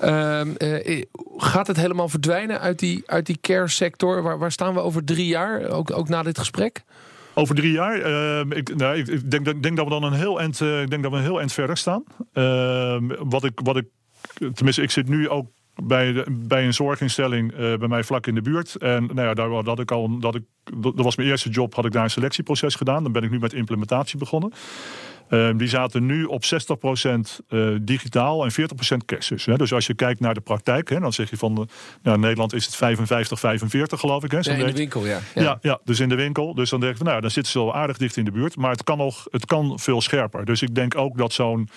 Ehm, 0.00 0.48
eh, 0.56 1.02
gaat 1.36 1.66
het 1.66 1.76
helemaal 1.76 2.08
verdwijnen 2.08 2.60
uit 2.60 2.78
die, 2.78 3.02
uit 3.06 3.26
die 3.26 3.38
care 3.40 3.68
sector? 3.68 4.22
Waar, 4.22 4.38
waar 4.38 4.52
staan 4.52 4.74
we 4.74 4.80
over 4.80 5.04
drie 5.04 5.26
jaar, 5.26 5.68
ook, 5.68 5.96
ook 5.96 6.08
na 6.08 6.22
dit 6.22 6.38
gesprek? 6.38 6.84
Over 7.34 7.54
drie 7.54 7.72
jaar, 7.72 8.00
ehm, 8.00 8.52
ik, 8.52 8.76
nou, 8.76 8.96
ik, 8.96 9.30
denk, 9.30 9.62
denk 9.62 9.76
dat 9.76 9.84
we 9.84 9.90
dan 9.90 10.02
een 10.02 10.12
heel 10.12 10.40
eind, 10.40 10.60
eh, 10.60 10.82
ik 10.82 10.90
denk 10.90 11.02
dat 11.02 11.12
we 11.12 11.18
een 11.18 11.24
heel 11.24 11.38
eind 11.38 11.52
verder 11.52 11.76
staan. 11.76 12.04
Ehm, 12.32 13.04
wat, 13.18 13.44
ik, 13.44 13.60
wat 13.62 13.76
ik, 13.76 13.86
tenminste, 14.54 14.82
ik 14.82 14.90
zit 14.90 15.08
nu 15.08 15.28
ook 15.28 15.46
bij, 15.82 16.12
de, 16.12 16.24
bij 16.30 16.64
een 16.64 16.74
zorginstelling 16.74 17.52
eh, 17.52 17.58
bij 17.58 17.88
mij 17.88 18.04
vlak 18.04 18.26
in 18.26 18.34
de 18.34 18.42
buurt. 18.42 18.74
En 18.74 19.06
nou 19.06 19.28
ja, 19.28 19.34
daar 19.34 19.48
had 19.48 19.78
ik 19.78 19.90
al, 19.90 20.18
dat 20.18 20.34
ik, 20.34 20.42
dat 20.80 20.92
was 20.94 21.16
mijn 21.16 21.28
eerste 21.28 21.48
job, 21.48 21.74
had 21.74 21.84
ik 21.84 21.92
daar 21.92 22.04
een 22.04 22.10
selectieproces 22.10 22.74
gedaan. 22.74 23.02
Dan 23.02 23.12
ben 23.12 23.22
ik 23.22 23.30
nu 23.30 23.38
met 23.38 23.52
implementatie 23.52 24.18
begonnen. 24.18 24.52
Ehm, 25.28 25.56
die 25.56 25.68
zaten 25.68 26.06
nu 26.06 26.24
op 26.24 26.44
60% 26.44 27.40
eh, 27.48 27.68
digitaal 27.80 28.44
en 28.44 28.52
40% 28.52 29.04
cash. 29.04 29.28
Dus, 29.28 29.44
hè. 29.44 29.56
dus 29.56 29.72
als 29.72 29.86
je 29.86 29.94
kijkt 29.94 30.20
naar 30.20 30.34
de 30.34 30.40
praktijk, 30.40 30.88
hè, 30.90 31.00
dan 31.00 31.12
zeg 31.12 31.30
je 31.30 31.36
van, 31.36 31.52
nou, 32.02 32.16
in 32.16 32.20
Nederland 32.20 32.52
is 32.54 32.64
het 32.66 32.76
55, 32.76 33.38
45 33.40 34.00
geloof 34.00 34.24
ik. 34.24 34.30
Hè, 34.30 34.38
in 34.50 34.66
de 34.66 34.72
winkel, 34.72 35.06
ja. 35.06 35.18
Ja. 35.34 35.58
Ja, 35.60 35.78
dus 35.84 36.00
in 36.00 36.08
de 36.08 36.14
winkel. 36.14 36.54
Dus 36.54 36.70
dan 36.70 36.80
denk 36.80 36.92
ik 36.92 36.98
van, 36.98 37.06
nou, 37.06 37.20
dan 37.20 37.30
zitten 37.30 37.52
ze 37.52 37.58
wel 37.58 37.74
aardig 37.74 37.96
dicht 37.96 38.16
in 38.16 38.24
de 38.24 38.30
buurt. 38.30 38.56
Maar 38.56 38.70
het 38.70 38.84
kan 38.84 38.98
nog, 38.98 39.26
het 39.30 39.46
kan 39.46 39.78
veel 39.78 40.00
scherper. 40.00 40.44
Dus 40.44 40.62
ik 40.62 40.74
denk 40.74 40.96
ook 40.96 41.18
dat 41.18 41.32
zo'n. 41.32 41.68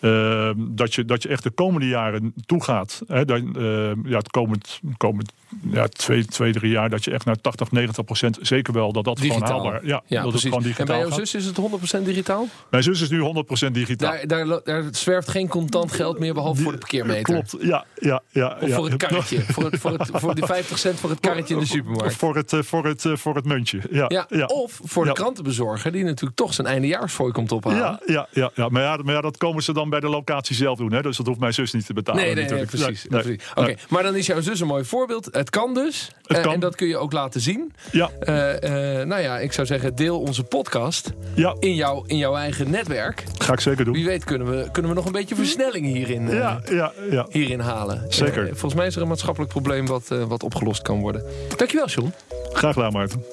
eh, 0.00 0.50
dat, 0.56 0.94
je, 0.94 1.04
dat 1.04 1.22
je 1.22 1.28
echt 1.28 1.42
de 1.42 1.50
komende 1.50 1.86
jaren 1.88 2.34
toegaat. 2.46 3.02
Hè, 3.06 3.24
dat, 3.24 3.38
eh, 3.56 3.90
ja, 4.04 4.16
het 4.18 4.30
komend, 4.30 4.80
komend 4.96 5.32
ja, 5.70 5.86
twee, 5.88 6.24
twee, 6.24 6.52
drie 6.52 6.70
jaar. 6.70 6.90
Dat 6.90 7.04
je 7.04 7.10
echt 7.10 7.24
naar 7.24 7.40
80, 7.40 7.70
90 7.72 8.04
procent. 8.04 8.38
Zeker 8.40 8.72
wel 8.72 8.92
dat 8.92 9.04
dat 9.04 9.18
gewoon 9.20 9.36
Digitaal. 9.36 9.60
haalbaar. 9.62 9.86
Ja, 9.86 10.02
Ja, 10.06 10.22
dat 10.22 10.32
het 10.32 10.42
gewoon 10.42 10.56
en 10.58 10.62
digitaal 10.64 10.86
bij 10.86 10.98
jouw 10.98 11.08
gaat. 11.08 11.18
zus 11.18 11.34
is 11.34 11.44
het 11.46 11.56
100% 12.00 12.04
digitaal? 12.04 12.46
Mijn 12.70 12.82
zus 12.94 13.00
is 13.02 13.10
nu 13.10 13.20
100 13.20 13.46
procent 13.46 13.74
digitaal. 13.74 14.16
Daar, 14.26 14.46
daar, 14.46 14.60
daar 14.64 14.84
zwerft 14.90 15.28
geen 15.28 15.48
contant 15.48 15.92
geld 15.92 16.18
meer, 16.18 16.34
behalve 16.34 16.62
voor 16.62 16.72
de 16.72 16.78
parkeermeter. 16.78 17.22
Klopt, 17.22 17.56
ja. 17.60 17.84
ja, 17.94 18.22
ja 18.28 18.56
Of 18.60 18.68
ja. 18.68 18.74
voor 18.76 18.84
het 18.84 18.96
karretje. 18.96 19.40
voor, 19.54 19.64
het, 19.64 19.80
voor, 19.80 19.92
het, 19.92 20.10
voor 20.12 20.34
die 20.34 20.46
50 20.46 20.78
cent 20.78 20.98
voor 21.00 21.10
het 21.10 21.20
karretje 21.20 21.54
in 21.54 21.60
de 21.60 21.66
supermarkt. 21.66 22.14
Voor 22.14 22.36
het, 22.36 22.52
eh, 22.52 22.62
voor 22.62 22.84
het, 22.86 23.04
eh, 23.04 23.16
voor 23.16 23.34
het 23.34 23.44
muntje. 23.44 23.80
Ja, 23.90 24.04
Ja, 24.08 24.26
ja. 24.28 24.46
Of 24.46 24.80
voor 24.84 25.04
de 25.04 25.12
krantenbezorger, 25.12 25.92
die 25.92 26.04
natuurlijk 26.04 26.36
toch 26.36 26.54
zijn 26.54 26.66
eindejaarsfooi 26.66 27.32
komt 27.32 27.52
ophalen. 27.52 27.78
Ja, 27.78 28.00
ja, 28.06 28.26
ja, 28.30 28.50
ja. 28.54 28.68
Maar, 28.68 28.82
ja, 28.82 28.96
maar 29.04 29.14
ja, 29.14 29.20
dat 29.20 29.36
komen 29.36 29.62
ze 29.62 29.72
dan 29.72 29.90
bij 29.90 30.00
de 30.00 30.08
locatie 30.08 30.56
zelf 30.56 30.78
doen. 30.78 30.92
Hè? 30.92 31.02
Dus 31.02 31.16
dat 31.16 31.26
hoeft 31.26 31.40
mijn 31.40 31.54
zus 31.54 31.72
niet 31.72 31.86
te 31.86 31.92
betalen. 31.92 32.22
Nee, 32.22 32.34
nee, 32.34 32.64
precies. 32.64 33.06
Nee, 33.08 33.22
precies. 33.22 33.50
Oké, 33.54 33.74
maar 33.88 34.02
dan 34.02 34.16
is 34.16 34.26
jouw 34.26 34.40
zus 34.40 34.60
een 34.60 34.66
mooi 34.66 34.84
voorbeeld. 34.84 35.28
Het 35.30 35.50
kan 35.50 35.74
dus. 35.74 36.10
Het 36.22 36.36
Eh, 36.36 36.42
kan. 36.42 36.52
en 36.52 36.60
dat 36.60 36.76
kun 36.76 36.86
je 36.88 36.96
ook 36.96 37.12
laten 37.12 37.40
zien. 37.40 37.72
Ja, 37.92 38.10
nou 39.04 39.20
ja, 39.20 39.38
ik 39.38 39.52
zou 39.52 39.66
zeggen, 39.66 39.94
deel 39.94 40.20
onze 40.20 40.44
podcast 40.44 41.12
ja, 41.34 41.56
in, 41.58 41.74
jouw 41.74 42.04
in 42.06 42.16
jouw 42.16 42.36
eigen 42.36 42.70
netwerk. 42.80 43.24
ga 43.38 43.52
ik 43.52 43.60
zeker 43.60 43.84
doen. 43.84 43.94
Wie 43.94 44.04
weet 44.04 44.24
kunnen 44.24 44.46
we, 44.50 44.68
kunnen 44.72 44.90
we 44.90 44.96
nog 44.96 45.06
een 45.06 45.12
beetje 45.12 45.34
versnelling 45.34 45.86
hierin, 45.86 46.28
eh, 46.28 46.34
Ja, 46.34 46.60
ja, 46.70 46.92
ja. 47.10 47.26
hierin 47.30 47.60
halen. 47.60 48.04
Zeker. 48.08 48.42
Eh, 48.42 48.48
volgens 48.48 48.74
mij 48.74 48.86
is 48.86 48.96
er 48.96 49.02
een 49.02 49.08
maatschappelijk 49.08 49.52
probleem 49.52 49.86
wat, 49.86 50.10
eh, 50.10 50.24
wat 50.24 50.42
opgelost 50.42 50.82
kan 50.82 51.00
worden. 51.00 51.24
Dankjewel, 51.56 51.86
John. 51.86 52.12
Graag 52.52 52.72
gedaan, 52.74 52.92
Maarten. 52.92 53.24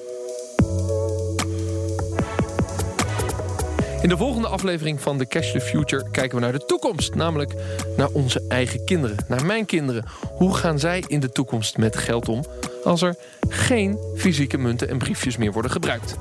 In 4.02 4.08
de 4.08 4.16
volgende 4.16 4.48
aflevering 4.48 5.00
van 5.00 5.18
The 5.18 5.26
Cash 5.26 5.52
the 5.52 5.60
Future 5.60 6.10
kijken 6.10 6.38
we 6.38 6.42
naar 6.44 6.52
de 6.52 6.64
toekomst. 6.66 7.14
Namelijk 7.14 7.54
naar 7.96 8.08
onze 8.12 8.42
eigen 8.48 8.84
kinderen, 8.84 9.16
naar 9.28 9.44
mijn 9.46 9.66
kinderen. 9.66 10.04
Hoe 10.34 10.54
gaan 10.54 10.78
zij 10.78 11.04
in 11.06 11.20
de 11.20 11.30
toekomst 11.30 11.76
met 11.78 11.96
geld 11.96 12.28
om 12.28 12.44
als 12.84 13.02
er 13.02 13.16
geen 13.48 13.98
fysieke 14.16 14.58
munten 14.58 14.88
en 14.88 14.98
briefjes 14.98 15.36
meer 15.36 15.52
worden 15.52 15.70
gebruikt? 15.70 16.16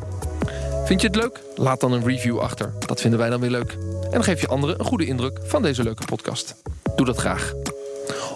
Vind 0.87 1.01
je 1.01 1.07
het 1.07 1.15
leuk? 1.15 1.39
Laat 1.55 1.79
dan 1.79 1.91
een 1.91 2.03
review 2.03 2.39
achter. 2.39 2.73
Dat 2.85 3.01
vinden 3.01 3.19
wij 3.19 3.29
dan 3.29 3.39
weer 3.39 3.49
leuk. 3.49 3.77
En 4.11 4.23
geef 4.23 4.41
je 4.41 4.47
anderen 4.47 4.79
een 4.79 4.85
goede 4.85 5.05
indruk 5.05 5.39
van 5.43 5.61
deze 5.61 5.83
leuke 5.83 6.05
podcast. 6.05 6.55
Doe 6.95 7.05
dat 7.05 7.17
graag. 7.17 7.53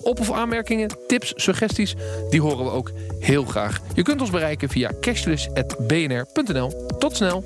Op- 0.02 0.20
of 0.20 0.32
aanmerkingen, 0.32 0.90
tips, 1.08 1.34
suggesties, 1.36 1.96
die 2.30 2.42
horen 2.42 2.66
we 2.66 2.72
ook 2.72 2.92
heel 3.20 3.46
graag. 3.46 3.80
Je 3.94 4.02
kunt 4.02 4.22
ons 4.22 4.30
bereiken 4.30 4.70
via 4.70 4.92
cashless.bnr.nl. 5.02 6.86
Tot 7.00 7.16
snel! 7.16 7.44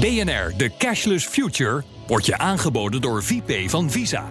BNR, 0.00 0.54
de 0.56 0.70
Cashless 0.78 1.26
Future, 1.26 1.82
wordt 2.06 2.26
je 2.26 2.38
aangeboden 2.38 3.00
door 3.00 3.22
VP 3.22 3.70
van 3.70 3.90
Visa. 3.90 4.30